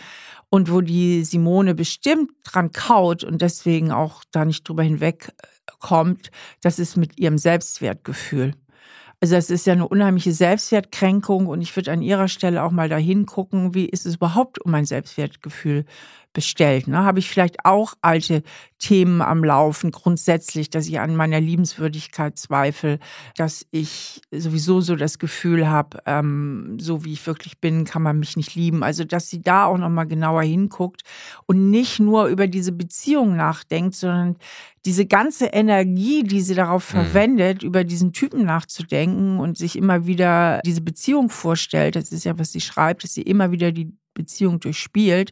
Und 0.52 0.72
wo 0.72 0.82
die 0.82 1.24
Simone 1.24 1.74
bestimmt 1.74 2.30
dran 2.44 2.72
kaut 2.72 3.24
und 3.24 3.42
deswegen 3.42 3.92
auch 3.92 4.24
da 4.30 4.46
nicht 4.46 4.70
drüber 4.70 4.84
hinwegkommt, 4.84 6.30
das 6.62 6.78
ist 6.78 6.96
mit 6.96 7.18
ihrem 7.20 7.40
Selbstwertgefühl. 7.40 8.54
Also 9.20 9.36
es 9.36 9.50
ist 9.50 9.66
ja 9.66 9.74
eine 9.74 9.88
unheimliche 9.88 10.32
Selbstwertkränkung 10.32 11.48
und 11.48 11.62
ich 11.62 11.76
würde 11.76 11.92
an 11.92 12.04
ihrer 12.04 12.28
Stelle 12.28 12.62
auch 12.62 12.72
mal 12.72 12.90
dahin 12.90 13.26
gucken, 13.26 13.74
wie 13.74 13.86
ist 13.86 14.06
es 14.06 14.18
überhaupt 14.18 14.64
um 14.64 14.70
mein 14.70 14.86
Selbstwertgefühl 14.86 15.86
bestellt. 16.34 16.88
Ne? 16.88 17.04
Habe 17.04 17.20
ich 17.20 17.30
vielleicht 17.30 17.66
auch 17.66 17.94
alte 18.02 18.44
Themen 18.80 19.22
am 19.22 19.44
Laufen, 19.44 19.92
grundsätzlich, 19.92 20.70
dass 20.70 20.88
ich 20.88 21.00
an 21.00 21.16
meiner 21.16 21.40
Liebenswürdigkeit 21.40 22.38
zweifle, 22.38 23.00
dass 23.38 23.66
ich 23.72 24.22
sowieso 24.32 24.82
so 24.82 24.96
das 24.96 25.20
Gefühl 25.20 25.70
habe, 25.70 26.00
ähm, 26.06 26.78
so 26.80 27.06
wie 27.06 27.14
ich 27.14 27.26
wirklich 27.26 27.60
bin, 27.62 27.86
kann 27.86 28.02
man 28.02 28.20
mich 28.20 28.36
nicht 28.36 28.56
lieben. 28.56 28.84
Also, 28.84 29.06
dass 29.06 29.30
sie 29.30 29.42
da 29.42 29.66
auch 29.66 29.78
nochmal 29.78 30.08
genauer 30.08 30.44
hinguckt 30.44 31.04
und 31.46 31.70
nicht 31.70 32.00
nur 32.00 32.26
über 32.26 32.48
diese 32.48 32.74
Beziehung 32.74 33.38
nachdenkt, 33.38 33.96
sondern 33.96 34.36
diese 34.86 35.06
ganze 35.06 35.46
Energie, 35.46 36.24
die 36.24 36.42
sie 36.42 36.56
darauf 36.56 36.94
mhm. 36.94 36.98
verwendet, 36.98 37.64
über 37.64 37.86
diesen 37.86 38.12
Typen 38.12 38.44
nachzudenken 38.44 39.40
und 39.40 39.58
sich 39.58 39.78
immer 39.78 40.06
wieder 40.06 40.60
diese 40.66 40.82
Beziehung 40.82 41.30
vorstellt, 41.30 41.96
das 41.96 42.12
ist 42.12 42.26
ja, 42.26 42.38
was 42.38 42.52
sie 42.52 42.62
schreibt, 42.62 43.04
dass 43.04 43.14
sie 43.14 43.22
immer 43.22 43.52
wieder 43.52 43.72
die 43.72 43.94
Beziehung 44.14 44.60
durchspielt, 44.60 45.32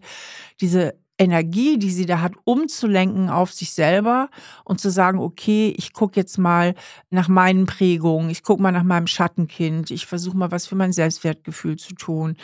diese 0.59 0.95
Energie, 1.21 1.77
die 1.77 1.91
sie 1.91 2.07
da 2.07 2.19
hat, 2.19 2.33
umzulenken 2.45 3.29
auf 3.29 3.53
sich 3.53 3.73
selber 3.73 4.29
und 4.65 4.81
zu 4.81 4.89
sagen, 4.89 5.19
okay, 5.19 5.71
ich 5.77 5.93
gucke 5.93 6.19
jetzt 6.19 6.39
mal 6.39 6.73
nach 7.11 7.27
meinen 7.27 7.67
Prägungen, 7.67 8.31
ich 8.31 8.41
gucke 8.41 8.63
mal 8.63 8.71
nach 8.71 8.83
meinem 8.83 9.05
Schattenkind, 9.05 9.91
ich 9.91 10.07
versuche 10.07 10.35
mal 10.35 10.49
was 10.49 10.65
für 10.65 10.75
mein 10.75 10.93
Selbstwertgefühl 10.93 11.77
zu 11.77 11.93
tun. 11.93 12.37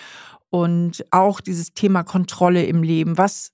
Und 0.49 1.03
auch 1.09 1.41
dieses 1.41 1.73
Thema 1.73 2.03
Kontrolle 2.03 2.65
im 2.65 2.83
Leben. 2.83 3.17
Was 3.17 3.51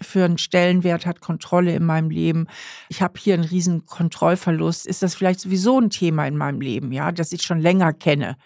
für 0.00 0.24
einen 0.24 0.38
Stellenwert 0.38 1.06
hat 1.06 1.20
Kontrolle 1.20 1.74
in 1.74 1.84
meinem 1.84 2.10
Leben? 2.10 2.48
Ich 2.88 3.00
habe 3.00 3.18
hier 3.18 3.34
einen 3.34 3.44
riesen 3.44 3.86
Kontrollverlust. 3.86 4.86
Ist 4.86 5.02
das 5.02 5.14
vielleicht 5.14 5.40
sowieso 5.40 5.80
ein 5.80 5.90
Thema 5.90 6.26
in 6.26 6.36
meinem 6.36 6.60
Leben, 6.60 6.90
ja, 6.90 7.12
das 7.12 7.32
ich 7.32 7.42
schon 7.42 7.60
länger 7.60 7.92
kenne? 7.92 8.36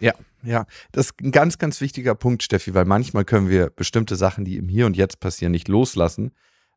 Ja, 0.00 0.12
ja, 0.46 0.66
das 0.92 1.06
ist 1.06 1.20
ein 1.20 1.32
ganz, 1.32 1.58
ganz 1.58 1.80
wichtiger 1.80 2.14
Punkt, 2.14 2.42
Steffi, 2.42 2.74
weil 2.74 2.84
manchmal 2.84 3.24
können 3.24 3.48
wir 3.48 3.70
bestimmte 3.70 4.16
Sachen, 4.16 4.44
die 4.44 4.56
im 4.56 4.68
Hier 4.68 4.86
und 4.86 4.96
Jetzt 4.96 5.20
passieren, 5.20 5.52
nicht 5.52 5.68
loslassen, 5.68 6.32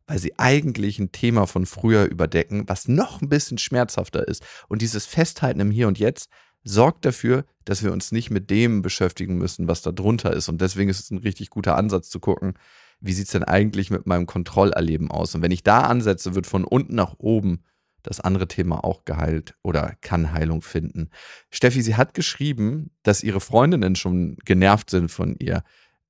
weil 0.08 0.20
sie 0.20 0.38
eigentlich 0.40 1.00
ein 1.00 1.12
Thema 1.12 1.46
von 1.46 1.66
früher 1.66 2.06
überdecken, 2.06 2.64
was 2.68 2.88
noch 2.88 3.22
ein 3.22 3.30
bisschen 3.30 3.58
schmerzhafter 3.58 4.28
ist. 4.28 4.44
Und 4.68 4.82
dieses 4.82 5.06
Festhalten 5.06 5.60
im 5.60 5.72
Hier 5.72 5.88
und 5.88 6.00
Jetzt 6.00 6.30
sorgt 6.64 7.06
dafür, 7.06 7.46
dass 7.66 7.84
wir 7.84 7.94
uns 7.94 8.12
nicht 8.12 8.32
mit 8.32 8.50
dem 8.50 8.82
beschäftigen 8.82 9.38
müssen, 9.38 9.68
was 9.68 9.82
da 9.82 9.92
drunter 9.92 10.34
ist. 10.34 10.50
Und 10.50 10.62
deswegen 10.62 10.90
ist 10.90 11.00
es 11.00 11.12
ein 11.12 11.20
richtig 11.20 11.50
guter 11.52 11.78
Ansatz 11.78 12.10
zu 12.10 12.20
gucken, 12.20 12.56
wie 13.00 13.14
sieht 13.14 13.28
es 13.28 13.32
denn 13.32 13.44
eigentlich 13.44 13.92
mit 13.92 14.08
meinem 14.08 14.26
Kontrollerleben 14.26 15.10
aus? 15.10 15.36
Und 15.36 15.42
wenn 15.42 15.52
ich 15.52 15.64
da 15.64 15.82
ansetze, 15.82 16.36
wird 16.36 16.48
von 16.48 16.66
unten 16.66 16.96
nach 16.96 17.16
oben 17.18 17.64
das 18.10 18.20
andere 18.20 18.48
Thema 18.48 18.84
auch 18.84 19.06
geheilt 19.06 19.54
oder 19.62 19.94
kann 20.02 20.34
Heilung 20.34 20.64
finden. 20.64 21.12
Steffi, 21.52 21.84
sie 21.84 21.96
hat 21.96 22.16
geschrieben, 22.16 22.90
dass 23.04 23.24
ihre 23.24 23.40
Freundinnen 23.40 23.96
schon 23.96 24.36
genervt 24.46 24.90
sind 24.90 25.12
von 25.12 25.36
ihr. 25.38 25.64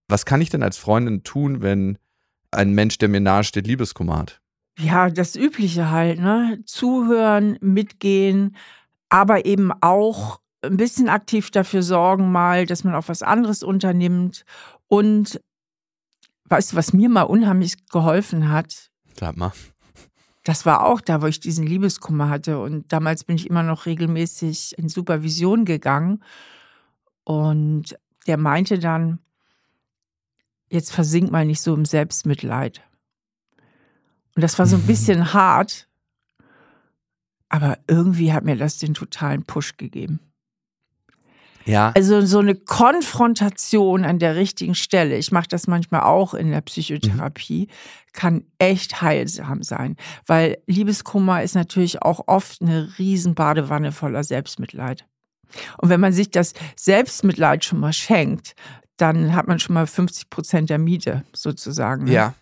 Was 0.08 0.26
kann 0.26 0.42
ich 0.42 0.50
denn 0.50 0.64
als 0.64 0.78
Freundin 0.78 1.24
tun, 1.24 1.62
wenn 1.62 1.98
ein 2.52 2.74
Mensch, 2.74 2.98
der 3.00 3.10
mir 3.10 3.20
nahesteht, 3.20 3.68
Liebeskummer 3.68 4.18
hat? 4.18 4.42
Ja, 4.80 5.10
das 5.10 5.36
Übliche 5.36 5.92
halt, 5.92 6.20
ne? 6.20 6.62
Zuhören, 6.66 7.58
mitgehen, 7.60 8.56
aber 9.10 9.46
eben 9.46 9.72
auch 9.82 10.40
ein 10.62 10.78
bisschen 10.78 11.10
aktiv 11.10 11.52
dafür 11.52 11.84
sorgen, 11.84 12.32
mal, 12.32 12.66
dass 12.66 12.86
man 12.86 12.96
auch 12.96 13.10
was 13.10 13.24
anderes 13.24 13.62
unternimmt. 13.62 14.46
Und 14.88 15.42
weißt 16.46 16.72
du, 16.72 16.76
was 16.78 16.94
mir 16.94 17.10
mal 17.10 17.24
unheimlich 17.24 17.88
geholfen 17.88 18.50
hat? 18.50 18.90
Sag 19.20 19.36
mal 19.36 19.52
das 20.50 20.66
war 20.66 20.84
auch 20.84 21.00
da, 21.00 21.22
wo 21.22 21.28
ich 21.28 21.40
diesen 21.40 21.64
Liebeskummer 21.64 22.28
hatte. 22.28 22.60
Und 22.60 22.92
damals 22.92 23.24
bin 23.24 23.36
ich 23.36 23.48
immer 23.48 23.62
noch 23.62 23.86
regelmäßig 23.86 24.76
in 24.80 24.90
Supervision 24.90 25.64
gegangen. 25.64 26.24
Und 27.24 27.96
der 28.26 28.38
meinte 28.38 28.80
dann, 28.80 29.20
jetzt 30.72 30.92
versink 30.92 31.30
mal 31.30 31.46
nicht 31.46 31.62
so 31.62 31.76
im 31.76 31.86
Selbstmitleid. 31.86 32.82
Und 34.36 34.42
das 34.42 34.58
war 34.58 34.66
so 34.66 34.76
ein 34.78 34.88
bisschen 34.88 35.34
hart, 35.34 35.88
aber 37.50 37.78
irgendwie 37.86 38.34
hat 38.34 38.44
mir 38.44 38.56
das 38.56 38.80
den 38.80 38.96
totalen 38.96 39.44
Push 39.44 39.78
gegeben. 39.78 40.20
Ja. 41.66 41.92
Also 41.96 42.22
so 42.22 42.40
eine 42.40 42.56
Konfrontation 42.56 44.06
an 44.06 44.20
der 44.20 44.36
richtigen 44.36 44.76
Stelle, 44.76 45.18
ich 45.18 45.32
mache 45.32 45.48
das 45.48 45.68
manchmal 45.68 46.02
auch 46.02 46.34
in 46.34 46.52
der 46.52 46.62
Psychotherapie, 46.62 47.68
mhm. 47.68 48.12
kann 48.14 48.44
echt 48.58 49.02
heilsam 49.02 49.64
sein. 49.64 49.96
Weil 50.26 50.58
Liebeskummer 50.68 51.44
ist 51.44 51.56
natürlich 51.56 52.02
auch 52.02 52.28
oft 52.28 52.62
eine 52.62 52.98
Riesenbadewanne 52.98 53.92
voller 53.92 54.24
Selbstmitleid. 54.24 55.06
Und 55.78 55.90
wenn 55.90 56.00
man 56.00 56.14
sich 56.14 56.32
das 56.32 56.54
Selbstmitleid 56.76 57.66
schon 57.66 57.80
mal 57.80 57.94
schenkt, 57.94 58.56
dann 58.98 59.34
hat 59.34 59.48
man 59.48 59.60
schon 59.60 59.74
mal 59.74 59.88
50 59.88 60.30
Prozent 60.30 60.70
der 60.70 60.78
Miete 60.78 61.24
sozusagen. 61.34 62.06
Ne? 62.06 62.14
Ja, 62.14 62.34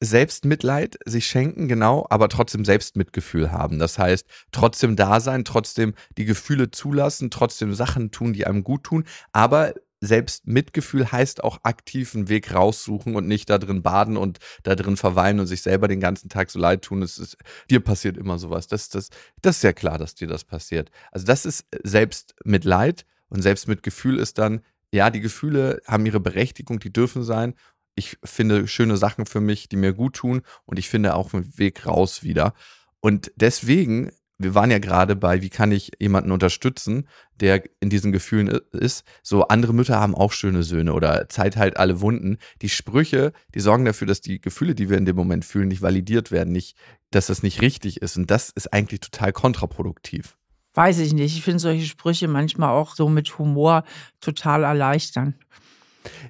Selbstmitleid 0.00 0.98
sich 1.04 1.26
schenken, 1.26 1.66
genau, 1.66 2.06
aber 2.10 2.28
trotzdem 2.28 2.64
Selbstmitgefühl 2.64 3.50
haben. 3.50 3.78
Das 3.78 3.98
heißt, 3.98 4.26
trotzdem 4.52 4.94
da 4.94 5.20
sein, 5.20 5.44
trotzdem 5.44 5.94
die 6.16 6.24
Gefühle 6.24 6.70
zulassen, 6.70 7.30
trotzdem 7.30 7.74
Sachen 7.74 8.10
tun, 8.10 8.32
die 8.32 8.46
einem 8.46 8.62
gut 8.62 8.84
tun, 8.84 9.04
aber 9.32 9.74
Selbstmitgefühl 10.00 11.10
heißt 11.10 11.42
auch 11.42 11.58
aktiv 11.64 12.14
einen 12.14 12.28
Weg 12.28 12.54
raussuchen 12.54 13.16
und 13.16 13.26
nicht 13.26 13.50
da 13.50 13.58
drin 13.58 13.82
baden 13.82 14.16
und 14.16 14.38
da 14.62 14.76
drin 14.76 14.96
verweilen 14.96 15.40
und 15.40 15.46
sich 15.46 15.62
selber 15.62 15.88
den 15.88 16.00
ganzen 16.00 16.28
Tag 16.28 16.50
so 16.50 16.58
leid 16.58 16.82
tun. 16.82 17.02
Es 17.02 17.18
ist, 17.18 17.36
dir 17.68 17.80
passiert 17.80 18.16
immer 18.16 18.38
sowas. 18.38 18.68
Das, 18.68 18.88
das, 18.88 19.08
das 19.42 19.56
ist 19.56 19.62
ja 19.64 19.72
klar, 19.72 19.98
dass 19.98 20.14
dir 20.14 20.28
das 20.28 20.44
passiert. 20.44 20.90
Also 21.10 21.26
das 21.26 21.44
ist 21.44 21.66
Selbstmitleid 21.82 23.04
und 23.28 23.42
Selbstmitgefühl 23.42 24.18
ist 24.18 24.38
dann, 24.38 24.60
ja, 24.92 25.10
die 25.10 25.20
Gefühle 25.20 25.82
haben 25.86 26.06
ihre 26.06 26.20
Berechtigung, 26.20 26.78
die 26.78 26.92
dürfen 26.92 27.24
sein 27.24 27.54
ich 27.98 28.16
finde 28.24 28.68
schöne 28.68 28.96
Sachen 28.96 29.26
für 29.26 29.40
mich, 29.40 29.68
die 29.68 29.76
mir 29.76 29.92
gut 29.92 30.14
tun 30.14 30.42
und 30.64 30.78
ich 30.78 30.88
finde 30.88 31.14
auch 31.14 31.34
einen 31.34 31.58
Weg 31.58 31.86
raus 31.86 32.22
wieder. 32.22 32.54
Und 33.00 33.32
deswegen, 33.36 34.10
wir 34.38 34.54
waren 34.54 34.70
ja 34.70 34.78
gerade 34.78 35.16
bei, 35.16 35.42
wie 35.42 35.50
kann 35.50 35.72
ich 35.72 35.90
jemanden 35.98 36.30
unterstützen, 36.30 37.08
der 37.34 37.64
in 37.80 37.90
diesen 37.90 38.12
Gefühlen 38.12 38.48
ist. 38.72 39.04
So 39.22 39.48
andere 39.48 39.74
Mütter 39.74 39.98
haben 39.98 40.14
auch 40.14 40.32
schöne 40.32 40.62
Söhne 40.62 40.94
oder 40.94 41.28
Zeit 41.28 41.56
halt 41.56 41.76
alle 41.76 42.00
Wunden. 42.00 42.38
Die 42.62 42.68
Sprüche, 42.68 43.32
die 43.54 43.60
sorgen 43.60 43.84
dafür, 43.84 44.06
dass 44.06 44.20
die 44.20 44.40
Gefühle, 44.40 44.74
die 44.74 44.88
wir 44.88 44.96
in 44.96 45.04
dem 45.04 45.16
Moment 45.16 45.44
fühlen, 45.44 45.68
nicht 45.68 45.82
validiert 45.82 46.30
werden, 46.30 46.52
nicht, 46.52 46.76
dass 47.10 47.26
das 47.26 47.42
nicht 47.42 47.60
richtig 47.62 48.00
ist. 48.00 48.16
Und 48.16 48.30
das 48.30 48.50
ist 48.50 48.72
eigentlich 48.72 49.00
total 49.00 49.32
kontraproduktiv. 49.32 50.36
Weiß 50.74 51.00
ich 51.00 51.12
nicht. 51.12 51.36
Ich 51.36 51.42
finde 51.42 51.58
solche 51.58 51.86
Sprüche 51.86 52.28
manchmal 52.28 52.70
auch 52.70 52.94
so 52.94 53.08
mit 53.08 53.38
Humor 53.38 53.82
total 54.20 54.62
erleichtern. 54.62 55.34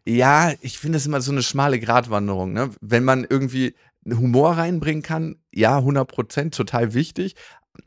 Ja, 0.04 0.52
ich 0.60 0.78
finde 0.78 0.96
das 0.96 1.06
immer 1.06 1.20
so 1.20 1.32
eine 1.32 1.42
schmale 1.42 1.80
Gratwanderung. 1.80 2.52
Ne? 2.52 2.70
Wenn 2.80 3.04
man 3.04 3.26
irgendwie 3.28 3.74
Humor 4.06 4.52
reinbringen 4.52 5.02
kann, 5.02 5.36
ja, 5.52 5.78
100 5.78 6.08
Prozent, 6.08 6.54
total 6.54 6.94
wichtig. 6.94 7.34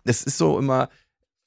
Es 0.03 0.23
ist 0.23 0.37
so 0.37 0.59
immer 0.59 0.89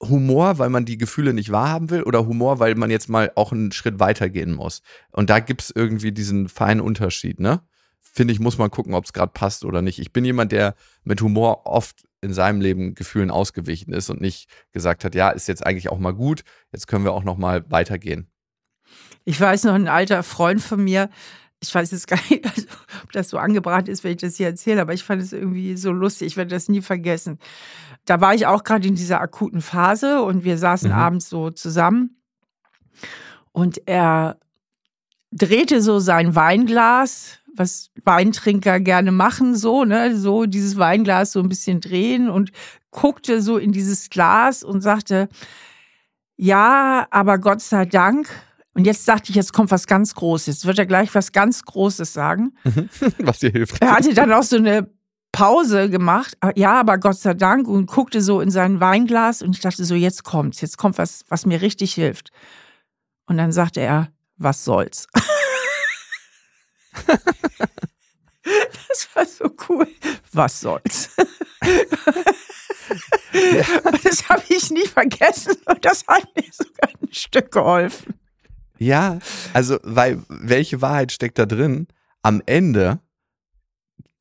Humor, 0.00 0.58
weil 0.58 0.70
man 0.70 0.84
die 0.84 0.98
Gefühle 0.98 1.32
nicht 1.32 1.52
wahrhaben 1.52 1.90
will 1.90 2.02
oder 2.02 2.26
Humor, 2.26 2.58
weil 2.58 2.74
man 2.74 2.90
jetzt 2.90 3.08
mal 3.08 3.32
auch 3.36 3.52
einen 3.52 3.72
Schritt 3.72 4.00
weitergehen 4.00 4.52
muss. 4.52 4.82
Und 5.12 5.30
da 5.30 5.40
gibt 5.40 5.62
es 5.62 5.72
irgendwie 5.74 6.12
diesen 6.12 6.48
feinen 6.48 6.80
Unterschied, 6.80 7.40
ne? 7.40 7.62
Finde 8.00 8.32
ich, 8.32 8.38
muss 8.38 8.58
man 8.58 8.70
gucken, 8.70 8.94
ob 8.94 9.04
es 9.04 9.12
gerade 9.12 9.32
passt 9.32 9.64
oder 9.64 9.82
nicht. 9.82 9.98
Ich 9.98 10.12
bin 10.12 10.24
jemand, 10.24 10.52
der 10.52 10.74
mit 11.02 11.20
Humor 11.20 11.66
oft 11.66 12.06
in 12.20 12.32
seinem 12.32 12.60
Leben 12.60 12.94
Gefühlen 12.94 13.30
ausgewichen 13.30 13.92
ist 13.92 14.08
und 14.08 14.20
nicht 14.20 14.48
gesagt 14.72 15.04
hat, 15.04 15.14
ja, 15.14 15.30
ist 15.30 15.48
jetzt 15.48 15.66
eigentlich 15.66 15.90
auch 15.90 15.98
mal 15.98 16.14
gut, 16.14 16.44
jetzt 16.72 16.86
können 16.86 17.04
wir 17.04 17.12
auch 17.12 17.24
noch 17.24 17.36
mal 17.36 17.68
weitergehen. 17.70 18.28
Ich 19.24 19.40
weiß 19.40 19.64
noch, 19.64 19.74
ein 19.74 19.88
alter 19.88 20.22
Freund 20.22 20.60
von 20.60 20.82
mir, 20.82 21.08
ich 21.60 21.74
weiß 21.74 21.90
jetzt 21.90 22.06
gar 22.06 22.18
nicht, 22.28 22.44
also, 22.56 22.66
ob 23.02 23.12
das 23.12 23.28
so 23.28 23.38
angebracht 23.38 23.88
ist, 23.88 24.04
wenn 24.04 24.12
ich 24.12 24.18
das 24.18 24.36
hier 24.36 24.48
erzähle, 24.48 24.80
aber 24.80 24.92
ich 24.92 25.04
fand 25.04 25.22
es 25.22 25.32
irgendwie 25.32 25.76
so 25.76 25.92
lustig. 25.92 26.28
Ich 26.28 26.36
werde 26.36 26.50
das 26.50 26.68
nie 26.68 26.82
vergessen. 26.82 27.38
Da 28.04 28.20
war 28.20 28.34
ich 28.34 28.46
auch 28.46 28.64
gerade 28.64 28.86
in 28.86 28.96
dieser 28.96 29.20
akuten 29.20 29.62
Phase 29.62 30.22
und 30.22 30.44
wir 30.44 30.58
saßen 30.58 30.90
mhm. 30.90 30.96
abends 30.96 31.28
so 31.28 31.50
zusammen 31.50 32.20
und 33.52 33.80
er 33.86 34.38
drehte 35.30 35.80
so 35.80 35.98
sein 35.98 36.34
Weinglas, 36.34 37.38
was 37.56 37.90
Weintrinker 38.04 38.80
gerne 38.80 39.12
machen, 39.12 39.56
so, 39.56 39.84
ne, 39.84 40.16
so 40.16 40.44
dieses 40.44 40.76
Weinglas 40.76 41.32
so 41.32 41.40
ein 41.40 41.48
bisschen 41.48 41.80
drehen 41.80 42.28
und 42.28 42.50
guckte 42.90 43.40
so 43.40 43.56
in 43.56 43.72
dieses 43.72 44.10
Glas 44.10 44.62
und 44.62 44.80
sagte, 44.80 45.28
ja, 46.36 47.06
aber 47.10 47.38
Gott 47.38 47.60
sei 47.60 47.86
Dank 47.86 48.28
und 48.74 48.84
jetzt 48.84 49.06
dachte 49.06 49.30
ich, 49.30 49.36
jetzt 49.36 49.52
kommt 49.52 49.70
was 49.70 49.86
ganz 49.86 50.14
Großes. 50.14 50.46
Jetzt 50.46 50.66
wird 50.66 50.78
er 50.78 50.86
gleich 50.86 51.14
was 51.14 51.30
ganz 51.30 51.62
Großes 51.62 52.12
sagen. 52.12 52.56
was 53.18 53.38
dir 53.38 53.50
hilft. 53.50 53.80
Er 53.80 53.92
hatte 53.92 54.12
dann 54.14 54.32
auch 54.32 54.42
so 54.42 54.56
eine 54.56 54.90
Pause 55.30 55.90
gemacht. 55.90 56.36
Ja, 56.56 56.80
aber 56.80 56.98
Gott 56.98 57.18
sei 57.18 57.34
Dank 57.34 57.68
und 57.68 57.86
guckte 57.86 58.20
so 58.20 58.40
in 58.40 58.50
sein 58.50 58.80
Weinglas 58.80 59.42
und 59.42 59.54
ich 59.54 59.60
dachte 59.60 59.84
so, 59.84 59.94
jetzt 59.94 60.24
kommt's, 60.24 60.60
jetzt 60.60 60.76
kommt 60.76 60.98
was, 60.98 61.24
was 61.28 61.46
mir 61.46 61.62
richtig 61.62 61.94
hilft. 61.94 62.30
Und 63.26 63.38
dann 63.38 63.52
sagte 63.52 63.80
er, 63.80 64.08
was 64.36 64.64
soll's? 64.64 65.06
das 67.06 69.08
war 69.14 69.26
so 69.26 69.50
cool. 69.68 69.86
Was 70.32 70.60
soll's? 70.60 71.10
Das 74.04 74.28
habe 74.28 74.44
ich 74.48 74.70
nie 74.70 74.86
vergessen 74.86 75.56
und 75.64 75.84
das 75.84 76.06
hat 76.06 76.24
mir 76.36 76.44
sogar 76.52 76.90
ein 77.02 77.12
Stück 77.12 77.50
geholfen. 77.50 78.14
Ja, 78.78 79.18
also, 79.52 79.78
weil 79.82 80.22
welche 80.28 80.82
Wahrheit 80.82 81.12
steckt 81.12 81.38
da 81.38 81.46
drin? 81.46 81.86
Am 82.22 82.42
Ende 82.46 82.98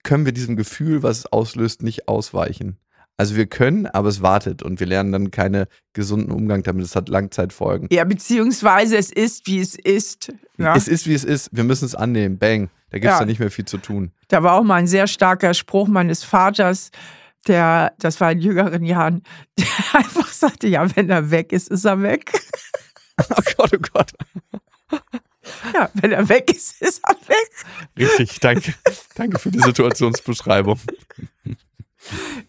können 0.04 0.26
wir 0.26 0.34
diesem 0.34 0.56
Gefühl, 0.56 1.01
was 1.01 1.20
es 1.20 1.26
auslöst, 1.28 1.82
nicht 1.82 2.08
ausweichen. 2.08 2.78
Also 3.16 3.36
wir 3.36 3.45
können, 3.45 3.86
aber 3.86 4.10
es 4.10 4.22
wartet 4.22 4.64
und 4.64 4.80
wir 4.80 4.88
lernen 4.88 5.12
dann 5.12 5.32
keine 5.32 5.68
gesunden 5.93 6.32
Umgang 6.32 6.64
damit. 6.64 6.84
Es 6.84 6.95
hat 6.95 7.10
Langzeitfolgen. 7.10 7.88
Ja, 7.91 8.04
beziehungsweise 8.04 8.97
es 8.97 9.12
ist, 9.12 9.47
wie 9.47 9.60
es 9.60 9.76
ist. 9.76 10.34
Ja. 10.58 10.76
Es 10.76 10.88
ist, 10.88 11.06
wie 11.08 11.14
es 11.14 11.24
ist. 11.24 11.49
Wir 11.51 11.64
müssen 11.64 11.86
es 11.86 11.95
annehmen. 11.95 12.38
Bang. 12.38 12.70
Da 12.89 12.97
gibt 12.97 13.06
es 13.06 13.16
ja. 13.16 13.20
dann 13.20 13.28
nicht 13.28 13.39
mehr 13.39 13.51
viel 13.51 13.66
zu 13.66 13.78
tun. 13.78 14.12
Da 14.28 14.43
war 14.43 14.54
auch 14.54 14.64
mal 14.64 14.76
ein 14.76 14.88
sehr 14.88 15.08
starker 15.08 15.54
Spruch 15.54 15.88
meines 15.88 16.24
Vaters, 16.24 16.91
der, 17.47 17.93
das 17.99 18.22
war 18.22 18.32
in 18.32 18.39
jüngeren 18.39 18.84
Jahren, 18.84 19.24
der 19.58 19.68
einfach 19.93 20.28
sagte, 20.28 20.68
ja, 20.68 20.95
wenn 20.95 21.10
er 21.10 21.32
weg 21.32 21.51
ist, 21.51 21.70
ist 21.70 21.86
er 21.86 22.01
weg. 22.01 22.32
Oh 23.30 23.41
Gott, 23.57 23.74
oh 23.74 23.78
Gott. 23.93 24.11
Ja, 25.74 25.89
wenn 25.93 26.11
er 26.11 26.28
weg 26.30 26.51
ist, 26.51 26.82
ist 26.82 27.01
er 27.03 27.16
weg. 27.28 27.51
Richtig, 27.97 28.39
danke. 28.39 28.74
danke 29.16 29.39
für 29.39 29.51
die 29.51 29.59
Situationsbeschreibung. 29.59 30.80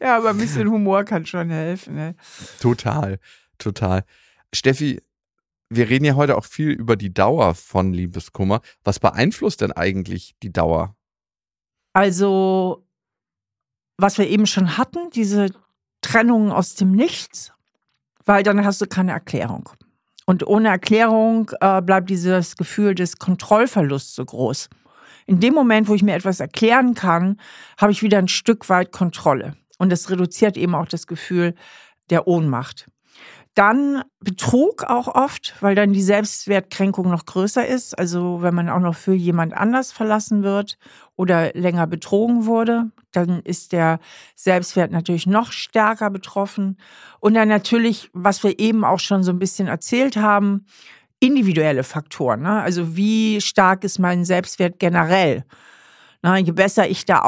Ja, 0.00 0.16
aber 0.16 0.30
ein 0.30 0.38
bisschen 0.38 0.70
Humor 0.70 1.04
kann 1.04 1.26
schon 1.26 1.50
helfen. 1.50 1.94
Ne? 1.94 2.16
Total, 2.60 3.18
total. 3.58 4.04
Steffi, 4.52 5.00
wir 5.68 5.88
reden 5.88 6.04
ja 6.04 6.14
heute 6.14 6.36
auch 6.36 6.44
viel 6.44 6.70
über 6.70 6.96
die 6.96 7.12
Dauer 7.12 7.54
von 7.54 7.92
Liebeskummer. 7.92 8.60
Was 8.82 8.98
beeinflusst 8.98 9.60
denn 9.60 9.72
eigentlich 9.72 10.34
die 10.42 10.52
Dauer? 10.52 10.96
Also, 11.92 12.84
was 13.96 14.18
wir 14.18 14.28
eben 14.28 14.46
schon 14.46 14.76
hatten, 14.76 15.10
diese 15.10 15.50
Trennung 16.00 16.52
aus 16.52 16.74
dem 16.74 16.92
Nichts, 16.92 17.52
weil 18.24 18.42
dann 18.42 18.64
hast 18.64 18.80
du 18.80 18.86
keine 18.86 19.12
Erklärung. 19.12 19.70
Und 20.26 20.46
ohne 20.46 20.68
Erklärung 20.68 21.50
äh, 21.60 21.82
bleibt 21.82 22.08
dieses 22.08 22.56
Gefühl 22.56 22.94
des 22.94 23.18
Kontrollverlusts 23.18 24.14
so 24.14 24.24
groß. 24.24 24.68
In 25.26 25.40
dem 25.40 25.54
Moment, 25.54 25.88
wo 25.88 25.94
ich 25.94 26.02
mir 26.02 26.14
etwas 26.14 26.40
erklären 26.40 26.94
kann, 26.94 27.38
habe 27.78 27.92
ich 27.92 28.02
wieder 28.02 28.18
ein 28.18 28.28
Stück 28.28 28.68
weit 28.68 28.92
Kontrolle. 28.92 29.56
Und 29.78 29.90
das 29.90 30.10
reduziert 30.10 30.56
eben 30.56 30.74
auch 30.74 30.86
das 30.86 31.06
Gefühl 31.06 31.54
der 32.10 32.26
Ohnmacht. 32.26 32.86
Dann 33.54 34.02
Betrug 34.18 34.82
auch 34.82 35.06
oft, 35.06 35.54
weil 35.60 35.76
dann 35.76 35.92
die 35.92 36.02
Selbstwertkränkung 36.02 37.08
noch 37.08 37.24
größer 37.24 37.64
ist. 37.64 37.96
Also 37.96 38.42
wenn 38.42 38.54
man 38.54 38.68
auch 38.68 38.80
noch 38.80 38.96
für 38.96 39.14
jemand 39.14 39.54
anders 39.54 39.92
verlassen 39.92 40.42
wird 40.42 40.76
oder 41.14 41.52
länger 41.54 41.86
betrogen 41.86 42.46
wurde, 42.46 42.90
dann 43.12 43.40
ist 43.42 43.70
der 43.72 44.00
Selbstwert 44.34 44.90
natürlich 44.90 45.28
noch 45.28 45.52
stärker 45.52 46.10
betroffen. 46.10 46.78
Und 47.20 47.34
dann 47.34 47.48
natürlich, 47.48 48.10
was 48.12 48.42
wir 48.42 48.58
eben 48.58 48.84
auch 48.84 48.98
schon 48.98 49.22
so 49.22 49.30
ein 49.30 49.38
bisschen 49.38 49.68
erzählt 49.68 50.16
haben, 50.16 50.66
individuelle 51.20 51.84
Faktoren. 51.84 52.42
Ne? 52.42 52.60
Also 52.60 52.96
wie 52.96 53.40
stark 53.40 53.84
ist 53.84 54.00
mein 54.00 54.24
Selbstwert 54.24 54.80
generell? 54.80 55.44
Na, 56.22 56.38
je 56.38 56.52
besser 56.52 56.88
ich 56.88 57.04
da 57.04 57.22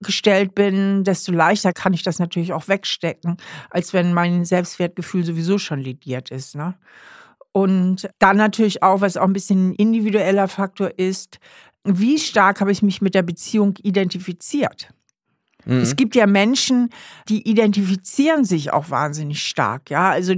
aufgestellt 0.00 0.54
bin, 0.54 1.04
desto 1.04 1.32
leichter 1.32 1.72
kann 1.72 1.94
ich 1.94 2.02
das 2.02 2.18
natürlich 2.18 2.52
auch 2.52 2.68
wegstecken, 2.68 3.36
als 3.70 3.92
wenn 3.92 4.12
mein 4.12 4.44
Selbstwertgefühl 4.44 5.24
sowieso 5.24 5.58
schon 5.58 5.80
lidiert 5.80 6.30
ist. 6.30 6.54
Ne? 6.54 6.74
Und 7.52 8.08
dann 8.18 8.36
natürlich 8.36 8.82
auch, 8.82 9.00
was 9.00 9.16
auch 9.16 9.24
ein 9.24 9.32
bisschen 9.32 9.70
ein 9.70 9.74
individueller 9.74 10.48
Faktor 10.48 10.98
ist, 10.98 11.38
wie 11.84 12.18
stark 12.18 12.60
habe 12.60 12.72
ich 12.72 12.82
mich 12.82 13.00
mit 13.00 13.14
der 13.14 13.22
Beziehung 13.22 13.74
identifiziert? 13.82 14.88
Mhm. 15.64 15.80
Es 15.80 15.96
gibt 15.96 16.14
ja 16.14 16.26
Menschen, 16.26 16.90
die 17.28 17.48
identifizieren 17.48 18.44
sich 18.44 18.72
auch 18.72 18.90
wahnsinnig 18.90 19.42
stark, 19.42 19.90
ja. 19.90 20.10
Also 20.10 20.34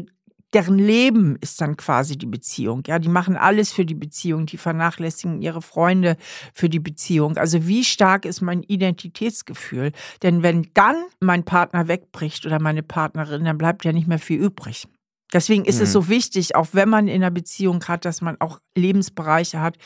deren 0.55 0.79
Leben 0.79 1.37
ist 1.41 1.61
dann 1.61 1.77
quasi 1.77 2.17
die 2.17 2.27
Beziehung. 2.27 2.83
Ja, 2.87 2.99
die 2.99 3.09
machen 3.09 3.37
alles 3.37 3.73
für 3.73 3.85
die 3.85 3.95
Beziehung, 3.95 4.47
die 4.47 4.57
vernachlässigen 4.57 5.43
ihre 5.43 5.63
Freunde 5.63 6.17
für 6.55 6.69
die 6.69 6.81
Beziehung. 6.81 7.37
Also 7.37 7.67
wie 7.67 7.85
stark 7.85 8.25
ist 8.25 8.41
mein 8.41 8.63
Identitätsgefühl? 8.63 9.93
Denn 10.23 10.43
wenn 10.43 10.69
dann 10.75 10.97
mein 11.21 11.45
Partner 11.45 11.89
wegbricht 11.89 12.47
oder 12.47 12.61
meine 12.61 12.83
Partnerin, 12.83 13.45
dann 13.45 13.59
bleibt 13.59 13.85
ja 13.85 13.93
nicht 13.93 14.09
mehr 14.09 14.19
viel 14.19 14.41
übrig. 14.41 14.89
Deswegen 15.33 15.65
ist 15.65 15.77
mhm. 15.77 15.83
es 15.83 15.93
so 15.93 16.09
wichtig, 16.09 16.57
auch 16.57 16.69
wenn 16.73 16.89
man 16.89 17.07
in 17.07 17.17
einer 17.17 17.31
Beziehung 17.31 17.85
hat, 17.85 18.05
dass 18.05 18.23
man 18.23 18.41
auch 18.41 18.61
Lebensbereiche 18.75 19.61
hat, 19.61 19.77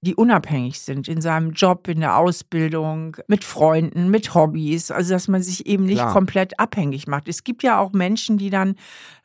die 0.00 0.14
unabhängig 0.14 0.80
sind 0.80 1.08
in 1.08 1.20
seinem 1.20 1.52
Job, 1.52 1.88
in 1.88 2.00
der 2.00 2.16
Ausbildung, 2.16 3.16
mit 3.26 3.42
Freunden, 3.42 4.10
mit 4.10 4.34
Hobbys. 4.34 4.90
Also 4.90 5.14
dass 5.14 5.26
man 5.26 5.42
sich 5.42 5.66
eben 5.66 5.84
nicht 5.84 5.96
Klar. 5.96 6.12
komplett 6.12 6.60
abhängig 6.60 7.08
macht. 7.08 7.28
Es 7.28 7.42
gibt 7.42 7.64
ja 7.64 7.78
auch 7.80 7.92
Menschen, 7.92 8.38
die 8.38 8.50
dann, 8.50 8.76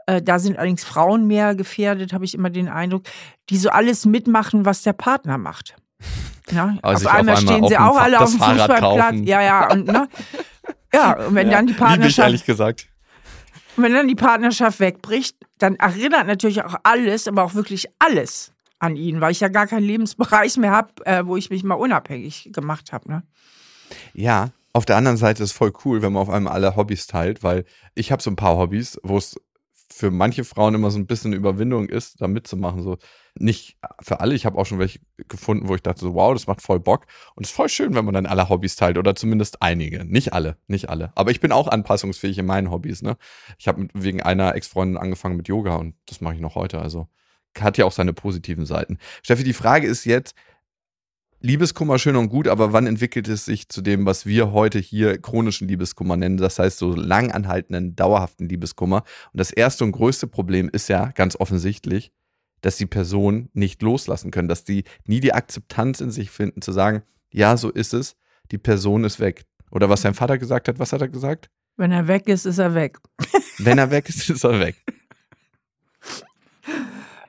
äh, 0.07 0.21
da 0.21 0.39
sind 0.39 0.57
allerdings 0.57 0.83
Frauen 0.83 1.27
mehr 1.27 1.53
gefährdet, 1.53 2.13
habe 2.13 2.25
ich 2.25 2.33
immer 2.33 2.49
den 2.49 2.69
Eindruck, 2.69 3.03
die 3.49 3.57
so 3.57 3.69
alles 3.69 4.05
mitmachen, 4.05 4.65
was 4.65 4.81
der 4.81 4.93
Partner 4.93 5.37
macht. 5.37 5.75
Ja, 6.49 6.77
also 6.81 7.09
auf, 7.09 7.13
einmal 7.13 7.35
auf, 7.35 7.41
einmal 7.41 7.55
stehen 7.55 7.67
sie 7.67 7.77
auch 7.77 7.97
alle 7.97 8.21
auf 8.21 8.29
dem 8.29 8.39
Fußballplatz. 8.39 9.15
Ja, 9.25 9.41
ja, 9.41 9.69
und 9.69 9.85
ne? 9.85 10.07
Ja, 10.93 11.11
und 11.25 11.35
wenn 11.35 11.47
ja, 11.47 11.57
dann 11.57 11.67
die 11.67 11.73
Partnerschaft. 11.73 12.25
ehrlich 12.25 12.45
gesagt. 12.45 12.87
Und 13.75 13.83
wenn 13.83 13.93
dann 13.93 14.07
die 14.07 14.15
Partnerschaft 14.15 14.79
wegbricht, 14.79 15.35
dann 15.57 15.75
erinnert 15.75 16.25
natürlich 16.25 16.63
auch 16.63 16.75
alles, 16.83 17.27
aber 17.27 17.43
auch 17.43 17.53
wirklich 17.53 17.87
alles 17.99 18.53
an 18.79 18.95
ihn, 18.95 19.19
weil 19.19 19.33
ich 19.33 19.41
ja 19.41 19.49
gar 19.49 19.67
keinen 19.67 19.83
Lebensbereich 19.83 20.55
mehr 20.55 20.71
habe, 20.71 21.05
äh, 21.05 21.25
wo 21.25 21.35
ich 21.35 21.49
mich 21.49 21.65
mal 21.65 21.75
unabhängig 21.75 22.49
gemacht 22.53 22.93
habe. 22.93 23.11
Ne? 23.11 23.23
Ja, 24.13 24.51
auf 24.73 24.85
der 24.85 24.97
anderen 24.97 25.17
Seite 25.17 25.43
ist 25.43 25.51
es 25.51 25.57
voll 25.57 25.73
cool, 25.85 26.01
wenn 26.01 26.13
man 26.13 26.21
auf 26.21 26.29
einmal 26.29 26.53
alle 26.53 26.75
Hobbys 26.75 27.07
teilt, 27.07 27.43
weil 27.43 27.65
ich 27.95 28.11
habe 28.11 28.21
so 28.21 28.29
ein 28.29 28.35
paar 28.35 28.57
Hobbys, 28.57 28.99
wo 29.03 29.17
es 29.17 29.35
für 29.89 30.11
manche 30.11 30.43
Frauen 30.43 30.75
immer 30.75 30.91
so 30.91 30.99
ein 30.99 31.07
bisschen 31.07 31.33
Überwindung 31.33 31.89
ist, 31.89 32.21
da 32.21 32.27
mitzumachen. 32.27 32.81
So 32.83 32.97
nicht 33.39 33.77
für 34.01 34.19
alle. 34.19 34.35
Ich 34.35 34.45
habe 34.45 34.57
auch 34.57 34.65
schon 34.65 34.79
welche 34.79 34.99
gefunden, 35.27 35.67
wo 35.67 35.75
ich 35.75 35.81
dachte 35.81 36.01
so, 36.01 36.13
wow, 36.13 36.33
das 36.33 36.47
macht 36.47 36.61
voll 36.61 36.79
Bock. 36.79 37.05
Und 37.35 37.45
es 37.45 37.51
ist 37.51 37.55
voll 37.55 37.69
schön, 37.69 37.95
wenn 37.95 38.05
man 38.05 38.13
dann 38.13 38.25
alle 38.25 38.49
Hobbys 38.49 38.75
teilt 38.75 38.97
oder 38.97 39.15
zumindest 39.15 39.61
einige. 39.61 40.05
Nicht 40.05 40.33
alle, 40.33 40.57
nicht 40.67 40.89
alle. 40.89 41.11
Aber 41.15 41.31
ich 41.31 41.39
bin 41.39 41.51
auch 41.51 41.67
anpassungsfähig 41.67 42.37
in 42.37 42.45
meinen 42.45 42.71
Hobbys. 42.71 43.01
Ne? 43.01 43.17
Ich 43.57 43.67
habe 43.67 43.87
wegen 43.93 44.21
einer 44.21 44.55
Ex-Freundin 44.55 44.97
angefangen 44.97 45.37
mit 45.37 45.47
Yoga 45.47 45.75
und 45.75 45.95
das 46.07 46.21
mache 46.21 46.35
ich 46.35 46.41
noch 46.41 46.55
heute. 46.55 46.79
Also 46.79 47.07
hat 47.59 47.77
ja 47.77 47.85
auch 47.85 47.91
seine 47.91 48.13
positiven 48.13 48.65
Seiten. 48.65 48.99
Steffi, 49.23 49.43
die 49.43 49.53
Frage 49.53 49.87
ist 49.87 50.05
jetzt, 50.05 50.35
Liebeskummer 51.39 51.99
schön 51.99 52.15
und 52.15 52.29
gut, 52.29 52.47
aber 52.47 52.73
wann 52.73 52.87
entwickelt 52.87 53.27
es 53.27 53.45
sich 53.45 53.69
zu 53.69 53.81
dem, 53.81 54.07
was 54.07 54.25
wir 54.25 54.51
heute 54.51 54.79
hier 54.79 55.21
chronischen 55.21 55.67
Liebeskummer 55.67 56.17
nennen? 56.17 56.37
Das 56.37 56.57
heißt, 56.57 56.79
so 56.79 56.95
lang 56.95 57.31
anhaltenden, 57.31 57.95
dauerhaften 57.95 58.49
Liebeskummer. 58.49 59.03
Und 59.31 59.39
das 59.39 59.51
erste 59.51 59.83
und 59.83 59.91
größte 59.91 60.25
Problem 60.25 60.67
ist 60.67 60.89
ja 60.89 61.11
ganz 61.11 61.35
offensichtlich, 61.35 62.11
dass 62.61 62.77
die 62.77 62.87
Person 62.87 63.49
nicht 63.53 63.83
loslassen 63.83 64.31
können, 64.31 64.47
dass 64.47 64.63
die 64.63 64.83
nie 65.05 65.19
die 65.19 65.33
Akzeptanz 65.33 66.01
in 66.01 66.09
sich 66.09 66.31
finden, 66.31 66.63
zu 66.63 66.71
sagen, 66.71 67.03
ja, 67.31 67.55
so 67.55 67.69
ist 67.69 67.93
es, 67.93 68.15
die 68.51 68.57
Person 68.57 69.03
ist 69.03 69.19
weg. 69.19 69.45
Oder 69.69 69.89
was 69.89 70.01
sein 70.01 70.15
Vater 70.15 70.39
gesagt 70.39 70.67
hat, 70.67 70.79
was 70.79 70.91
hat 70.91 71.01
er 71.01 71.07
gesagt? 71.07 71.51
Wenn 71.75 71.91
er 71.91 72.07
weg 72.07 72.27
ist, 72.27 72.45
ist 72.45 72.57
er 72.57 72.73
weg. 72.73 72.97
Wenn 73.59 73.77
er 73.77 73.91
weg 73.91 74.09
ist, 74.09 74.27
ist 74.27 74.43
er 74.43 74.59
weg. 74.59 74.75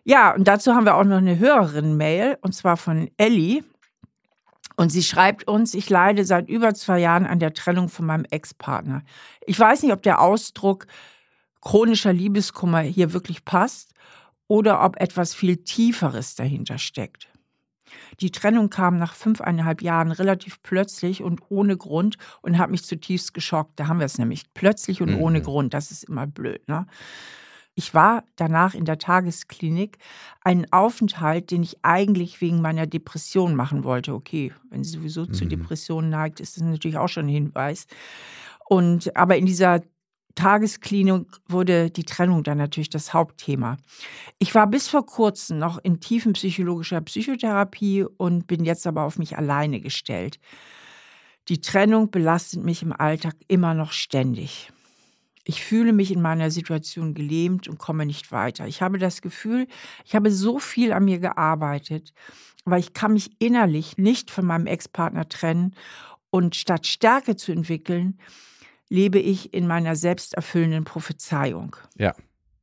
Ja, 0.04 0.34
und 0.34 0.48
dazu 0.48 0.74
haben 0.74 0.86
wir 0.86 0.94
auch 0.94 1.04
noch 1.04 1.18
eine 1.18 1.38
Hörerin-Mail, 1.38 2.38
und 2.40 2.54
zwar 2.54 2.78
von 2.78 3.11
Ellie. 3.18 3.62
Und 4.79 4.91
sie 4.91 5.03
schreibt 5.03 5.49
uns, 5.49 5.74
ich 5.74 5.91
leide 5.91 6.24
seit 6.24 6.49
über 6.49 6.72
zwei 6.72 7.01
Jahren 7.01 7.26
an 7.26 7.41
der 7.41 7.53
Trennung 7.53 7.89
von 7.89 8.07
meinem 8.07 8.24
Ex-Partner. 8.31 9.03
Ich 9.45 9.59
weiß 9.59 9.83
nicht, 9.83 9.93
ob 9.93 10.03
der 10.05 10.20
Ausdruck 10.20 10.87
chronischer 11.61 12.12
Liebeskummer 12.12 12.79
hier 12.79 13.12
wirklich 13.12 13.45
passt 13.45 13.93
oder 14.47 14.85
ob 14.85 15.01
etwas 15.01 15.35
viel 15.35 15.57
Tieferes 15.57 16.37
dahinter 16.37 16.79
steckt. 16.79 17.29
Die 18.20 18.31
Trennung 18.31 18.70
kam 18.70 18.99
nach 18.99 19.14
fünfeinhalb 19.14 19.83
Jahren 19.83 20.12
relativ 20.12 20.62
plötzlich 20.62 21.24
und 21.24 21.41
ohne 21.49 21.76
Grund 21.76 22.16
und 22.43 22.57
hat 22.57 22.70
mich 22.70 22.85
zutiefst 22.85 23.35
geschockt. 23.35 23.81
Da 23.81 23.89
haben 23.89 23.99
wir 23.99 24.07
es 24.07 24.18
nämlich. 24.18 24.45
Plötzlich 24.55 25.03
und 25.03 25.11
mhm. 25.11 25.20
ohne 25.20 25.43
Grund. 25.43 25.74
Das 25.74 25.91
ist 25.91 26.05
immer 26.05 26.29
blöd. 26.29 26.68
Ne? 26.68 26.87
Ich 27.79 27.95
war 27.95 28.24
danach 28.35 28.74
in 28.74 28.87
der 28.87 28.99
Tagesklinik, 28.99 29.99
einen 30.43 30.66
Aufenthalt, 30.72 31.53
den 31.53 31.62
ich 31.62 31.76
eigentlich 31.85 32.41
wegen 32.41 32.61
meiner 32.61 32.89
Depression 32.89 33.55
machen 33.55 33.85
wollte. 33.85 34.14
Okay, 34.14 34.53
wenn 34.68 34.83
sie 34.83 34.91
sowieso 34.91 35.26
mhm. 35.26 35.33
zu 35.33 35.47
Depressionen 35.47 36.11
neigt, 36.11 36.41
ist 36.41 36.57
das 36.57 36.64
natürlich 36.64 36.97
auch 36.97 37.07
schon 37.07 37.26
ein 37.26 37.29
Hinweis. 37.29 37.87
Und 38.68 39.16
aber 39.16 39.37
in 39.37 39.47
dieser 39.47 39.83
Tagesklinik 40.35 41.29
wurde 41.47 41.93
die 41.93 42.03
Trennung 42.03 42.43
dann 42.43 42.59
natürlich 42.59 42.91
das 42.91 43.14
Hauptthema. 43.14 43.76
Ich 44.41 44.57
war 44.57 44.66
bis 44.66 44.89
vor 44.89 45.07
kurzem 45.07 45.61
noch 45.61 45.79
in 45.79 46.01
tiefenpsychologischer 46.01 47.01
Psychotherapie 47.03 48.03
und 48.03 48.49
bin 48.49 48.64
jetzt 48.64 48.89
aber 48.89 49.05
auf 49.05 49.20
mich 49.20 49.39
alleine 49.39 49.81
gestellt. 49.81 50.41
Die 51.47 51.61
Trennung 51.61 52.11
belastet 52.11 52.64
mich 52.64 52.83
im 52.83 52.93
Alltag 52.93 53.37
immer 53.47 53.74
noch 53.74 53.93
ständig. 53.93 54.72
Ich 55.49 55.64
fühle 55.64 55.94
mich 55.94 56.12
in 56.12 56.20
meiner 56.20 56.51
Situation 56.51 57.14
gelähmt 57.14 57.68
und 57.68 57.78
komme 57.78 58.05
nicht 58.05 58.32
weiter. 58.32 58.66
Ich 58.66 58.82
habe 58.82 58.99
das 58.99 59.22
Gefühl, 59.22 59.66
ich 60.05 60.14
habe 60.14 60.30
so 60.30 60.59
viel 60.59 60.92
an 60.92 61.07
mir 61.07 61.20
gearbeitet, 61.20 62.12
aber 62.66 62.76
ich 62.76 62.92
kann 62.92 63.14
mich 63.14 63.30
innerlich 63.38 63.96
nicht 63.96 64.30
von 64.30 64.44
meinem 64.44 64.66
Ex-Partner 64.66 65.26
trennen 65.26 65.74
und 66.28 66.55
statt 66.55 66.86
Stärke 66.86 67.34
zu 67.34 67.51
entwickeln, 67.51 68.20
lebe 68.90 69.18
ich 69.18 69.55
in 69.55 69.66
meiner 69.66 69.96
selbsterfüllenden 69.96 70.84
Prophezeiung. 70.84 71.76
Ja. 71.96 72.14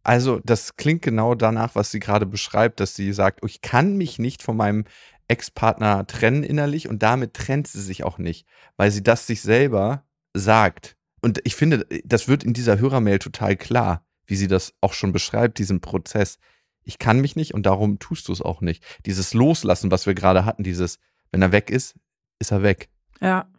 Also, 0.04 0.40
das 0.44 0.76
klingt 0.76 1.02
genau 1.02 1.34
danach, 1.34 1.74
was 1.74 1.90
sie 1.90 2.00
gerade 2.00 2.28
beschreibt, 2.28 2.80
dass 2.80 2.94
sie 2.94 3.12
sagt, 3.14 3.44
ich 3.44 3.62
kann 3.62 3.98
mich 3.98 4.20
nicht 4.20 4.44
von 4.44 4.56
meinem 4.56 4.86
Ex-Partner 5.28 6.06
trennen 6.06 6.44
innerlich 6.44 6.88
und 6.88 7.02
damit 7.02 7.34
trennt 7.34 7.66
sie 7.68 7.82
sich 7.82 8.04
auch 8.04 8.20
nicht, 8.20 8.46
weil 8.78 8.92
sie 8.92 9.02
das 9.02 9.26
sich 9.26 9.42
selber 9.42 10.06
sagt. 10.36 10.96
Und 11.22 11.40
ich 11.44 11.56
finde, 11.56 11.86
das 12.04 12.28
wird 12.28 12.44
in 12.44 12.54
dieser 12.54 12.80
Hörermail 12.80 13.20
total 13.20 13.56
klar, 13.56 14.06
wie 14.26 14.36
sie 14.36 14.48
das 14.48 14.74
auch 14.82 14.94
schon 14.94 15.12
beschreibt, 15.12 15.58
diesen 15.58 15.82
Prozess. 15.82 16.38
Ich 16.84 17.00
kann 17.00 17.20
mich 17.20 17.36
nicht 17.36 17.54
und 17.54 17.66
darum 17.66 18.00
tust 18.00 18.28
du 18.28 18.34
es 18.34 18.42
auch 18.42 18.62
nicht. 18.62 18.84
Dieses 19.06 19.34
Loslassen, 19.34 19.92
was 19.92 20.06
wir 20.06 20.14
gerade 20.14 20.46
hatten, 20.46 20.64
dieses, 20.64 21.00
wenn 21.32 21.42
er 21.42 21.52
weg 21.52 21.70
ist, 21.70 21.96
ist 22.40 22.52
er 22.52 22.62
weg. 22.62 22.90
Ja. 23.22 23.50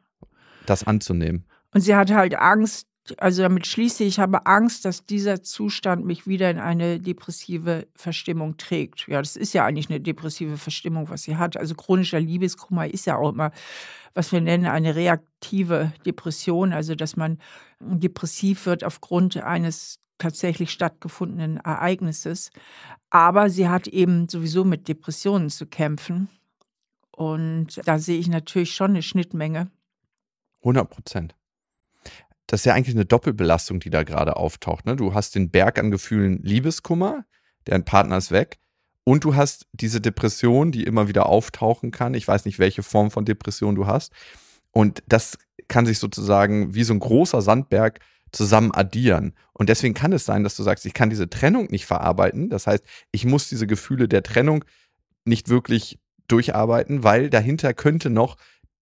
Das 0.66 0.84
anzunehmen. 0.84 1.46
Und 1.72 1.80
sie 1.80 1.94
hat 1.94 2.10
halt 2.10 2.36
Angst, 2.36 2.86
also 3.18 3.42
damit 3.42 3.66
schließe 3.66 4.04
ich, 4.04 4.14
ich 4.14 4.18
habe 4.18 4.46
Angst, 4.46 4.84
dass 4.84 5.04
dieser 5.04 5.42
Zustand 5.42 6.04
mich 6.04 6.26
wieder 6.26 6.50
in 6.50 6.58
eine 6.58 6.98
depressive 6.98 7.86
Verstimmung 7.94 8.56
trägt. 8.56 9.06
Ja, 9.08 9.20
das 9.20 9.36
ist 9.36 9.52
ja 9.52 9.64
eigentlich 9.64 9.90
eine 9.90 10.00
depressive 10.00 10.56
Verstimmung, 10.56 11.08
was 11.08 11.22
sie 11.22 11.36
hat. 11.36 11.56
Also 11.56 11.74
chronischer 11.74 12.20
Liebeskummer 12.20 12.86
ist 12.88 13.06
ja 13.06 13.16
auch 13.16 13.30
immer, 13.30 13.52
was 14.14 14.32
wir 14.32 14.40
nennen, 14.40 14.66
eine 14.66 14.94
reaktive 14.96 15.92
Depression, 16.04 16.72
also 16.72 16.94
dass 16.94 17.16
man 17.16 17.38
depressiv 17.80 18.66
wird 18.66 18.84
aufgrund 18.84 19.36
eines 19.36 20.00
tatsächlich 20.18 20.70
stattgefundenen 20.70 21.58
Ereignisses. 21.58 22.50
Aber 23.10 23.50
sie 23.50 23.68
hat 23.68 23.86
eben 23.86 24.28
sowieso 24.28 24.64
mit 24.64 24.88
Depressionen 24.88 25.50
zu 25.50 25.66
kämpfen. 25.66 26.28
Und 27.12 27.80
da 27.84 27.98
sehe 27.98 28.18
ich 28.18 28.28
natürlich 28.28 28.74
schon 28.74 28.90
eine 28.90 29.02
Schnittmenge. 29.02 29.70
100 30.60 30.90
Prozent 30.90 31.34
das 32.46 32.60
ist 32.60 32.64
ja 32.64 32.74
eigentlich 32.74 32.94
eine 32.94 33.04
Doppelbelastung, 33.04 33.80
die 33.80 33.90
da 33.90 34.02
gerade 34.02 34.36
auftaucht. 34.36 34.86
Ne? 34.86 34.96
Du 34.96 35.14
hast 35.14 35.34
den 35.34 35.50
Berg 35.50 35.78
an 35.78 35.90
Gefühlen 35.90 36.42
Liebeskummer, 36.42 37.24
dein 37.64 37.84
Partner 37.84 38.18
ist 38.18 38.30
weg. 38.30 38.58
Und 39.04 39.24
du 39.24 39.36
hast 39.36 39.66
diese 39.72 40.00
Depression, 40.00 40.72
die 40.72 40.82
immer 40.82 41.06
wieder 41.06 41.26
auftauchen 41.26 41.92
kann. 41.92 42.14
Ich 42.14 42.26
weiß 42.26 42.44
nicht, 42.44 42.58
welche 42.58 42.82
Form 42.82 43.10
von 43.10 43.24
Depression 43.24 43.76
du 43.76 43.86
hast. 43.86 44.12
Und 44.72 45.02
das 45.06 45.38
kann 45.68 45.86
sich 45.86 45.98
sozusagen 45.98 46.74
wie 46.74 46.82
so 46.82 46.92
ein 46.92 46.98
großer 46.98 47.40
Sandberg 47.40 48.00
zusammen 48.32 48.72
addieren. 48.72 49.34
Und 49.52 49.68
deswegen 49.68 49.94
kann 49.94 50.12
es 50.12 50.24
sein, 50.24 50.42
dass 50.44 50.56
du 50.56 50.62
sagst, 50.62 50.86
ich 50.86 50.94
kann 50.94 51.10
diese 51.10 51.30
Trennung 51.30 51.68
nicht 51.70 51.86
verarbeiten. 51.86 52.50
Das 52.50 52.66
heißt, 52.66 52.84
ich 53.12 53.24
muss 53.24 53.48
diese 53.48 53.66
Gefühle 53.66 54.08
der 54.08 54.22
Trennung 54.22 54.64
nicht 55.24 55.48
wirklich 55.48 55.98
durcharbeiten, 56.28 57.04
weil 57.04 57.30
dahinter 57.30 57.74
könnte 57.74 58.10
noch 58.10 58.36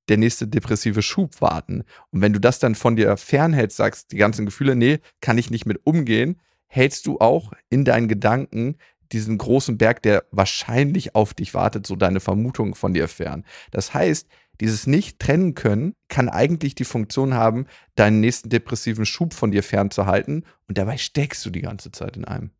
der 0.08 0.18
nächste 0.18 0.46
depressive 0.46 1.02
Schub 1.02 1.40
warten. 1.40 1.84
Und 2.10 2.20
wenn 2.20 2.32
du 2.32 2.40
das 2.40 2.58
dann 2.58 2.74
von 2.74 2.96
dir 2.96 3.16
fernhältst, 3.16 3.76
sagst, 3.76 4.12
die 4.12 4.16
ganzen 4.16 4.46
Gefühle, 4.46 4.76
nee, 4.76 5.00
kann 5.20 5.38
ich 5.38 5.50
nicht 5.50 5.66
mit 5.66 5.86
umgehen, 5.86 6.40
hältst 6.66 7.06
du 7.06 7.18
auch 7.18 7.52
in 7.70 7.84
deinen 7.84 8.08
Gedanken 8.08 8.76
diesen 9.12 9.38
großen 9.38 9.78
Berg, 9.78 10.02
der 10.02 10.24
wahrscheinlich 10.30 11.14
auf 11.14 11.34
dich 11.34 11.54
wartet, 11.54 11.86
so 11.86 11.94
deine 11.94 12.20
Vermutungen 12.20 12.74
von 12.74 12.94
dir 12.94 13.06
fern. 13.08 13.44
Das 13.70 13.94
heißt, 13.94 14.28
dieses 14.60 14.86
nicht 14.86 15.18
trennen 15.18 15.54
können 15.54 15.94
kann 16.08 16.28
eigentlich 16.28 16.74
die 16.74 16.84
Funktion 16.84 17.34
haben, 17.34 17.66
deinen 17.96 18.20
nächsten 18.20 18.50
depressiven 18.50 19.06
Schub 19.06 19.34
von 19.34 19.50
dir 19.50 19.62
fernzuhalten 19.62 20.44
und 20.68 20.78
dabei 20.78 20.96
steckst 20.96 21.44
du 21.44 21.50
die 21.50 21.62
ganze 21.62 21.90
Zeit 21.90 22.16
in 22.16 22.24
einem. 22.24 22.50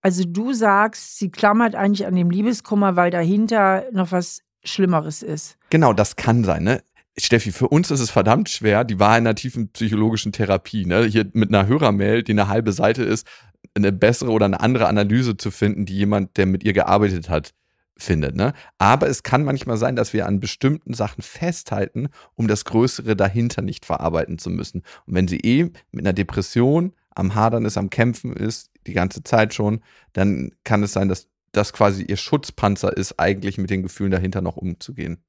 Also 0.00 0.24
du 0.24 0.52
sagst, 0.52 1.18
sie 1.18 1.30
klammert 1.30 1.74
eigentlich 1.74 2.06
an 2.06 2.16
dem 2.16 2.30
Liebeskummer, 2.30 2.96
weil 2.96 3.10
dahinter 3.10 3.84
noch 3.92 4.12
was 4.12 4.42
Schlimmeres 4.64 5.22
ist. 5.22 5.58
Genau, 5.70 5.92
das 5.92 6.16
kann 6.16 6.44
sein. 6.44 6.64
Ne? 6.64 6.82
Steffi, 7.18 7.52
für 7.52 7.68
uns 7.68 7.90
ist 7.90 8.00
es 8.00 8.10
verdammt 8.10 8.48
schwer, 8.48 8.84
die 8.84 8.98
Wahl 8.98 9.18
einer 9.18 9.34
tiefen 9.34 9.68
psychologischen 9.68 10.32
Therapie, 10.32 10.86
ne, 10.86 11.04
hier 11.04 11.28
mit 11.34 11.50
einer 11.50 11.66
Hörermail, 11.66 12.22
die 12.22 12.32
eine 12.32 12.48
halbe 12.48 12.72
Seite 12.72 13.02
ist, 13.02 13.26
eine 13.74 13.92
bessere 13.92 14.30
oder 14.30 14.46
eine 14.46 14.60
andere 14.60 14.86
Analyse 14.86 15.36
zu 15.36 15.50
finden, 15.50 15.84
die 15.84 15.96
jemand, 15.96 16.36
der 16.36 16.46
mit 16.46 16.64
ihr 16.64 16.72
gearbeitet 16.72 17.28
hat, 17.28 17.52
findet. 17.96 18.34
Ne? 18.34 18.52
Aber 18.78 19.08
es 19.08 19.22
kann 19.22 19.44
manchmal 19.44 19.76
sein, 19.76 19.96
dass 19.96 20.12
wir 20.12 20.26
an 20.26 20.40
bestimmten 20.40 20.94
Sachen 20.94 21.22
festhalten, 21.22 22.08
um 22.34 22.48
das 22.48 22.64
Größere 22.64 23.16
dahinter 23.16 23.62
nicht 23.62 23.84
verarbeiten 23.84 24.38
zu 24.38 24.50
müssen. 24.50 24.82
Und 25.06 25.14
wenn 25.14 25.28
sie 25.28 25.38
eh 25.38 25.70
mit 25.90 26.04
einer 26.04 26.12
Depression 26.12 26.92
am 27.10 27.34
Hadern 27.34 27.64
ist, 27.64 27.76
am 27.76 27.90
Kämpfen 27.90 28.32
ist, 28.32 28.70
die 28.86 28.94
ganze 28.94 29.22
Zeit 29.22 29.54
schon, 29.54 29.80
dann 30.12 30.52
kann 30.64 30.82
es 30.82 30.92
sein, 30.92 31.08
dass 31.08 31.28
das 31.52 31.72
quasi 31.72 32.02
ihr 32.02 32.16
Schutzpanzer 32.16 32.96
ist, 32.96 33.20
eigentlich 33.20 33.58
mit 33.58 33.70
den 33.70 33.82
Gefühlen 33.82 34.10
dahinter 34.10 34.40
noch 34.40 34.56
umzugehen. 34.56 35.22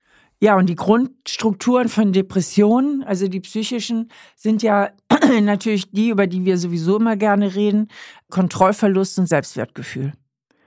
Ja, 0.44 0.58
und 0.58 0.68
die 0.68 0.76
Grundstrukturen 0.76 1.88
von 1.88 2.12
Depressionen, 2.12 3.02
also 3.06 3.30
die 3.30 3.40
psychischen, 3.40 4.10
sind 4.36 4.62
ja 4.62 4.90
natürlich 5.42 5.90
die, 5.92 6.10
über 6.10 6.28
die 6.28 6.44
wir 6.44 6.58
sowieso 6.58 6.98
immer 6.98 7.16
gerne 7.16 7.56
reden, 7.56 7.88
Kontrollverlust 8.30 9.20
und 9.20 9.30
Selbstwertgefühl. 9.30 10.12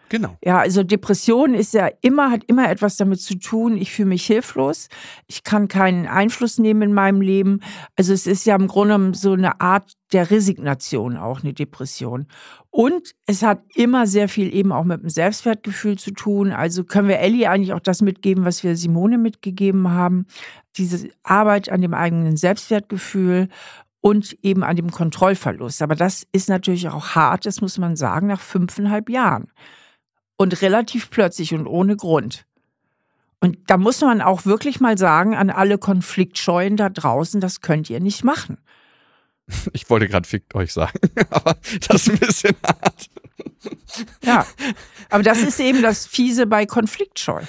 Genau. 0.09 0.37
Ja, 0.45 0.61
also 0.61 0.85
Depression 0.85 1.55
ist 1.55 1.75
ja 1.75 1.89
immer, 2.01 2.31
hat 2.31 2.45
immer 2.45 2.71
etwas 2.71 2.97
damit 2.97 3.21
zu 3.21 3.37
tun, 3.39 3.77
ich 3.77 3.91
fühle 3.91 4.11
mich 4.11 4.25
hilflos, 4.25 4.89
ich 5.27 5.43
kann 5.43 5.67
keinen 5.67 6.07
Einfluss 6.07 6.59
nehmen 6.59 6.83
in 6.83 6.93
meinem 6.93 7.21
Leben. 7.21 7.61
Also 7.97 8.13
es 8.13 8.27
ist 8.27 8.47
ja 8.47 8.55
im 8.55 8.69
Grunde 8.69 9.17
so 9.19 9.33
eine 9.33 9.61
Art 9.61 9.95
der 10.13 10.31
Resignation 10.31 11.17
auch, 11.17 11.43
eine 11.43 11.53
Depression. 11.55 12.27
Und 12.71 13.15
es 13.27 13.43
hat 13.43 13.63
immer 13.75 14.07
sehr 14.07 14.29
viel 14.29 14.55
eben 14.55 14.71
auch 14.71 14.85
mit 14.85 15.03
dem 15.03 15.09
Selbstwertgefühl 15.09 15.99
zu 15.99 16.13
tun. 16.13 16.53
Also 16.53 16.85
können 16.85 17.09
wir 17.09 17.19
Ellie 17.19 17.51
eigentlich 17.51 17.73
auch 17.73 17.81
das 17.81 18.01
mitgeben, 18.01 18.45
was 18.45 18.63
wir 18.63 18.77
Simone 18.77 19.19
mitgegeben 19.19 19.91
haben. 19.91 20.27
Diese 20.77 21.09
Arbeit 21.25 21.69
an 21.69 21.81
dem 21.81 21.95
eigenen 21.95 22.37
Selbstwertgefühl 22.37 23.49
und 24.01 24.37
eben 24.43 24.63
an 24.63 24.77
dem 24.77 24.93
Kontrollverlust. 24.93 25.83
Aber 25.83 25.97
das 25.97 26.29
ist 26.31 26.49
natürlich 26.49 26.89
auch 26.89 27.17
hart, 27.17 27.45
das 27.45 27.61
muss 27.61 27.77
man 27.79 27.97
sagen, 27.97 28.29
nach 28.29 28.41
fünfeinhalb 28.41 29.11
Jahren 29.11 29.49
und 30.37 30.61
relativ 30.63 31.11
plötzlich 31.11 31.55
und 31.55 31.67
ohne 31.67 31.97
Grund. 31.97 32.47
Und 33.41 33.59
da 33.67 33.77
muss 33.77 34.01
man 34.01 34.21
auch 34.23 34.47
wirklich 34.47 34.81
mal 34.81 34.97
sagen 34.97 35.35
an 35.35 35.51
alle 35.51 35.79
Konfliktscheuen 35.79 36.77
da 36.77 36.89
draußen, 36.89 37.41
das 37.41 37.61
könnt 37.61 37.91
ihr 37.91 38.01
nicht 38.01 38.25
machen. 38.25 38.59
Ich 39.73 39.89
wollte 39.91 40.09
gerade 40.09 40.29
fickt 40.29 40.55
euch 40.55 40.73
sagen, 40.73 40.99
aber 41.31 41.57
das 41.89 42.07
ist 42.07 42.11
ein 42.11 42.19
bisschen 42.19 42.57
hart. 42.65 43.11
Ja, 44.23 44.47
aber 45.11 45.23
das 45.23 45.43
ist 45.43 45.61
eben 45.61 45.83
das 45.83 46.07
Fiese 46.07 46.47
bei 46.47 46.67
Konfliktscheu. 46.67 47.43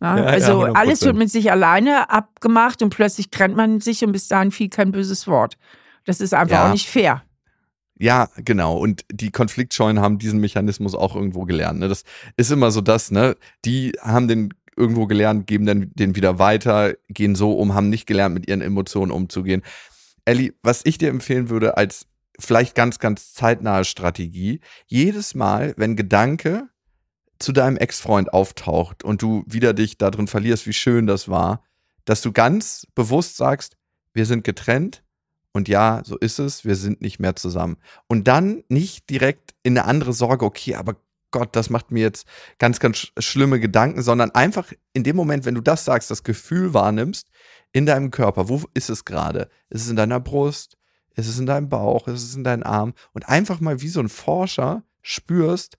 Ja, 0.00 0.18
ja, 0.18 0.24
also 0.24 0.66
ja, 0.66 0.72
alles 0.72 1.02
wird 1.02 1.14
mit 1.14 1.30
sich 1.30 1.52
alleine 1.52 2.10
abgemacht 2.10 2.82
und 2.82 2.90
plötzlich 2.90 3.30
trennt 3.30 3.56
man 3.56 3.80
sich 3.80 4.04
und 4.04 4.10
bis 4.10 4.26
dahin 4.26 4.50
fiel 4.50 4.68
kein 4.68 4.90
böses 4.90 5.28
Wort. 5.28 5.56
Das 6.04 6.20
ist 6.20 6.34
einfach 6.34 6.66
auch 6.66 6.72
nicht 6.72 6.88
fair. 6.88 7.22
Ja, 8.02 8.30
genau. 8.36 8.78
Und 8.78 9.04
die 9.12 9.30
Konfliktscheuen 9.30 10.00
haben 10.00 10.18
diesen 10.18 10.40
Mechanismus 10.40 10.96
auch 10.96 11.14
irgendwo 11.14 11.44
gelernt. 11.44 11.78
Ne? 11.78 11.86
Das 11.86 12.02
ist 12.36 12.50
immer 12.50 12.72
so 12.72 12.80
das, 12.80 13.12
ne? 13.12 13.36
Die 13.64 13.92
haben 14.00 14.26
den 14.26 14.52
irgendwo 14.76 15.06
gelernt, 15.06 15.46
geben 15.46 15.66
dann 15.66 15.92
den 15.94 16.16
wieder 16.16 16.40
weiter, 16.40 16.94
gehen 17.08 17.36
so 17.36 17.52
um, 17.52 17.74
haben 17.74 17.90
nicht 17.90 18.08
gelernt, 18.08 18.34
mit 18.34 18.48
ihren 18.48 18.60
Emotionen 18.60 19.12
umzugehen. 19.12 19.62
Ellie, 20.24 20.52
was 20.64 20.80
ich 20.82 20.98
dir 20.98 21.10
empfehlen 21.10 21.48
würde 21.48 21.76
als 21.76 22.08
vielleicht 22.40 22.74
ganz, 22.74 22.98
ganz 22.98 23.34
zeitnahe 23.34 23.84
Strategie, 23.84 24.58
jedes 24.88 25.36
Mal, 25.36 25.72
wenn 25.76 25.94
Gedanke 25.94 26.68
zu 27.38 27.52
deinem 27.52 27.76
Ex-Freund 27.76 28.32
auftaucht 28.32 29.04
und 29.04 29.22
du 29.22 29.44
wieder 29.46 29.74
dich 29.74 29.96
darin 29.96 30.26
verlierst, 30.26 30.66
wie 30.66 30.72
schön 30.72 31.06
das 31.06 31.28
war, 31.28 31.62
dass 32.04 32.20
du 32.20 32.32
ganz 32.32 32.84
bewusst 32.96 33.36
sagst, 33.36 33.76
wir 34.12 34.26
sind 34.26 34.42
getrennt, 34.42 35.04
und 35.52 35.68
ja, 35.68 36.02
so 36.04 36.16
ist 36.16 36.38
es, 36.38 36.64
wir 36.64 36.76
sind 36.76 37.02
nicht 37.02 37.20
mehr 37.20 37.36
zusammen. 37.36 37.76
Und 38.08 38.26
dann 38.26 38.64
nicht 38.68 39.10
direkt 39.10 39.54
in 39.62 39.76
eine 39.76 39.86
andere 39.86 40.12
Sorge, 40.12 40.44
okay, 40.44 40.74
aber 40.76 40.96
Gott, 41.30 41.56
das 41.56 41.70
macht 41.70 41.90
mir 41.90 42.00
jetzt 42.00 42.26
ganz, 42.58 42.78
ganz 42.78 43.08
schlimme 43.18 43.58
Gedanken, 43.58 44.02
sondern 44.02 44.30
einfach 44.32 44.72
in 44.92 45.02
dem 45.02 45.16
Moment, 45.16 45.44
wenn 45.44 45.54
du 45.54 45.60
das 45.62 45.84
sagst, 45.84 46.10
das 46.10 46.24
Gefühl 46.24 46.74
wahrnimmst 46.74 47.28
in 47.72 47.86
deinem 47.86 48.10
Körper, 48.10 48.48
wo 48.48 48.62
ist 48.74 48.90
es 48.90 49.04
gerade? 49.04 49.48
Ist 49.70 49.82
es 49.82 49.90
in 49.90 49.96
deiner 49.96 50.20
Brust? 50.20 50.76
Ist 51.14 51.28
es 51.28 51.38
in 51.38 51.46
deinem 51.46 51.68
Bauch? 51.68 52.06
Ist 52.06 52.22
es 52.22 52.34
in 52.34 52.44
deinem 52.44 52.62
Arm? 52.62 52.94
Und 53.12 53.28
einfach 53.28 53.60
mal 53.60 53.80
wie 53.80 53.88
so 53.88 54.00
ein 54.00 54.08
Forscher 54.08 54.84
spürst, 55.00 55.78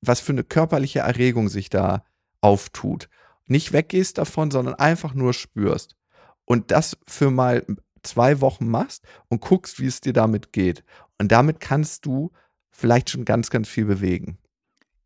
was 0.00 0.20
für 0.20 0.32
eine 0.32 0.44
körperliche 0.44 1.00
Erregung 1.00 1.48
sich 1.48 1.70
da 1.70 2.04
auftut. 2.40 3.08
Nicht 3.46 3.72
weggehst 3.72 4.18
davon, 4.18 4.50
sondern 4.50 4.74
einfach 4.74 5.14
nur 5.14 5.34
spürst. 5.34 5.96
Und 6.44 6.70
das 6.70 6.96
für 7.06 7.30
mal 7.30 7.66
zwei 8.08 8.40
Wochen 8.40 8.68
machst 8.68 9.04
und 9.28 9.40
guckst, 9.40 9.80
wie 9.80 9.86
es 9.86 10.00
dir 10.00 10.12
damit 10.12 10.52
geht. 10.52 10.84
Und 11.18 11.32
damit 11.32 11.60
kannst 11.60 12.06
du 12.06 12.30
vielleicht 12.70 13.10
schon 13.10 13.24
ganz, 13.24 13.50
ganz 13.50 13.68
viel 13.68 13.84
bewegen. 13.84 14.38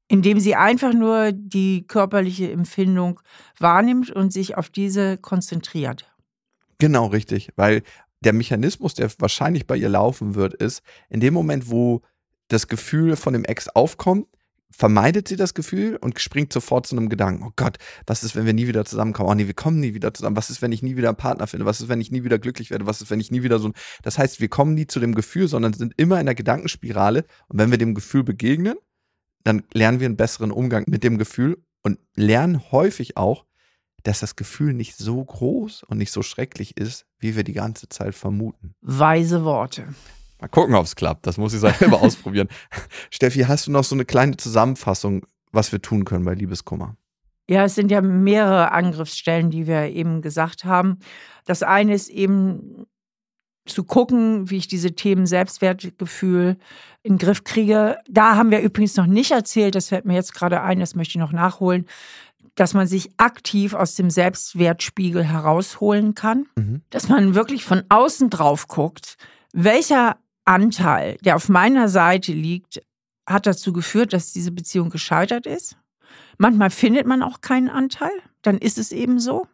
Indem 0.09 0.41
sie 0.41 0.55
einfach 0.55 0.93
nur 0.93 1.33
die 1.33 1.87
körperliche 1.87 2.51
Empfindung 2.51 3.21
wahrnimmt 3.59 4.11
und 4.11 4.33
sich 4.33 4.57
auf 4.57 4.69
diese 4.69 5.17
konzentriert. 5.17 6.13
Genau, 6.79 7.07
richtig. 7.07 7.51
Weil 7.57 7.83
der 8.21 8.33
Mechanismus, 8.33 8.95
der 8.95 9.11
wahrscheinlich 9.19 9.67
bei 9.67 9.77
ihr 9.77 9.89
laufen 9.89 10.35
wird, 10.35 10.55
ist, 10.55 10.83
in 11.09 11.21
dem 11.21 11.35
Moment, 11.35 11.71
wo 11.71 12.03
das 12.49 12.69
Gefühl 12.69 13.17
von 13.17 13.33
dem 13.33 13.45
Ex 13.45 13.69
aufkommt, 13.69 14.27
vermeidet 14.75 15.29
sie 15.29 15.37
das 15.37 15.55
Gefühl 15.55 15.97
und 15.97 16.19
springt 16.19 16.53
sofort 16.53 16.87
zu 16.87 16.97
einem 16.97 17.09
Gedanken, 17.09 17.45
oh 17.45 17.53
Gott, 17.57 17.79
was 18.07 18.25
ist, 18.25 18.35
wenn 18.35 18.47
wir 18.47 18.53
nie 18.53 18.67
wieder 18.67 18.85
zusammenkommen? 18.85 19.29
Oh 19.29 19.35
nee, 19.35 19.47
wir 19.47 19.55
kommen 19.55 19.81
nie 19.81 19.95
wieder 19.95 20.13
zusammen. 20.15 20.37
Was 20.37 20.51
ist, 20.51 20.63
wenn 20.63 20.73
ich 20.73 20.83
nie 20.83 20.97
wieder 20.97 21.09
einen 21.09 21.17
Partner 21.17 21.47
finde? 21.47 21.67
Was 21.67 21.81
ist, 21.81 21.89
wenn 21.89 22.01
ich 22.01 22.11
nie 22.11 22.25
wieder 22.25 22.39
glücklich 22.39 22.71
werde? 22.71 22.87
Was 22.87 23.01
ist, 23.01 23.11
wenn 23.11 23.21
ich 23.21 23.31
nie 23.31 23.43
wieder 23.43 23.59
so 23.59 23.69
ein... 23.69 23.75
Das 24.03 24.19
heißt, 24.19 24.41
wir 24.41 24.49
kommen 24.49 24.75
nie 24.75 24.87
zu 24.87 25.01
dem 25.01 25.15
Gefühl, 25.15 25.49
sondern 25.49 25.73
sind 25.73 25.95
immer 25.97 26.19
in 26.19 26.27
der 26.27 26.35
Gedankenspirale. 26.35 27.25
Und 27.49 27.59
wenn 27.59 27.71
wir 27.71 27.79
dem 27.79 27.95
Gefühl 27.95 28.25
begegnen, 28.25 28.77
dann 29.45 29.63
lernen 29.73 30.01
wir 30.01 30.07
einen 30.07 30.17
besseren 30.17 30.51
Umgang 30.51 30.85
mit 30.87 31.05
dem 31.05 31.19
Gefühl 31.19 31.63
und 31.83 31.99
lernen 32.15 32.71
häufig 32.71 33.17
auch, 33.17 33.45
dass 34.03 34.21
das 34.21 34.37
Gefühl 34.37 34.73
nicht 34.73 34.97
so 34.97 35.25
groß 35.25 35.85
und 35.85 35.99
nicht 35.99 36.11
so 36.11 36.23
schrecklich 36.23 36.77
ist, 36.77 37.07
wie 37.19 37.37
wir 37.37 37.45
die 37.45 37.53
ganze 37.53 37.89
Zeit 37.89 38.15
vermuten. 38.15 38.75
Weise 38.81 39.45
Worte. 39.45 39.87
Mal 40.43 40.49
gucken, 40.49 40.75
ob 40.75 40.85
es 40.85 40.97
klappt. 40.97 41.27
Das 41.27 41.39
muss 41.39 41.55
ich 41.55 41.61
selber 41.79 42.03
ausprobieren. 42.03 42.49
Steffi, 43.11 43.43
hast 43.43 43.69
du 43.69 43.71
noch 43.71 43.85
so 43.85 43.95
eine 43.95 44.05
kleine 44.05 44.37
Zusammenfassung, 44.37 45.25
was 45.53 45.71
wir 45.71 45.81
tun 45.81 46.05
können 46.05 46.25
bei 46.25 46.35
Liebeskummer? 46.35 46.97
Ja, 47.49 47.65
es 47.65 47.77
sind 47.77 47.91
ja 47.91 48.01
mehrere 48.01 48.73
Angriffsstellen, 48.73 49.51
die 49.51 49.67
wir 49.67 49.85
eben 49.91 50.21
gesagt 50.21 50.65
haben. 50.65 50.99
Das 51.45 51.63
eine 51.63 51.95
ist 51.95 52.09
eben 52.09 52.87
zu 53.67 53.85
gucken, 53.85 54.51
wie 54.51 54.57
ich 54.57 54.67
diese 54.67 54.95
Themen 54.97 55.27
Selbstwertgefühl 55.27 56.57
in 57.05 57.15
den 57.15 57.19
Griff 57.19 57.45
kriege. 57.45 57.99
Da 58.09 58.35
haben 58.35 58.51
wir 58.51 58.61
übrigens 58.61 58.97
noch 58.97 59.07
nicht 59.07 59.31
erzählt, 59.31 59.77
das 59.77 59.89
fällt 59.89 60.05
mir 60.05 60.15
jetzt 60.15 60.35
gerade 60.35 60.63
ein, 60.63 60.81
das 60.81 60.97
möchte 60.97 61.13
ich 61.13 61.21
noch 61.21 61.33
nachholen, 61.33 61.87
dass 62.57 62.75
man 62.75 62.89
sich 62.89 63.11
aktiv 63.17 63.75
aus 63.75 63.95
dem 63.95 64.11
Selbstwertspiegel 64.11 65.23
herausholen 65.23 66.17
kann, 66.17 66.47
mhm. 66.57 66.83
dass 66.91 67.09
man 67.09 67.37
wirklich 67.37 67.65
von 67.65 67.85
außen 67.89 68.31
drauf 68.31 68.67
guckt, 68.67 69.17
welcher 69.53 70.17
Anteil, 70.45 71.17
der 71.25 71.37
auf 71.37 71.49
meiner 71.49 71.89
Seite 71.89 72.33
liegt, 72.33 72.83
hat 73.27 73.47
dazu 73.47 73.73
geführt, 73.73 74.13
dass 74.13 74.33
diese 74.33 74.53
Beziehung 74.53 74.91
gescheitert 74.91 75.47
ist. 75.47 75.77
Manchmal 76.39 76.71
findet 76.71 77.07
man 77.07 77.23
auch 77.23 77.41
keinen 77.41 77.69
Anteil, 77.69 78.13
dann 78.43 78.59
ist 78.59 78.79
es 78.79 78.93
eben 78.93 79.21
so. 79.21 79.47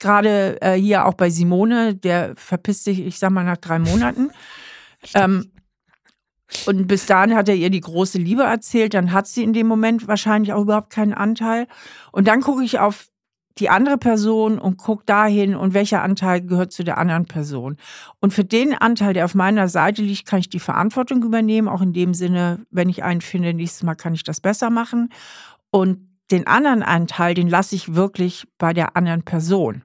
Gerade 0.00 0.60
äh, 0.60 0.74
hier 0.74 1.06
auch 1.06 1.14
bei 1.14 1.30
Simone, 1.30 1.94
der 1.94 2.34
verpisst 2.36 2.84
sich, 2.84 3.00
ich 3.00 3.18
sag 3.18 3.30
mal, 3.30 3.44
nach 3.44 3.56
drei 3.56 3.78
Monaten. 3.78 4.30
ähm, 5.14 5.50
und 6.66 6.86
bis 6.86 7.06
dahin 7.06 7.34
hat 7.34 7.48
er 7.48 7.56
ihr 7.56 7.70
die 7.70 7.80
große 7.80 8.18
Liebe 8.18 8.42
erzählt, 8.42 8.94
dann 8.94 9.12
hat 9.12 9.26
sie 9.26 9.42
in 9.42 9.52
dem 9.52 9.66
Moment 9.66 10.08
wahrscheinlich 10.08 10.52
auch 10.52 10.62
überhaupt 10.62 10.90
keinen 10.90 11.12
Anteil. 11.12 11.66
Und 12.10 12.26
dann 12.26 12.40
gucke 12.40 12.64
ich 12.64 12.78
auf 12.78 13.06
die 13.58 13.70
andere 13.70 13.98
Person 13.98 14.58
und 14.58 14.76
gucke 14.76 15.04
dahin 15.06 15.54
und 15.54 15.74
welcher 15.74 16.02
Anteil 16.02 16.40
gehört 16.40 16.72
zu 16.72 16.84
der 16.84 16.98
anderen 16.98 17.26
Person. 17.26 17.76
Und 18.20 18.32
für 18.32 18.44
den 18.44 18.74
Anteil, 18.74 19.14
der 19.14 19.24
auf 19.24 19.34
meiner 19.34 19.68
Seite 19.68 20.02
liegt, 20.02 20.26
kann 20.26 20.40
ich 20.40 20.48
die 20.48 20.60
Verantwortung 20.60 21.22
übernehmen, 21.22 21.68
auch 21.68 21.82
in 21.82 21.92
dem 21.92 22.14
Sinne, 22.14 22.64
wenn 22.70 22.88
ich 22.88 23.04
einen 23.04 23.20
finde, 23.20 23.54
nächstes 23.54 23.82
Mal 23.82 23.94
kann 23.94 24.14
ich 24.14 24.24
das 24.24 24.40
besser 24.40 24.70
machen. 24.70 25.10
Und 25.70 26.08
den 26.30 26.46
anderen 26.46 26.82
Anteil, 26.82 27.34
den 27.34 27.48
lasse 27.48 27.74
ich 27.74 27.94
wirklich 27.94 28.46
bei 28.58 28.72
der 28.72 28.96
anderen 28.96 29.22
Person 29.22 29.82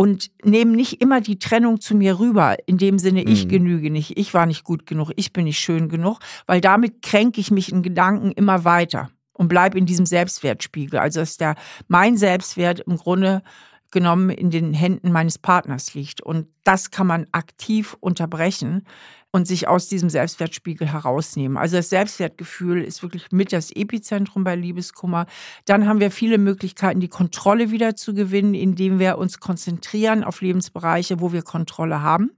und 0.00 0.30
nehme 0.44 0.76
nicht 0.76 1.02
immer 1.02 1.20
die 1.20 1.38
Trennung 1.38 1.80
zu 1.80 1.94
mir 1.94 2.18
rüber. 2.18 2.56
In 2.66 2.78
dem 2.78 2.98
Sinne, 2.98 3.22
ich 3.22 3.44
mhm. 3.44 3.48
genüge 3.50 3.90
nicht, 3.90 4.16
ich 4.18 4.32
war 4.32 4.46
nicht 4.46 4.64
gut 4.64 4.86
genug, 4.86 5.10
ich 5.16 5.32
bin 5.32 5.44
nicht 5.44 5.58
schön 5.58 5.88
genug, 5.88 6.20
weil 6.46 6.60
damit 6.60 7.02
kränke 7.02 7.40
ich 7.40 7.50
mich 7.50 7.70
in 7.70 7.82
Gedanken 7.82 8.32
immer 8.32 8.64
weiter 8.64 9.10
und 9.40 9.48
bleibe 9.48 9.78
in 9.78 9.86
diesem 9.86 10.04
Selbstwertspiegel. 10.04 11.00
Also 11.00 11.22
ist 11.22 11.40
der 11.40 11.54
mein 11.88 12.18
Selbstwert 12.18 12.80
im 12.80 12.98
Grunde 12.98 13.42
genommen 13.90 14.28
in 14.28 14.50
den 14.50 14.74
Händen 14.74 15.12
meines 15.12 15.38
Partners 15.38 15.94
liegt. 15.94 16.20
Und 16.20 16.46
das 16.62 16.90
kann 16.90 17.06
man 17.06 17.26
aktiv 17.32 17.96
unterbrechen 18.00 18.84
und 19.30 19.48
sich 19.48 19.66
aus 19.66 19.88
diesem 19.88 20.10
Selbstwertspiegel 20.10 20.92
herausnehmen. 20.92 21.56
Also 21.56 21.78
das 21.78 21.88
Selbstwertgefühl 21.88 22.84
ist 22.84 23.02
wirklich 23.02 23.32
mit 23.32 23.50
das 23.50 23.70
Epizentrum 23.70 24.44
bei 24.44 24.56
Liebeskummer. 24.56 25.24
Dann 25.64 25.88
haben 25.88 26.00
wir 26.00 26.10
viele 26.10 26.36
Möglichkeiten, 26.36 27.00
die 27.00 27.08
Kontrolle 27.08 27.70
wieder 27.70 27.96
zu 27.96 28.12
gewinnen, 28.12 28.52
indem 28.52 28.98
wir 28.98 29.16
uns 29.16 29.40
konzentrieren 29.40 30.22
auf 30.22 30.42
Lebensbereiche, 30.42 31.18
wo 31.22 31.32
wir 31.32 31.40
Kontrolle 31.40 32.02
haben 32.02 32.30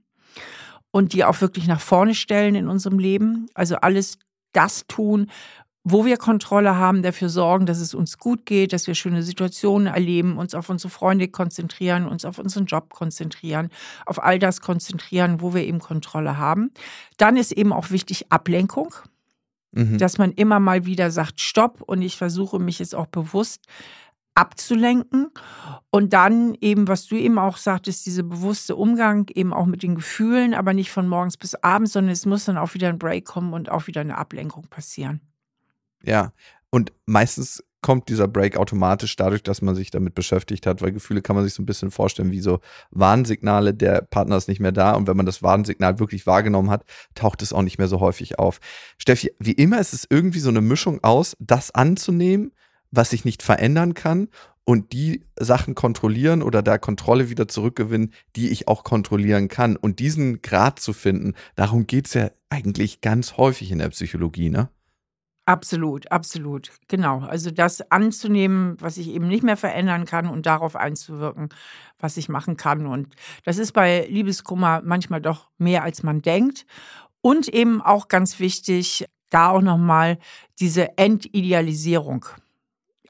und 0.91 1.11
die 1.11 1.25
auch 1.25 1.41
wirklich 1.41 1.67
nach 1.67 1.81
vorne 1.81 2.15
stellen 2.15 2.55
in 2.55 2.69
unserem 2.69 2.97
Leben. 2.97 3.47
Also 3.55 3.75
alles 3.75 4.19
das 4.53 4.85
tun, 4.87 5.29
wo 5.83 6.05
wir 6.05 6.17
Kontrolle 6.17 6.77
haben, 6.77 7.03
dafür 7.03 7.27
sorgen, 7.27 7.65
dass 7.65 7.79
es 7.79 7.93
uns 7.93 8.17
gut 8.17 8.45
geht, 8.45 8.71
dass 8.71 8.87
wir 8.87 8.95
schöne 8.95 9.21
Situationen 9.21 9.87
erleben, 9.87 10.37
uns 10.37 10.55
auf 10.55 10.69
unsere 10.69 10.89
Freunde 10.89 11.27
konzentrieren, 11.27 12.07
uns 12.07 12.23
auf 12.23 12.39
unseren 12.39 12.65
Job 12.65 12.93
konzentrieren, 12.93 13.69
auf 14.05 14.23
all 14.23 14.39
das 14.39 14.61
konzentrieren, 14.61 15.41
wo 15.41 15.53
wir 15.53 15.63
eben 15.63 15.79
Kontrolle 15.79 16.37
haben. 16.37 16.71
Dann 17.17 17.35
ist 17.35 17.51
eben 17.51 17.73
auch 17.73 17.91
wichtig 17.91 18.31
Ablenkung, 18.31 18.93
mhm. 19.71 19.97
dass 19.97 20.17
man 20.17 20.31
immer 20.31 20.61
mal 20.61 20.85
wieder 20.85 21.11
sagt, 21.11 21.41
stopp 21.41 21.81
und 21.81 22.01
ich 22.01 22.15
versuche 22.15 22.59
mich 22.59 22.79
jetzt 22.79 22.95
auch 22.95 23.07
bewusst 23.07 23.65
abzulenken 24.35 25.31
und 25.91 26.13
dann 26.13 26.55
eben, 26.59 26.87
was 26.87 27.05
du 27.05 27.15
eben 27.15 27.37
auch 27.37 27.57
sagtest, 27.57 28.05
diese 28.05 28.23
bewusste 28.23 28.75
Umgang 28.75 29.27
eben 29.35 29.53
auch 29.53 29.65
mit 29.65 29.83
den 29.83 29.95
Gefühlen, 29.95 30.53
aber 30.53 30.73
nicht 30.73 30.91
von 30.91 31.07
morgens 31.07 31.37
bis 31.37 31.55
abends, 31.55 31.93
sondern 31.93 32.13
es 32.13 32.25
muss 32.25 32.45
dann 32.45 32.57
auch 32.57 32.73
wieder 32.73 32.89
ein 32.89 32.97
Break 32.97 33.25
kommen 33.25 33.53
und 33.53 33.69
auch 33.69 33.85
wieder 33.85 34.01
eine 34.01 34.17
Ablenkung 34.17 34.67
passieren. 34.69 35.21
Ja, 36.05 36.33
und 36.69 36.91
meistens 37.05 37.63
kommt 37.83 38.09
dieser 38.09 38.27
Break 38.27 38.57
automatisch 38.57 39.15
dadurch, 39.15 39.43
dass 39.43 39.61
man 39.61 39.75
sich 39.75 39.91
damit 39.91 40.15
beschäftigt 40.15 40.65
hat, 40.65 40.81
weil 40.81 40.91
Gefühle 40.91 41.21
kann 41.21 41.35
man 41.35 41.45
sich 41.45 41.53
so 41.53 41.61
ein 41.61 41.67
bisschen 41.67 41.91
vorstellen 41.91 42.31
wie 42.31 42.39
so 42.39 42.61
Warnsignale, 42.91 43.73
der 43.73 44.01
Partner 44.01 44.37
ist 44.37 44.47
nicht 44.47 44.59
mehr 44.59 44.71
da 44.71 44.93
und 44.93 45.05
wenn 45.05 45.17
man 45.17 45.25
das 45.25 45.43
Warnsignal 45.43 45.99
wirklich 45.99 46.25
wahrgenommen 46.25 46.71
hat, 46.71 46.85
taucht 47.13 47.41
es 47.41 47.53
auch 47.53 47.61
nicht 47.61 47.77
mehr 47.77 47.89
so 47.89 47.99
häufig 47.99 48.39
auf. 48.39 48.59
Steffi, 48.97 49.33
wie 49.37 49.51
immer 49.51 49.79
ist 49.79 49.93
es 49.93 50.07
irgendwie 50.09 50.39
so 50.39 50.49
eine 50.49 50.61
Mischung 50.61 51.03
aus, 51.03 51.35
das 51.39 51.71
anzunehmen, 51.71 52.53
was 52.89 53.11
sich 53.11 53.25
nicht 53.25 53.43
verändern 53.43 53.93
kann 53.93 54.29
und 54.65 54.93
die 54.93 55.25
Sachen 55.37 55.75
kontrollieren 55.75 56.41
oder 56.41 56.61
da 56.61 56.77
Kontrolle 56.77 57.29
wieder 57.29 57.47
zurückgewinnen, 57.47 58.13
die 58.35 58.49
ich 58.49 58.67
auch 58.67 58.83
kontrollieren 58.83 59.49
kann. 59.49 59.75
Und 59.75 59.99
diesen 59.99 60.41
Grad 60.41 60.79
zu 60.79 60.93
finden, 60.93 61.33
darum 61.55 61.85
geht 61.85 62.07
es 62.07 62.13
ja 62.13 62.31
eigentlich 62.49 63.01
ganz 63.01 63.35
häufig 63.37 63.71
in 63.71 63.79
der 63.79 63.89
Psychologie, 63.89 64.49
ne? 64.49 64.69
Absolut, 65.45 66.09
absolut. 66.09 66.71
Genau. 66.87 67.19
Also 67.19 67.51
das 67.51 67.91
anzunehmen, 67.91 68.77
was 68.79 68.97
ich 68.97 69.09
eben 69.09 69.27
nicht 69.27 69.43
mehr 69.43 69.57
verändern 69.57 70.05
kann 70.05 70.27
und 70.29 70.45
darauf 70.45 70.77
einzuwirken, 70.77 71.49
was 71.99 72.15
ich 72.15 72.29
machen 72.29 72.55
kann. 72.55 72.85
Und 72.85 73.13
das 73.43 73.57
ist 73.57 73.73
bei 73.73 74.07
Liebeskummer 74.09 74.81
manchmal 74.85 75.21
doch 75.21 75.49
mehr, 75.57 75.83
als 75.83 76.01
man 76.01 76.21
denkt. 76.21 76.65
Und 77.21 77.49
eben 77.49 77.81
auch 77.81 78.07
ganz 78.07 78.39
wichtig, 78.39 79.05
da 79.29 79.49
auch 79.49 79.61
nochmal 79.61 80.17
diese 80.59 80.97
Entidealisierung. 80.97 82.25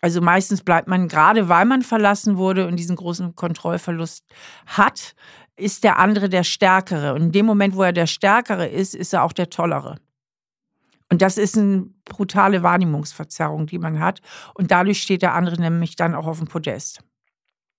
Also 0.02 0.20
meistens 0.20 0.64
bleibt 0.64 0.88
man, 0.88 1.08
gerade 1.08 1.50
weil 1.50 1.66
man 1.66 1.84
verlassen 1.84 2.38
wurde 2.38 2.68
und 2.68 2.78
diesen 2.78 2.96
großen 2.96 3.36
Kontrollverlust 3.36 4.26
hat, 4.66 5.16
ist 5.56 5.84
der 5.84 6.00
andere 6.00 6.30
der 6.30 6.44
Stärkere. 6.44 7.14
Und 7.14 7.22
in 7.22 7.32
dem 7.32 7.46
Moment, 7.46 7.76
wo 7.76 7.84
er 7.84 7.94
der 7.94 8.08
Stärkere 8.08 8.68
ist, 8.68 8.96
ist 8.96 9.14
er 9.14 9.24
auch 9.24 9.34
der 9.34 9.50
Tollere. 9.50 9.98
Und 11.10 11.22
das 11.22 11.38
ist 11.38 11.58
eine 11.58 11.88
brutale 12.06 12.64
Wahrnehmungsverzerrung, 12.64 13.68
die 13.68 13.80
man 13.80 14.00
hat. 14.00 14.22
Und 14.54 14.72
dadurch 14.72 15.02
steht 15.02 15.22
der 15.22 15.34
andere 15.34 15.60
nämlich 15.60 15.96
dann 15.96 16.16
auch 16.16 16.28
auf 16.28 16.40
dem 16.40 16.48
Podest. 16.48 17.04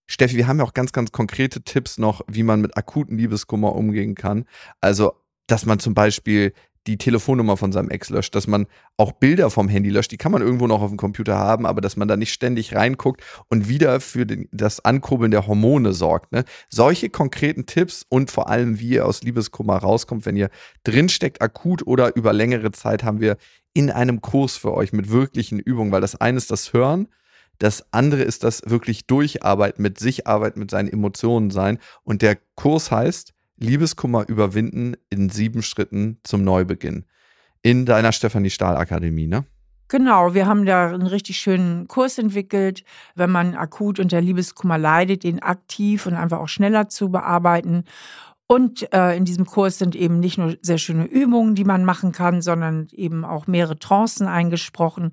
Steffi, 0.06 0.36
wir 0.36 0.46
haben 0.46 0.58
ja 0.58 0.64
auch 0.64 0.74
ganz, 0.74 0.92
ganz 0.92 1.12
konkrete 1.12 1.62
Tipps 1.62 1.98
noch, 1.98 2.20
wie 2.28 2.42
man 2.42 2.60
mit 2.60 2.76
akuten 2.76 3.16
Liebeskummer 3.16 3.74
umgehen 3.74 4.14
kann. 4.14 4.44
Also, 4.80 5.14
dass 5.46 5.66
man 5.66 5.78
zum 5.78 5.94
Beispiel 5.94 6.52
die 6.86 6.98
Telefonnummer 6.98 7.56
von 7.56 7.72
seinem 7.72 7.90
Ex 7.90 8.10
löscht, 8.10 8.34
dass 8.34 8.46
man 8.46 8.66
auch 8.96 9.12
Bilder 9.12 9.50
vom 9.50 9.68
Handy 9.68 9.90
löscht, 9.90 10.12
die 10.12 10.16
kann 10.16 10.32
man 10.32 10.42
irgendwo 10.42 10.66
noch 10.66 10.82
auf 10.82 10.90
dem 10.90 10.96
Computer 10.96 11.36
haben, 11.36 11.66
aber 11.66 11.80
dass 11.80 11.96
man 11.96 12.08
da 12.08 12.16
nicht 12.16 12.32
ständig 12.32 12.74
reinguckt 12.74 13.22
und 13.48 13.68
wieder 13.68 14.00
für 14.00 14.26
den, 14.26 14.48
das 14.52 14.84
Ankurbeln 14.84 15.30
der 15.30 15.46
Hormone 15.46 15.92
sorgt. 15.92 16.32
Ne? 16.32 16.44
Solche 16.68 17.10
konkreten 17.10 17.66
Tipps 17.66 18.04
und 18.08 18.30
vor 18.30 18.48
allem, 18.48 18.78
wie 18.80 18.90
ihr 18.90 19.06
aus 19.06 19.22
Liebeskummer 19.22 19.76
rauskommt, 19.76 20.26
wenn 20.26 20.36
ihr 20.36 20.50
drinsteckt, 20.84 21.40
akut 21.40 21.86
oder 21.86 22.14
über 22.16 22.32
längere 22.32 22.72
Zeit, 22.72 23.02
haben 23.02 23.20
wir 23.20 23.36
in 23.72 23.90
einem 23.90 24.20
Kurs 24.20 24.56
für 24.56 24.72
euch 24.72 24.92
mit 24.92 25.10
wirklichen 25.10 25.58
Übungen, 25.58 25.90
weil 25.90 26.00
das 26.00 26.16
eine 26.16 26.38
ist 26.38 26.50
das 26.50 26.72
Hören, 26.72 27.08
das 27.58 27.84
andere 27.92 28.22
ist 28.22 28.44
das 28.44 28.62
wirklich 28.66 29.06
Durcharbeiten, 29.06 29.82
mit 29.82 29.98
sich 29.98 30.26
arbeiten, 30.26 30.60
mit 30.60 30.70
seinen 30.70 30.88
Emotionen 30.88 31.50
sein. 31.50 31.78
Und 32.02 32.22
der 32.22 32.36
Kurs 32.56 32.90
heißt 32.90 33.33
Liebeskummer 33.56 34.28
überwinden 34.28 34.94
in 35.10 35.30
sieben 35.30 35.62
Schritten 35.62 36.18
zum 36.22 36.44
Neubeginn. 36.44 37.04
In 37.62 37.86
deiner 37.86 38.12
Stefanie 38.12 38.50
Stahl 38.50 38.76
Akademie, 38.76 39.26
ne? 39.26 39.44
Genau, 39.88 40.34
wir 40.34 40.46
haben 40.46 40.64
da 40.64 40.88
einen 40.88 41.06
richtig 41.06 41.38
schönen 41.38 41.88
Kurs 41.88 42.18
entwickelt, 42.18 42.84
wenn 43.14 43.30
man 43.30 43.54
akut 43.54 44.00
unter 44.00 44.20
Liebeskummer 44.20 44.78
leidet, 44.78 45.24
den 45.24 45.42
aktiv 45.42 46.06
und 46.06 46.14
einfach 46.14 46.40
auch 46.40 46.48
schneller 46.48 46.88
zu 46.88 47.10
bearbeiten. 47.10 47.84
Und 48.46 48.92
äh, 48.92 49.16
in 49.16 49.24
diesem 49.24 49.46
Kurs 49.46 49.78
sind 49.78 49.94
eben 49.94 50.20
nicht 50.20 50.38
nur 50.38 50.56
sehr 50.62 50.78
schöne 50.78 51.04
Übungen, 51.04 51.54
die 51.54 51.64
man 51.64 51.84
machen 51.84 52.12
kann, 52.12 52.42
sondern 52.42 52.88
eben 52.92 53.24
auch 53.24 53.46
mehrere 53.46 53.78
Trancen 53.78 54.26
eingesprochen, 54.26 55.12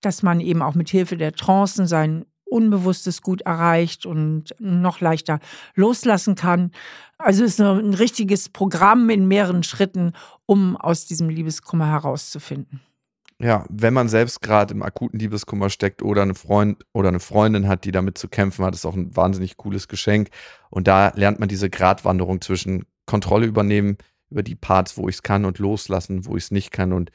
dass 0.00 0.22
man 0.22 0.40
eben 0.40 0.62
auch 0.62 0.74
mit 0.74 0.88
Hilfe 0.88 1.16
der 1.16 1.32
Trancen 1.32 1.86
sein 1.86 2.24
Unbewusstes 2.50 3.22
gut 3.22 3.42
erreicht 3.42 4.06
und 4.06 4.54
noch 4.58 5.00
leichter 5.00 5.40
loslassen 5.74 6.34
kann. 6.34 6.72
Also 7.18 7.44
es 7.44 7.52
ist 7.52 7.60
ein 7.60 7.94
richtiges 7.94 8.48
Programm 8.48 9.10
in 9.10 9.26
mehreren 9.28 9.62
Schritten, 9.62 10.12
um 10.46 10.76
aus 10.76 11.06
diesem 11.06 11.28
Liebeskummer 11.28 11.86
herauszufinden. 11.86 12.80
Ja, 13.40 13.64
wenn 13.68 13.94
man 13.94 14.08
selbst 14.08 14.42
gerade 14.42 14.74
im 14.74 14.82
akuten 14.82 15.20
Liebeskummer 15.20 15.70
steckt 15.70 16.02
oder 16.02 16.22
eine 16.22 16.34
Freund 16.34 16.84
oder 16.92 17.08
eine 17.08 17.20
Freundin 17.20 17.68
hat, 17.68 17.84
die 17.84 17.92
damit 17.92 18.18
zu 18.18 18.28
kämpfen 18.28 18.64
hat, 18.64 18.74
ist 18.74 18.84
auch 18.84 18.96
ein 18.96 19.14
wahnsinnig 19.14 19.56
cooles 19.56 19.86
Geschenk. 19.86 20.30
Und 20.70 20.88
da 20.88 21.12
lernt 21.14 21.38
man 21.38 21.48
diese 21.48 21.70
Gratwanderung 21.70 22.40
zwischen 22.40 22.84
Kontrolle 23.06 23.46
übernehmen 23.46 23.96
über 24.28 24.42
die 24.42 24.56
Parts, 24.56 24.96
wo 24.98 25.08
ich 25.08 25.16
es 25.16 25.22
kann 25.22 25.44
und 25.44 25.60
loslassen, 25.60 26.26
wo 26.26 26.36
ich 26.36 26.44
es 26.44 26.50
nicht 26.50 26.72
kann. 26.72 26.92
Und 26.92 27.12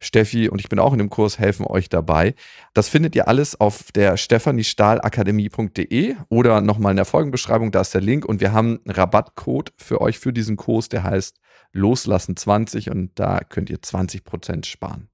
Steffi 0.00 0.48
und 0.48 0.60
ich 0.60 0.68
bin 0.68 0.78
auch 0.78 0.92
in 0.92 0.98
dem 0.98 1.10
Kurs, 1.10 1.38
helfen 1.38 1.66
euch 1.66 1.88
dabei. 1.88 2.34
Das 2.74 2.88
findet 2.88 3.14
ihr 3.14 3.28
alles 3.28 3.60
auf 3.60 3.92
der 3.92 4.16
stephaniestahlakademie.de 4.16 6.16
oder 6.28 6.60
nochmal 6.62 6.92
in 6.92 6.96
der 6.96 7.04
Folgenbeschreibung, 7.04 7.70
da 7.70 7.82
ist 7.82 7.94
der 7.94 8.00
Link 8.00 8.24
und 8.24 8.40
wir 8.40 8.52
haben 8.52 8.80
einen 8.84 8.96
Rabattcode 8.96 9.72
für 9.76 10.00
euch 10.00 10.18
für 10.18 10.32
diesen 10.32 10.56
Kurs, 10.56 10.88
der 10.88 11.04
heißt 11.04 11.38
Loslassen 11.72 12.36
20 12.36 12.90
und 12.90 13.12
da 13.14 13.40
könnt 13.40 13.70
ihr 13.70 13.78
20% 13.78 14.64
sparen. 14.64 15.08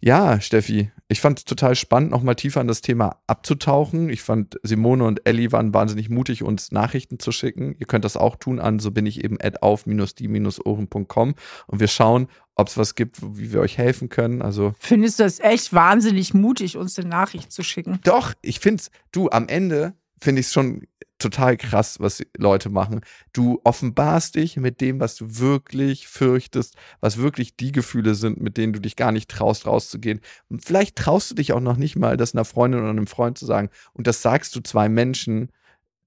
Ja, 0.00 0.40
Steffi, 0.40 0.90
ich 1.08 1.20
fand 1.20 1.38
es 1.38 1.44
total 1.44 1.74
spannend, 1.74 2.10
nochmal 2.10 2.34
tiefer 2.34 2.62
in 2.62 2.66
das 2.66 2.80
Thema 2.80 3.20
abzutauchen. 3.26 4.08
Ich 4.08 4.22
fand, 4.22 4.58
Simone 4.62 5.04
und 5.04 5.26
Ellie 5.26 5.52
waren 5.52 5.74
wahnsinnig 5.74 6.08
mutig, 6.08 6.42
uns 6.42 6.72
Nachrichten 6.72 7.18
zu 7.18 7.30
schicken. 7.30 7.76
Ihr 7.78 7.86
könnt 7.86 8.06
das 8.06 8.16
auch 8.16 8.36
tun 8.36 8.58
an, 8.58 8.78
so 8.78 8.90
bin 8.90 9.04
ich 9.04 9.22
eben 9.22 9.36
at 9.40 9.62
auf-die-ohren.com 9.62 11.34
und 11.66 11.80
wir 11.80 11.88
schauen, 11.88 12.28
ob 12.54 12.68
es 12.68 12.78
was 12.78 12.94
gibt, 12.94 13.20
wie 13.36 13.52
wir 13.52 13.60
euch 13.60 13.76
helfen 13.76 14.08
können. 14.08 14.40
Also 14.40 14.74
Findest 14.78 15.18
du 15.18 15.24
das 15.24 15.40
echt 15.40 15.72
wahnsinnig 15.74 16.32
mutig, 16.32 16.76
uns 16.78 16.98
eine 16.98 17.08
Nachricht 17.08 17.52
zu 17.52 17.62
schicken? 17.62 18.00
Doch, 18.04 18.32
ich 18.40 18.60
finde 18.60 18.80
es, 18.80 18.90
du, 19.12 19.28
am 19.28 19.48
Ende 19.48 19.94
finde 20.18 20.40
ich 20.40 20.46
es 20.46 20.52
schon 20.52 20.86
total 21.18 21.56
krass, 21.56 22.00
was 22.00 22.22
Leute 22.36 22.70
machen. 22.70 23.00
Du 23.32 23.60
offenbarst 23.64 24.34
dich 24.34 24.56
mit 24.56 24.80
dem, 24.80 25.00
was 25.00 25.16
du 25.16 25.38
wirklich 25.38 26.08
fürchtest, 26.08 26.76
was 27.00 27.18
wirklich 27.18 27.56
die 27.56 27.72
Gefühle 27.72 28.14
sind, 28.14 28.40
mit 28.40 28.56
denen 28.56 28.72
du 28.72 28.80
dich 28.80 28.96
gar 28.96 29.12
nicht 29.12 29.30
traust, 29.30 29.66
rauszugehen. 29.66 30.20
Und 30.48 30.64
vielleicht 30.64 30.96
traust 30.96 31.30
du 31.30 31.34
dich 31.34 31.52
auch 31.52 31.60
noch 31.60 31.76
nicht 31.76 31.96
mal, 31.96 32.16
das 32.16 32.34
einer 32.34 32.44
Freundin 32.44 32.80
oder 32.80 32.90
einem 32.90 33.06
Freund 33.06 33.38
zu 33.38 33.46
sagen. 33.46 33.70
Und 33.92 34.06
das 34.06 34.22
sagst 34.22 34.54
du 34.56 34.60
zwei 34.60 34.88
Menschen, 34.88 35.50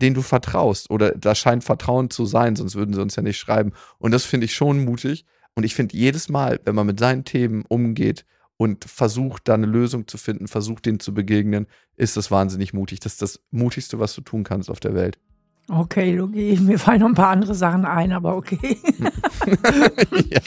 denen 0.02 0.16
du 0.16 0.22
vertraust. 0.22 0.90
Oder 0.90 1.12
da 1.12 1.36
scheint 1.36 1.64
Vertrauen 1.64 2.10
zu 2.10 2.26
sein, 2.26 2.56
sonst 2.56 2.76
würden 2.76 2.94
sie 2.94 3.02
uns 3.02 3.16
ja 3.16 3.24
nicht 3.24 3.40
schreiben. 3.40 3.74
Und 3.98 4.12
das 4.12 4.26
finde 4.26 4.46
ich 4.46 4.54
schon 4.54 4.84
mutig. 4.84 5.26
Und 5.56 5.64
ich 5.64 5.74
finde 5.74 5.98
jedes 5.98 6.30
Mal, 6.30 6.60
wenn 6.66 6.76
man 6.76 6.86
mit 6.86 7.00
seinen 7.00 7.24
Themen 7.24 7.64
umgeht, 7.68 8.26
und 8.58 8.86
versucht 8.86 9.48
da 9.48 9.54
eine 9.54 9.68
Lösung 9.68 10.08
zu 10.08 10.18
finden, 10.18 10.48
versucht 10.48 10.86
denen 10.86 11.00
zu 11.00 11.14
begegnen, 11.14 11.68
ist 11.96 12.18
das 12.18 12.32
wahnsinnig 12.32 12.74
mutig. 12.74 13.00
Das 13.00 13.14
ist 13.14 13.22
das 13.22 13.40
Mutigste, 13.52 14.00
was 14.00 14.14
du 14.16 14.22
tun 14.22 14.44
kannst 14.44 14.70
auf 14.70 14.80
der 14.80 14.94
Welt. 14.96 15.18
Okay, 15.70 16.16
Logi, 16.16 16.58
mir 16.62 16.80
fallen 16.80 17.02
noch 17.02 17.10
ein 17.10 17.14
paar 17.14 17.30
andere 17.30 17.54
Sachen 17.54 17.84
ein, 17.84 18.14
aber 18.14 18.38
okay. 18.38 18.78
ja. 20.30 20.40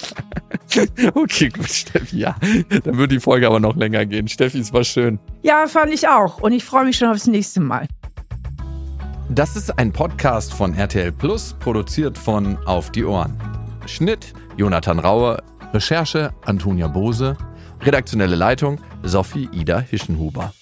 Okay, 1.15 1.51
gut, 1.51 1.69
Steffi, 1.69 2.21
ja. 2.21 2.37
Dann 2.85 2.97
würde 2.97 3.15
die 3.15 3.21
Folge 3.21 3.47
aber 3.47 3.61
noch 3.61 3.77
länger 3.77 4.07
gehen. 4.07 4.29
Steffi, 4.29 4.59
es 4.59 4.73
war 4.73 4.83
schön. 4.83 5.19
Ja, 5.43 5.67
fand 5.67 5.93
ich 5.93 6.09
auch. 6.09 6.41
Und 6.41 6.53
ich 6.53 6.65
freue 6.65 6.87
mich 6.87 6.97
schon 6.97 7.09
aufs 7.09 7.27
nächste 7.27 7.61
Mal. 7.61 7.87
Das 9.29 9.57
ist 9.57 9.79
ein 9.79 9.93
Podcast 9.93 10.55
von 10.55 10.75
RTL 10.75 11.13
Plus, 11.13 11.55
produziert 11.61 12.17
von 12.17 12.57
Auf 12.67 12.91
die 12.91 13.05
Ohren. 13.05 13.37
Schnitt 13.87 14.33
Jonathan 14.57 14.99
Raue, 14.99 15.43
Recherche 15.75 16.33
Antonia 16.47 16.89
Bose. 16.89 17.37
Redaktionelle 17.83 18.37
Leitung 18.37 18.78
Sophie 19.03 19.49
Ida 19.53 19.81
Hischenhuber. 19.81 20.53